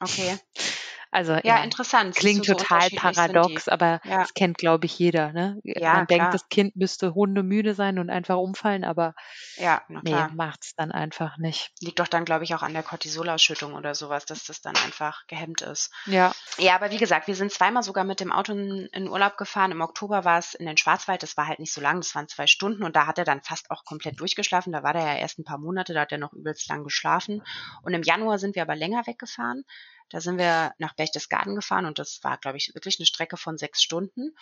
Okay. 0.00 0.38
Also 1.16 1.32
ja, 1.32 1.40
ja 1.44 1.64
interessant. 1.64 2.14
Klingt 2.14 2.44
so 2.44 2.52
total 2.52 2.90
paradox, 2.90 3.68
aber 3.68 4.02
ja. 4.04 4.18
das 4.18 4.34
kennt, 4.34 4.58
glaube 4.58 4.84
ich, 4.84 4.98
jeder. 4.98 5.32
Ne? 5.32 5.58
Ja, 5.64 5.94
Man 5.94 6.06
klar. 6.06 6.18
denkt, 6.18 6.34
das 6.34 6.48
Kind 6.50 6.76
müsste 6.76 7.14
hundemüde 7.14 7.72
sein 7.72 7.98
und 7.98 8.10
einfach 8.10 8.36
umfallen, 8.36 8.84
aber 8.84 9.14
ja, 9.56 9.80
nee, 9.88 10.14
macht 10.34 10.64
es 10.64 10.74
dann 10.74 10.92
einfach 10.92 11.38
nicht. 11.38 11.72
Liegt 11.80 12.00
doch 12.00 12.06
dann, 12.06 12.26
glaube 12.26 12.44
ich, 12.44 12.54
auch 12.54 12.62
an 12.62 12.74
der 12.74 12.82
Cortisolausschüttung 12.82 13.72
oder 13.72 13.94
sowas, 13.94 14.26
dass 14.26 14.44
das 14.44 14.60
dann 14.60 14.76
einfach 14.76 15.26
gehemmt 15.26 15.62
ist. 15.62 15.90
Ja. 16.04 16.34
Ja, 16.58 16.74
aber 16.74 16.90
wie 16.90 16.98
gesagt, 16.98 17.28
wir 17.28 17.34
sind 17.34 17.50
zweimal 17.50 17.82
sogar 17.82 18.04
mit 18.04 18.20
dem 18.20 18.30
Auto 18.30 18.52
in, 18.52 18.86
in 18.92 19.08
Urlaub 19.08 19.38
gefahren. 19.38 19.72
Im 19.72 19.80
Oktober 19.80 20.26
war 20.26 20.38
es 20.38 20.52
in 20.52 20.66
den 20.66 20.76
Schwarzwald, 20.76 21.22
das 21.22 21.38
war 21.38 21.46
halt 21.46 21.60
nicht 21.60 21.72
so 21.72 21.80
lang, 21.80 22.00
das 22.00 22.14
waren 22.14 22.28
zwei 22.28 22.46
Stunden 22.46 22.82
und 22.82 22.94
da 22.94 23.06
hat 23.06 23.16
er 23.16 23.24
dann 23.24 23.40
fast 23.42 23.70
auch 23.70 23.86
komplett 23.86 24.20
durchgeschlafen. 24.20 24.70
Da 24.70 24.82
war 24.82 24.92
der 24.92 25.06
ja 25.06 25.14
erst 25.14 25.38
ein 25.38 25.44
paar 25.44 25.56
Monate, 25.56 25.94
da 25.94 26.02
hat 26.02 26.12
er 26.12 26.18
noch 26.18 26.34
übelst 26.34 26.68
lang 26.68 26.84
geschlafen. 26.84 27.42
Und 27.80 27.94
im 27.94 28.02
Januar 28.02 28.38
sind 28.38 28.54
wir 28.54 28.60
aber 28.60 28.76
länger 28.76 29.06
weggefahren. 29.06 29.64
Da 30.10 30.20
sind 30.20 30.38
wir 30.38 30.72
nach 30.78 30.94
Berchtesgaden 30.94 31.54
gefahren 31.54 31.86
und 31.86 31.98
das 31.98 32.20
war, 32.22 32.38
glaube 32.38 32.58
ich, 32.58 32.72
wirklich 32.74 32.98
eine 32.98 33.06
Strecke 33.06 33.36
von 33.36 33.58
sechs 33.58 33.82
Stunden. 33.82 34.34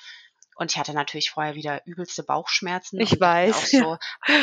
Und 0.57 0.71
ich 0.71 0.79
hatte 0.79 0.95
natürlich 0.95 1.31
vorher 1.31 1.55
wieder 1.55 1.87
übelste 1.87 2.23
Bauchschmerzen. 2.23 3.01
Ich 3.01 3.19
weiß. 3.21 3.71
So, 3.73 3.99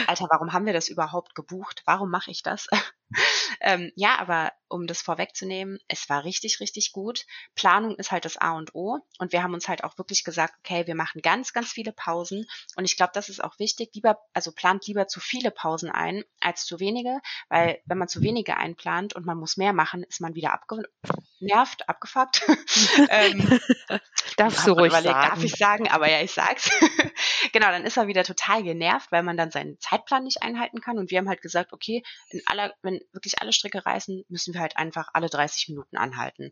Alter, 0.07 0.27
warum 0.29 0.53
haben 0.53 0.65
wir 0.65 0.73
das 0.73 0.89
überhaupt 0.89 1.35
gebucht? 1.35 1.83
Warum 1.85 2.09
mache 2.09 2.31
ich 2.31 2.43
das? 2.43 2.67
ähm, 3.61 3.91
ja, 3.95 4.17
aber 4.19 4.51
um 4.67 4.87
das 4.87 5.01
vorwegzunehmen, 5.01 5.79
es 5.87 6.09
war 6.09 6.23
richtig, 6.23 6.59
richtig 6.59 6.91
gut. 6.91 7.25
Planung 7.55 7.95
ist 7.95 8.11
halt 8.11 8.25
das 8.25 8.37
A 8.37 8.53
und 8.53 8.73
O. 8.73 8.99
Und 9.19 9.33
wir 9.33 9.43
haben 9.43 9.53
uns 9.53 9.67
halt 9.67 9.83
auch 9.83 9.97
wirklich 9.97 10.23
gesagt, 10.23 10.55
okay, 10.59 10.87
wir 10.87 10.95
machen 10.95 11.21
ganz, 11.21 11.53
ganz 11.53 11.71
viele 11.71 11.91
Pausen. 11.91 12.45
Und 12.75 12.85
ich 12.85 12.95
glaube, 12.95 13.11
das 13.13 13.29
ist 13.29 13.43
auch 13.43 13.59
wichtig. 13.59 13.91
Lieber, 13.93 14.19
also 14.33 14.51
plant 14.51 14.87
lieber 14.87 15.07
zu 15.07 15.19
viele 15.19 15.51
Pausen 15.51 15.89
ein 15.89 16.23
als 16.39 16.65
zu 16.65 16.79
wenige, 16.79 17.19
weil 17.49 17.81
wenn 17.85 17.97
man 17.97 18.07
zu 18.07 18.21
wenige 18.21 18.57
einplant 18.57 19.13
und 19.13 19.25
man 19.25 19.37
muss 19.37 19.57
mehr 19.57 19.73
machen, 19.73 20.03
ist 20.03 20.21
man 20.21 20.35
wieder 20.35 20.53
abgenervt, 20.53 21.89
abgefuckt. 21.89 22.43
ähm, 23.09 23.59
Darfst 24.37 24.65
du 24.65 24.71
ruhig 24.71 24.87
überlegt, 24.87 25.13
sagen. 25.13 25.29
Darf 25.29 25.43
ich 25.43 25.55
sagen, 25.55 25.87
aber 26.01 26.09
ja, 26.09 26.21
ich 26.21 26.31
sag's. 26.31 26.71
genau, 27.53 27.67
dann 27.67 27.85
ist 27.85 27.95
man 27.95 28.07
wieder 28.07 28.23
total 28.23 28.63
genervt, 28.63 29.11
weil 29.11 29.21
man 29.21 29.37
dann 29.37 29.51
seinen 29.51 29.79
Zeitplan 29.79 30.23
nicht 30.23 30.41
einhalten 30.41 30.81
kann. 30.81 30.97
Und 30.97 31.11
wir 31.11 31.19
haben 31.19 31.29
halt 31.29 31.43
gesagt, 31.43 31.73
okay, 31.73 32.01
aller, 32.47 32.73
wenn 32.81 32.99
wirklich 33.11 33.39
alle 33.39 33.53
Stricke 33.53 33.85
reißen, 33.85 34.25
müssen 34.27 34.55
wir 34.55 34.61
halt 34.61 34.77
einfach 34.77 35.09
alle 35.13 35.29
30 35.29 35.69
Minuten 35.69 35.97
anhalten. 35.97 36.51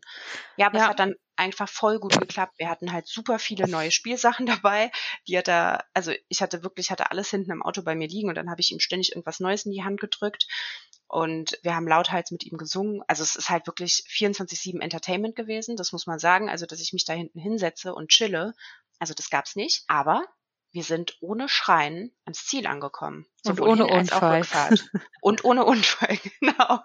Ja, 0.56 0.68
aber 0.68 0.78
ja. 0.78 0.84
es 0.84 0.90
hat 0.90 1.00
dann 1.00 1.16
einfach 1.34 1.68
voll 1.68 1.98
gut 1.98 2.16
geklappt. 2.20 2.54
Wir 2.58 2.68
hatten 2.68 2.92
halt 2.92 3.08
super 3.08 3.40
viele 3.40 3.66
neue 3.66 3.90
Spielsachen 3.90 4.46
dabei. 4.46 4.92
Die 5.26 5.36
hat 5.36 5.48
er, 5.48 5.84
also 5.94 6.12
ich 6.28 6.42
hatte 6.42 6.62
wirklich, 6.62 6.92
hatte 6.92 7.10
alles 7.10 7.30
hinten 7.30 7.50
im 7.50 7.62
Auto 7.62 7.82
bei 7.82 7.96
mir 7.96 8.06
liegen 8.06 8.28
und 8.28 8.36
dann 8.36 8.50
habe 8.50 8.60
ich 8.60 8.70
ihm 8.70 8.78
ständig 8.78 9.10
irgendwas 9.10 9.40
Neues 9.40 9.66
in 9.66 9.72
die 9.72 9.82
Hand 9.82 10.00
gedrückt. 10.00 10.46
Und 11.08 11.58
wir 11.64 11.74
haben 11.74 11.88
lauthals 11.88 12.30
mit 12.30 12.44
ihm 12.44 12.56
gesungen. 12.56 13.02
Also 13.08 13.24
es 13.24 13.34
ist 13.34 13.50
halt 13.50 13.66
wirklich 13.66 14.04
24-7 14.08 14.80
Entertainment 14.80 15.34
gewesen, 15.34 15.74
das 15.74 15.90
muss 15.90 16.06
man 16.06 16.20
sagen. 16.20 16.48
Also, 16.48 16.66
dass 16.66 16.80
ich 16.80 16.92
mich 16.92 17.04
da 17.04 17.14
hinten 17.14 17.40
hinsetze 17.40 17.92
und 17.92 18.10
chille. 18.10 18.54
Also 19.00 19.14
das 19.14 19.30
gab's 19.30 19.56
nicht. 19.56 19.82
Aber 19.88 20.24
wir 20.72 20.84
sind 20.84 21.16
ohne 21.20 21.48
Schreien 21.48 22.12
ans 22.24 22.46
Ziel 22.46 22.66
angekommen. 22.66 23.26
Und 23.44 23.60
ohne 23.60 23.86
Unfall. 23.86 24.42
Und 25.20 25.44
ohne 25.44 25.64
Unfall, 25.64 26.18
genau. 26.40 26.78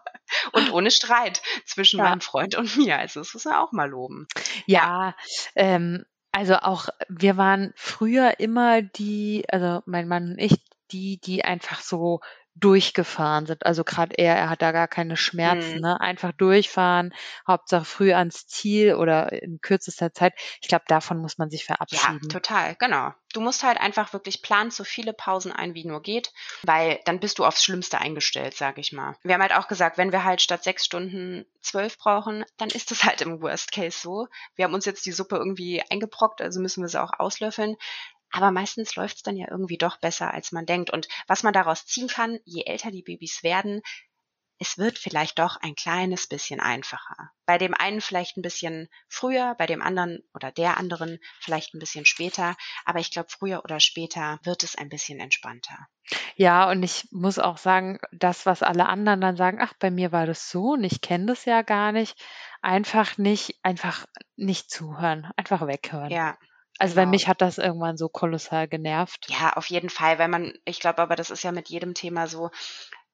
Und 0.54 0.72
ohne 0.72 0.90
Streit 0.90 1.42
zwischen 1.66 2.00
ja. 2.00 2.06
meinem 2.06 2.22
Freund 2.22 2.56
und 2.56 2.76
mir. 2.78 2.98
Also 2.98 3.20
das 3.20 3.34
muss 3.34 3.46
man 3.46 3.56
auch 3.56 3.72
mal 3.72 3.90
loben. 3.90 4.28
Ja, 4.66 4.80
ja. 4.80 5.16
Ähm, 5.56 6.06
also 6.32 6.56
auch 6.56 6.90
wir 7.08 7.38
waren 7.38 7.74
früher 7.76 8.40
immer 8.40 8.82
die, 8.82 9.46
also 9.50 9.82
mein 9.86 10.08
Mann 10.08 10.32
und 10.32 10.40
ich, 10.40 10.56
die, 10.92 11.20
die 11.20 11.46
einfach 11.46 11.82
so 11.82 12.20
durchgefahren 12.56 13.46
sind. 13.46 13.66
Also 13.66 13.84
gerade 13.84 14.16
er, 14.18 14.36
er 14.36 14.50
hat 14.50 14.62
da 14.62 14.72
gar 14.72 14.88
keine 14.88 15.18
Schmerzen, 15.18 15.76
mhm. 15.76 15.82
ne? 15.82 16.02
Einfach 16.02 16.32
durchfahren, 16.32 17.14
Hauptsache 17.46 17.86
früh 17.86 18.14
ans 18.14 18.48
Ziel 18.48 18.96
oder 18.96 19.32
in 19.34 19.60
kürzester 19.60 20.14
Zeit. 20.14 20.34
Ich 20.62 20.70
glaube, 20.70 20.86
davon 20.88 21.18
muss 21.20 21.38
man 21.38 21.50
sich 21.50 21.66
verabschieden. 21.66 22.22
Ja, 22.24 22.30
total, 22.30 22.76
genau. 22.76 23.14
Du 23.34 23.42
musst 23.42 23.64
halt 23.64 23.78
einfach 23.78 24.14
wirklich 24.14 24.42
planen, 24.42 24.72
so 24.72 24.86
viele 24.86 25.12
Pausen 25.12 25.52
ein, 25.52 25.74
wie 25.74 25.86
nur 25.86 26.02
geht, 26.02 26.32
weil 26.64 27.02
dann 27.04 27.20
bist 27.20 27.40
du 27.40 27.46
aufs 27.46 27.62
Schlimmste 27.62 28.00
eingestellt, 28.00 28.56
sag 28.56 28.78
ich 28.78 28.94
mal. 28.94 29.18
Wir 29.24 29.34
haben 29.34 29.42
halt 29.42 29.56
auch 29.56 29.68
gesagt, 29.68 29.98
wenn 29.98 30.14
wir 30.14 30.24
halt 30.24 30.42
statt 30.42 30.64
sechs 30.64 30.86
Stunden 30.86 31.46
zwölf 31.60 31.98
brauchen, 31.98 32.46
dann 32.56 32.70
ist 32.70 32.92
es 32.92 33.04
halt 33.04 33.20
im 33.20 33.42
Worst 33.42 33.74
Case 33.74 34.00
so. 34.00 34.28
Wir 34.56 34.64
haben 34.64 34.74
uns 34.74 34.86
jetzt 34.86 35.06
die 35.06 35.12
Suppe 35.12 35.36
irgendwie 35.36 35.84
eingebrockt, 35.90 36.42
also 36.42 36.62
müssen 36.62 36.82
wir 36.82 36.88
sie 36.88 37.02
auch 37.02 37.12
auslöffeln. 37.18 37.76
Aber 38.36 38.52
meistens 38.52 38.96
läuft 38.96 39.16
es 39.16 39.24
dann 39.24 39.38
ja 39.38 39.48
irgendwie 39.50 39.78
doch 39.78 39.98
besser, 39.98 40.34
als 40.34 40.52
man 40.52 40.66
denkt. 40.66 40.90
Und 40.92 41.08
was 41.26 41.44
man 41.44 41.54
daraus 41.54 41.86
ziehen 41.86 42.10
kann, 42.10 42.38
je 42.44 42.64
älter 42.66 42.92
die 42.92 43.02
Babys 43.02 43.44
werden, 43.44 43.82
es 44.60 44.78
wird 44.78 44.98
vielleicht 44.98 45.40
doch 45.40 45.58
ein 45.58 45.76
kleines 45.76 46.28
bisschen 46.28 46.60
einfacher. 46.60 47.32
Bei 47.46 47.58
dem 47.58 47.74
einen 47.74 48.02
vielleicht 48.02 48.36
ein 48.38 48.42
bisschen 48.42 48.90
früher, 49.08 49.56
bei 49.58 49.68
dem 49.68 49.82
anderen 49.82 50.20
oder 50.34 50.52
der 50.52 50.78
anderen 50.78 51.20
vielleicht 51.40 51.74
ein 51.74 51.80
bisschen 51.80 52.06
später. 52.06 52.56
Aber 52.84 53.00
ich 53.00 53.12
glaube, 53.12 53.30
früher 53.30 53.64
oder 53.64 53.80
später 53.80 54.40
wird 54.44 54.64
es 54.64 54.78
ein 54.78 54.90
bisschen 54.90 55.20
entspannter. 55.20 55.88
Ja, 56.36 56.70
und 56.70 56.84
ich 56.84 57.08
muss 57.12 57.40
auch 57.40 57.58
sagen, 57.58 58.00
das, 58.12 58.46
was 58.46 58.64
alle 58.64 58.88
anderen 58.88 59.22
dann 59.22 59.38
sagen, 59.38 59.60
ach, 59.62 59.74
bei 59.80 59.92
mir 59.92 60.12
war 60.12 60.26
das 60.26 60.50
so 60.50 60.74
und 60.74 60.84
ich 60.84 61.00
kenne 61.00 61.28
das 61.28 61.46
ja 61.46 61.62
gar 61.62 61.94
nicht, 61.94 62.22
einfach 62.62 63.18
nicht, 63.18 63.60
einfach 63.64 64.06
nicht 64.36 64.70
zuhören, 64.70 65.32
einfach 65.38 65.68
weghören. 65.68 66.12
Ja, 66.12 66.38
also 66.78 66.96
genau. 66.96 67.06
bei 67.06 67.10
mich 67.10 67.28
hat 67.28 67.42
das 67.42 67.58
irgendwann 67.58 67.98
so 67.98 68.10
kolossal 68.10 68.68
genervt. 68.68 69.28
Ja, 69.30 69.54
auf 69.54 69.68
jeden 69.68 69.90
Fall, 69.90 70.20
weil 70.20 70.28
man, 70.28 70.54
ich 70.66 70.80
glaube 70.80 71.02
aber, 71.02 71.16
das 71.16 71.30
ist 71.30 71.44
ja 71.44 71.52
mit 71.52 71.70
jedem 71.70 71.94
Thema 71.94 72.28
so, 72.28 72.50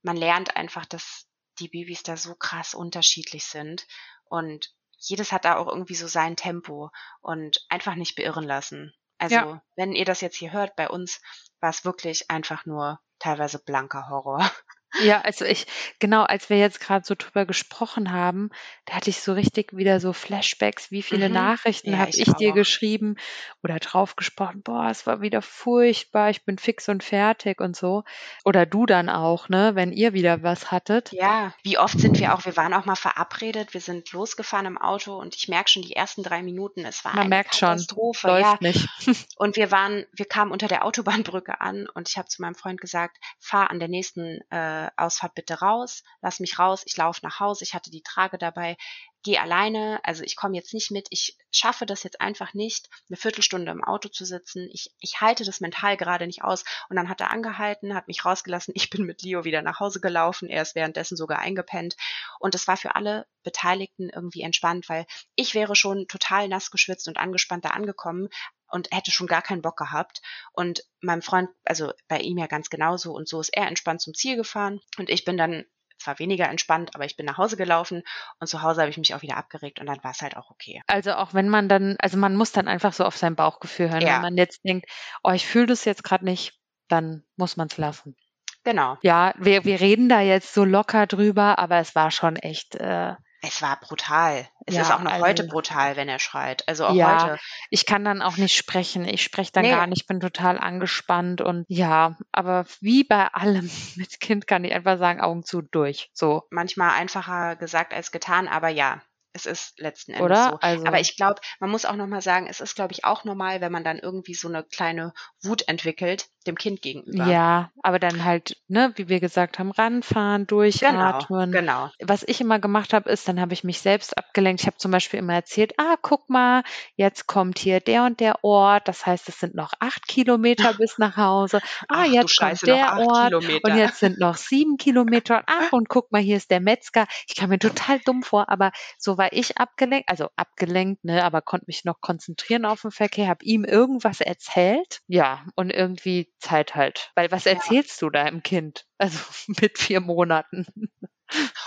man 0.02 0.18
lernt 0.18 0.56
einfach, 0.56 0.86
dass 0.86 1.28
die 1.60 1.68
Babys 1.68 2.04
da 2.04 2.18
so 2.18 2.34
krass 2.36 2.74
unterschiedlich 2.74 3.46
sind 3.46 3.86
und 4.26 4.74
jedes 4.98 5.32
hat 5.32 5.46
da 5.46 5.58
auch 5.58 5.68
irgendwie 5.68 5.96
so 5.96 6.08
sein 6.08 6.36
Tempo 6.36 6.92
und 7.22 7.66
einfach 7.70 7.96
nicht 7.96 8.16
beirren 8.16 8.44
lassen. 8.44 8.94
Also, 9.18 9.36
ja. 9.36 9.64
wenn 9.76 9.94
ihr 9.94 10.06
das 10.06 10.22
jetzt 10.22 10.38
hier 10.38 10.52
hört, 10.52 10.76
bei 10.76 10.90
uns 10.90 11.22
war 11.60 11.70
es 11.70 11.86
wirklich 11.86 12.30
einfach 12.32 12.66
nur 12.66 13.00
teilweise 13.20 13.60
blanker 13.60 14.10
Horror. 14.10 14.40
Ja, 14.98 15.22
also 15.22 15.46
ich, 15.46 15.66
genau, 16.00 16.24
als 16.24 16.50
wir 16.50 16.58
jetzt 16.58 16.80
gerade 16.80 17.06
so 17.06 17.16
drüber 17.18 17.46
gesprochen 17.46 18.12
haben, 18.12 18.50
da 18.86 18.94
hatte 18.96 19.10
ich 19.10 19.22
so 19.22 19.34
richtig 19.34 19.76
wieder 19.76 20.00
so 20.00 20.14
Flashbacks, 20.14 20.92
wie 20.92 21.02
viele 21.02 21.30
Mhm. 21.30 21.30
Nachrichten 21.30 21.98
Ja, 21.98 21.98
habe 21.98 22.12
ich 22.18 22.18
ich 22.18 22.34
dir 22.36 22.52
geschrieben 22.54 23.16
oder 23.64 23.80
drauf 23.80 24.16
gesprochen, 24.16 24.62
boah, 24.64 24.90
es 24.90 25.08
war 25.08 25.22
wieder 25.22 25.42
furchtbar, 25.42 26.30
ich 26.30 26.44
bin 26.46 26.58
fix 26.58 26.88
und 26.90 27.04
fertig 27.04 27.60
und 27.62 27.76
so. 27.76 28.04
Oder 28.46 28.66
du 28.66 28.86
dann 28.86 29.10
auch, 29.10 29.50
ne, 29.50 29.76
wenn 29.76 29.92
ihr 29.92 30.14
wieder 30.14 30.44
was 30.44 30.72
hattet. 30.72 31.14
Ja, 31.14 31.54
wie 31.64 31.78
oft 31.78 32.00
sind 32.00 32.20
wir 32.22 32.34
auch, 32.34 32.46
wir 32.46 32.56
waren 32.56 32.74
auch 32.74 32.86
mal 32.86 32.96
verabredet, 32.96 33.74
wir 33.74 33.82
sind 33.82 34.12
losgefahren 34.14 34.66
im 34.66 34.78
Auto 34.78 35.18
und 35.20 35.36
ich 35.36 35.50
merke 35.50 35.70
schon 35.70 35.82
die 35.82 35.94
ersten 35.96 36.24
drei 36.24 36.42
Minuten, 36.42 36.86
es 36.86 37.04
war 37.04 37.14
Man 37.14 37.30
eine 37.30 37.30
merkt 37.30 37.56
schon, 37.56 37.88
Katastrophe. 37.88 38.32
Ja, 38.32 38.58
läuft 38.58 38.62
nicht. 38.62 38.88
und 39.36 39.58
wir 39.58 39.72
waren, 39.72 40.06
wir 40.14 40.26
kamen 40.26 40.52
unter 40.52 40.68
der 40.68 40.86
Autobahnbrücke 40.86 41.62
an 41.62 41.88
und 41.94 42.10
ich 42.10 42.18
habe 42.18 42.30
zu 42.30 42.42
meinem 42.42 42.56
Freund 42.56 42.80
gesagt, 42.82 43.18
fahr 43.40 43.70
an 43.72 43.80
der 43.80 43.90
nächsten 43.90 44.40
äh, 44.52 44.81
äh, 44.88 44.92
Ausfahrt 44.98 45.36
bitte 45.36 45.60
raus, 45.60 46.04
lass 46.22 46.40
mich 46.40 46.60
raus, 46.60 46.84
ich 46.86 46.98
laufe 46.98 47.22
nach 47.24 47.40
Hause, 47.40 47.64
ich 47.64 47.74
hatte 47.74 47.92
die 47.92 48.04
Trage 48.04 48.38
dabei, 48.38 48.78
geh 49.24 49.38
alleine, 49.38 50.00
also 50.04 50.24
ich 50.24 50.36
komme 50.36 50.56
jetzt 50.56 50.74
nicht 50.74 50.92
mit, 50.92 51.08
ich 51.12 51.38
schaffe 51.52 51.86
das 51.86 52.04
jetzt 52.04 52.22
einfach 52.22 52.54
nicht, 52.54 52.90
eine 53.10 53.18
Viertelstunde 53.18 53.72
im 53.72 53.84
Auto 53.84 54.10
zu 54.10 54.26
sitzen, 54.26 54.70
ich, 54.72 54.92
ich 55.00 55.22
halte 55.22 55.44
das 55.44 55.62
mental 55.62 55.98
gerade 55.98 56.26
nicht 56.26 56.44
aus. 56.44 56.64
Und 56.90 56.96
dann 56.96 57.10
hat 57.10 57.22
er 57.22 57.32
angehalten, 57.32 57.94
hat 57.94 58.08
mich 58.08 58.26
rausgelassen, 58.26 58.74
ich 58.76 58.90
bin 58.90 59.06
mit 59.06 59.22
Leo 59.22 59.44
wieder 59.44 59.62
nach 59.62 59.80
Hause 59.80 60.02
gelaufen, 60.02 60.50
er 60.50 60.62
ist 60.62 60.76
währenddessen 60.76 61.18
sogar 61.18 61.40
eingepennt. 61.40 61.96
Und 62.40 62.56
es 62.56 62.68
war 62.68 62.78
für 62.78 62.96
alle 62.96 63.28
Beteiligten 63.44 64.10
irgendwie 64.10 64.42
entspannt, 64.42 64.90
weil 64.90 65.06
ich 65.36 65.54
wäre 65.54 65.76
schon 65.76 66.08
total 66.08 66.48
nass 66.48 66.72
geschwitzt 66.72 67.08
und 67.08 67.18
angespannt 67.18 67.66
da 67.66 67.70
angekommen, 67.70 68.30
und 68.72 68.90
hätte 68.92 69.12
schon 69.12 69.28
gar 69.28 69.42
keinen 69.42 69.62
Bock 69.62 69.78
gehabt. 69.78 70.22
Und 70.54 70.84
meinem 71.02 71.22
Freund, 71.22 71.50
also 71.66 71.92
bei 72.08 72.20
ihm 72.20 72.38
ja 72.38 72.48
ganz 72.48 72.70
genauso. 72.70 73.14
Und 73.14 73.28
so 73.28 73.40
ist 73.40 73.56
er 73.56 73.68
entspannt 73.68 74.02
zum 74.02 74.14
Ziel 74.14 74.36
gefahren. 74.36 74.80
Und 74.98 75.10
ich 75.10 75.26
bin 75.26 75.38
dann 75.38 75.66
zwar 76.02 76.20
weniger 76.20 76.50
entspannt, 76.50 76.96
aber 76.96 77.06
ich 77.06 77.16
bin 77.16 77.26
nach 77.26 77.38
Hause 77.38 77.58
gelaufen 77.58 78.04
und 78.40 78.48
zu 78.48 78.62
Hause 78.62 78.82
habe 78.82 78.90
ich 78.90 78.98
mich 78.98 79.14
auch 79.14 79.22
wieder 79.22 79.38
abgeregt 79.38 79.80
und 79.80 79.86
dann 79.86 80.04
war 80.04 80.12
es 80.12 80.22
halt 80.22 80.36
auch 80.36 80.50
okay. 80.50 80.82
Also 80.88 81.14
auch 81.14 81.34
wenn 81.34 81.48
man 81.48 81.70
dann, 81.70 81.96
also 82.00 82.18
man 82.18 82.36
muss 82.36 82.52
dann 82.52 82.68
einfach 82.68 82.94
so 82.94 83.06
auf 83.06 83.18
sein 83.18 83.36
Bauchgefühl 83.36 83.92
hören. 83.92 84.02
Ja. 84.02 84.16
Wenn 84.16 84.22
man 84.22 84.38
jetzt 84.38 84.64
denkt, 84.66 84.90
oh, 85.24 85.32
ich 85.32 85.46
fühle 85.46 85.68
das 85.68 85.86
jetzt 85.86 86.04
gerade 86.04 86.26
nicht, 86.26 86.60
dann 86.88 87.24
muss 87.38 87.56
man 87.56 87.68
es 87.68 87.78
lassen. 87.78 88.16
Genau. 88.64 88.98
Ja, 89.02 89.34
wir, 89.38 89.64
wir 89.66 89.80
reden 89.80 90.10
da 90.10 90.22
jetzt 90.22 90.54
so 90.54 90.66
locker 90.66 91.08
drüber, 91.08 91.58
aber 91.58 91.78
es 91.78 91.96
war 91.96 92.12
schon 92.12 92.36
echt 92.36 92.76
äh, 92.76 93.14
es 93.42 93.62
war 93.62 93.80
brutal. 93.80 94.48
Es 94.68 94.76
ja, 94.76 94.84
ist 94.84 94.92
auch 94.92 95.02
noch 95.02 95.12
also, 95.12 95.26
heute 95.26 95.44
brutal, 95.46 95.96
wenn 95.96 96.08
er 96.08 96.20
schreit. 96.20 96.68
Also 96.68 96.86
auch 96.86 96.94
ja, 96.94 97.24
heute. 97.24 97.40
Ich 97.72 97.88
kann 97.88 98.06
dann 98.06 98.22
auch 98.22 98.38
nicht 98.38 98.56
sprechen. 98.56 99.06
Ich 99.06 99.24
spreche 99.24 99.52
dann 99.52 99.64
nee. 99.64 99.72
gar 99.72 99.88
nicht, 99.88 100.08
bin 100.08 100.20
total 100.20 100.60
angespannt 100.60 101.42
und 101.42 101.66
ja, 101.68 102.18
aber 102.32 102.66
wie 102.80 103.04
bei 103.04 103.28
allem 103.28 103.70
mit 103.96 104.20
Kind 104.20 104.46
kann 104.46 104.64
ich 104.64 104.74
einfach 104.74 105.00
sagen, 105.00 105.22
Augen 105.22 105.44
zu 105.44 105.62
durch. 105.64 106.12
So. 106.14 106.44
Manchmal 106.52 106.92
einfacher 106.92 107.56
gesagt 107.56 107.94
als 107.94 108.12
getan, 108.12 108.48
aber 108.48 108.70
ja, 108.70 109.02
es 109.34 109.46
ist 109.46 109.80
letzten 109.80 110.12
Endes 110.12 110.26
Oder? 110.26 110.50
so. 110.52 110.58
Also, 110.60 110.86
Aber 110.86 111.00
ich 111.00 111.16
glaube, 111.16 111.42
man 111.60 111.70
muss 111.70 111.86
auch 111.86 111.96
nochmal 111.96 112.22
sagen, 112.22 112.48
es 112.48 112.60
ist, 112.60 112.76
glaube 112.76 112.94
ich, 112.94 113.06
auch 113.06 113.24
normal, 113.24 113.62
wenn 113.62 113.72
man 113.72 113.84
dann 113.84 114.00
irgendwie 114.00 114.34
so 114.34 114.48
eine 114.48 114.64
kleine 114.64 115.14
Wut 115.42 115.68
entwickelt, 115.68 116.28
dem 116.48 116.56
Kind 116.56 116.82
gegenüber. 116.82 117.26
Ja, 117.28 117.72
aber 117.84 118.00
dann 118.00 118.24
halt, 118.24 118.58
ne, 118.68 118.92
wie 118.96 119.10
wir 119.10 119.20
gesagt 119.20 119.60
haben, 119.60 119.72
ranfahren, 119.72 120.48
durchatmen. 120.48 121.52
Genau, 121.52 121.90
genau. 121.92 121.92
Was 122.02 122.24
ich 122.24 122.42
immer 122.42 122.60
gemacht 122.60 122.94
habe, 122.94 123.10
ist, 123.10 123.28
dann 123.28 123.40
habe 123.40 123.54
ich 123.54 123.64
mich 123.64 123.80
selbst 123.80 124.18
abgelenkt. 124.18 124.62
Ich 124.62 124.68
habe 124.68 124.78
zum 124.78 124.92
Beispiel 124.92 125.20
immer 125.20 125.34
erzählt, 125.34 125.74
ah, 125.78 125.96
guck 126.02 126.30
mal, 126.30 126.64
jetzt 126.96 127.28
kommt 127.28 127.60
hier 127.60 127.80
der 127.80 128.04
und 128.04 128.20
der 128.20 128.44
Ort. 128.44 128.88
Das 128.88 129.06
heißt, 129.06 129.30
es 129.30 129.40
sind 129.40 129.56
noch 129.56 129.74
acht 129.80 130.08
Kilometer 130.08 130.74
bis 130.78 130.98
nach 130.98 131.18
Hause. 131.18 131.60
Ah, 131.88 132.04
Ach, 132.04 132.06
jetzt 132.06 132.38
kommt 132.38 132.66
der 132.66 132.98
Ort. 132.98 133.28
Kilometer. 133.28 133.70
Und 133.70 133.78
jetzt 133.78 134.00
sind 134.00 134.20
noch 134.20 134.36
sieben 134.36 134.78
Kilometer. 134.78 135.44
Ach, 135.48 135.72
und 135.72 135.90
guck 135.90 136.12
mal, 136.12 136.22
hier 136.22 136.38
ist 136.38 136.52
der 136.52 136.60
Metzger. 136.60 137.08
Ich 137.28 137.36
kam 137.36 137.50
mir 137.50 137.60
total 137.60 138.00
dumm 138.00 138.24
vor, 138.24 138.50
aber 138.50 138.72
so 138.98 139.18
war 139.18 139.32
ich 139.34 139.58
abgelenkt, 139.58 140.10
also 140.10 140.30
abgelenkt, 140.36 141.04
ne, 141.04 141.24
aber 141.24 141.42
konnte 141.42 141.66
mich 141.68 141.86
noch 141.86 142.02
konzentrieren 142.02 142.66
auf 142.66 142.82
den 142.82 142.92
Verkehr, 142.92 143.28
habe 143.28 143.46
ihm 143.46 143.64
irgendwas 143.64 144.22
erzählt. 144.22 145.02
Ja, 145.08 145.46
und 145.56 145.70
irgendwie 145.70 146.31
Zeit 146.42 146.76
halt. 146.76 147.12
Weil 147.16 147.32
was 147.32 147.46
erzählst 147.46 148.02
du 148.02 148.10
deinem 148.10 148.44
Kind? 148.44 148.86
Also 148.98 149.20
mit 149.62 149.78
vier 149.78 150.02
Monaten. 150.02 150.66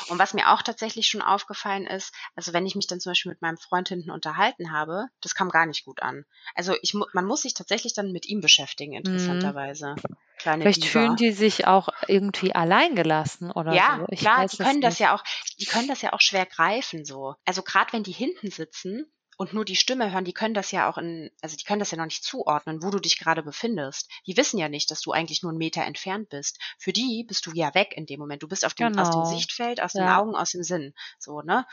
Und 0.08 0.18
was 0.18 0.34
mir 0.34 0.52
auch 0.52 0.62
tatsächlich 0.62 1.06
schon 1.06 1.22
aufgefallen 1.22 1.86
ist, 1.86 2.12
also 2.34 2.52
wenn 2.52 2.66
ich 2.66 2.74
mich 2.74 2.86
dann 2.86 3.00
zum 3.00 3.10
Beispiel 3.10 3.32
mit 3.32 3.40
meinem 3.40 3.56
Freund 3.56 3.88
hinten 3.88 4.10
unterhalten 4.10 4.72
habe, 4.72 5.06
das 5.22 5.34
kam 5.34 5.48
gar 5.48 5.64
nicht 5.64 5.84
gut 5.84 6.02
an. 6.02 6.24
Also 6.54 6.74
ich, 6.82 6.94
man 6.94 7.24
muss 7.24 7.42
sich 7.42 7.54
tatsächlich 7.54 7.94
dann 7.94 8.12
mit 8.12 8.26
ihm 8.26 8.40
beschäftigen, 8.40 8.92
mhm. 8.92 8.98
interessanterweise. 8.98 9.94
Kleine 10.38 10.62
Vielleicht 10.62 10.84
Diva. 10.84 10.90
fühlen 10.90 11.16
die 11.16 11.32
sich 11.32 11.66
auch 11.66 11.88
irgendwie 12.08 12.54
alleingelassen 12.54 13.50
oder 13.50 13.72
ja, 13.72 13.98
so. 14.00 14.06
Ich 14.10 14.20
klar, 14.20 14.46
die 14.46 14.56
können 14.56 14.80
das 14.80 14.98
ja 14.98 15.14
auch, 15.14 15.22
die 15.58 15.64
können 15.64 15.88
das 15.88 16.02
ja 16.02 16.12
auch 16.12 16.20
schwer 16.20 16.44
greifen 16.44 17.04
so. 17.04 17.34
Also 17.46 17.62
gerade 17.62 17.92
wenn 17.92 18.02
die 18.02 18.12
hinten 18.12 18.50
sitzen 18.50 19.06
und 19.36 19.52
nur 19.52 19.64
die 19.64 19.76
Stimme 19.76 20.12
hören, 20.12 20.24
die 20.24 20.32
können 20.32 20.54
das 20.54 20.70
ja 20.70 20.88
auch 20.88 20.98
in, 20.98 21.30
also 21.42 21.56
die 21.56 21.64
können 21.64 21.80
das 21.80 21.90
ja 21.90 21.98
noch 21.98 22.04
nicht 22.04 22.24
zuordnen, 22.24 22.82
wo 22.82 22.90
du 22.90 22.98
dich 22.98 23.18
gerade 23.18 23.42
befindest. 23.42 24.10
Die 24.26 24.36
wissen 24.36 24.58
ja 24.58 24.68
nicht, 24.68 24.90
dass 24.90 25.00
du 25.00 25.12
eigentlich 25.12 25.42
nur 25.42 25.50
einen 25.50 25.58
Meter 25.58 25.82
entfernt 25.82 26.28
bist. 26.28 26.58
Für 26.78 26.92
die 26.92 27.24
bist 27.26 27.46
du 27.46 27.52
ja 27.52 27.74
weg 27.74 27.94
in 27.96 28.06
dem 28.06 28.20
Moment. 28.20 28.42
Du 28.42 28.48
bist 28.48 28.64
auf 28.64 28.74
dem, 28.74 28.88
genau. 28.88 29.02
aus 29.02 29.10
dem 29.10 29.22
genau. 29.22 29.36
Sichtfeld, 29.36 29.82
aus 29.82 29.94
ja. 29.94 30.02
den 30.02 30.08
Augen, 30.08 30.36
aus 30.36 30.52
dem 30.52 30.62
Sinn. 30.62 30.94
So, 31.18 31.40
ne? 31.40 31.66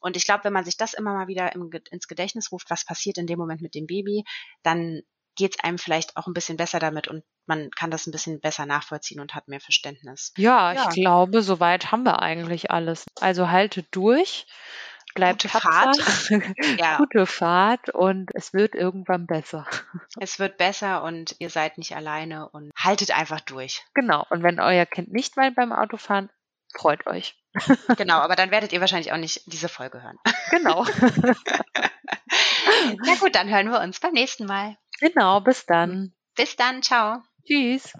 Und 0.00 0.16
ich 0.16 0.24
glaube, 0.24 0.44
wenn 0.44 0.52
man 0.52 0.64
sich 0.64 0.76
das 0.76 0.92
immer 0.94 1.14
mal 1.14 1.28
wieder 1.28 1.54
im, 1.54 1.70
ins 1.90 2.08
Gedächtnis 2.08 2.52
ruft, 2.52 2.68
was 2.70 2.84
passiert 2.84 3.18
in 3.18 3.26
dem 3.26 3.38
Moment 3.38 3.62
mit 3.62 3.74
dem 3.74 3.86
Baby, 3.86 4.24
dann 4.62 5.02
geht 5.36 5.56
es 5.56 5.64
einem 5.64 5.78
vielleicht 5.78 6.16
auch 6.16 6.26
ein 6.26 6.34
bisschen 6.34 6.56
besser 6.56 6.78
damit 6.78 7.08
und 7.08 7.24
man 7.46 7.70
kann 7.70 7.90
das 7.90 8.06
ein 8.06 8.12
bisschen 8.12 8.40
besser 8.40 8.66
nachvollziehen 8.66 9.20
und 9.20 9.34
hat 9.34 9.48
mehr 9.48 9.60
Verständnis. 9.60 10.32
Ja, 10.36 10.72
ja. 10.72 10.88
ich 10.88 10.94
glaube, 10.94 11.42
soweit 11.42 11.90
haben 11.90 12.04
wir 12.04 12.20
eigentlich 12.20 12.70
alles. 12.70 13.04
Also 13.20 13.50
halte 13.50 13.82
durch 13.90 14.46
bleibt 15.14 15.42
Gute 15.42 15.60
Fahrt. 15.60 15.98
ja. 16.78 16.98
Gute 16.98 17.26
Fahrt 17.26 17.90
und 17.90 18.30
es 18.34 18.52
wird 18.52 18.74
irgendwann 18.74 19.26
besser. 19.26 19.66
Es 20.18 20.38
wird 20.38 20.58
besser 20.58 21.02
und 21.02 21.36
ihr 21.38 21.50
seid 21.50 21.78
nicht 21.78 21.96
alleine 21.96 22.48
und 22.50 22.70
haltet 22.76 23.16
einfach 23.16 23.40
durch. 23.40 23.84
Genau. 23.94 24.26
Und 24.30 24.42
wenn 24.42 24.60
euer 24.60 24.86
Kind 24.86 25.12
nicht 25.12 25.36
weint 25.36 25.56
beim 25.56 25.72
Autofahren, 25.72 26.30
freut 26.76 27.06
euch. 27.06 27.36
Genau, 27.96 28.18
aber 28.18 28.34
dann 28.34 28.50
werdet 28.50 28.72
ihr 28.72 28.80
wahrscheinlich 28.80 29.12
auch 29.12 29.16
nicht 29.16 29.42
diese 29.46 29.68
Folge 29.68 30.02
hören. 30.02 30.18
Genau. 30.50 30.84
Na 33.04 33.14
gut, 33.20 33.36
dann 33.36 33.48
hören 33.48 33.70
wir 33.70 33.80
uns 33.80 34.00
beim 34.00 34.12
nächsten 34.12 34.46
Mal. 34.46 34.76
Genau, 35.00 35.40
bis 35.40 35.66
dann. 35.66 36.12
Bis 36.34 36.56
dann, 36.56 36.82
ciao. 36.82 37.22
Tschüss. 37.46 37.92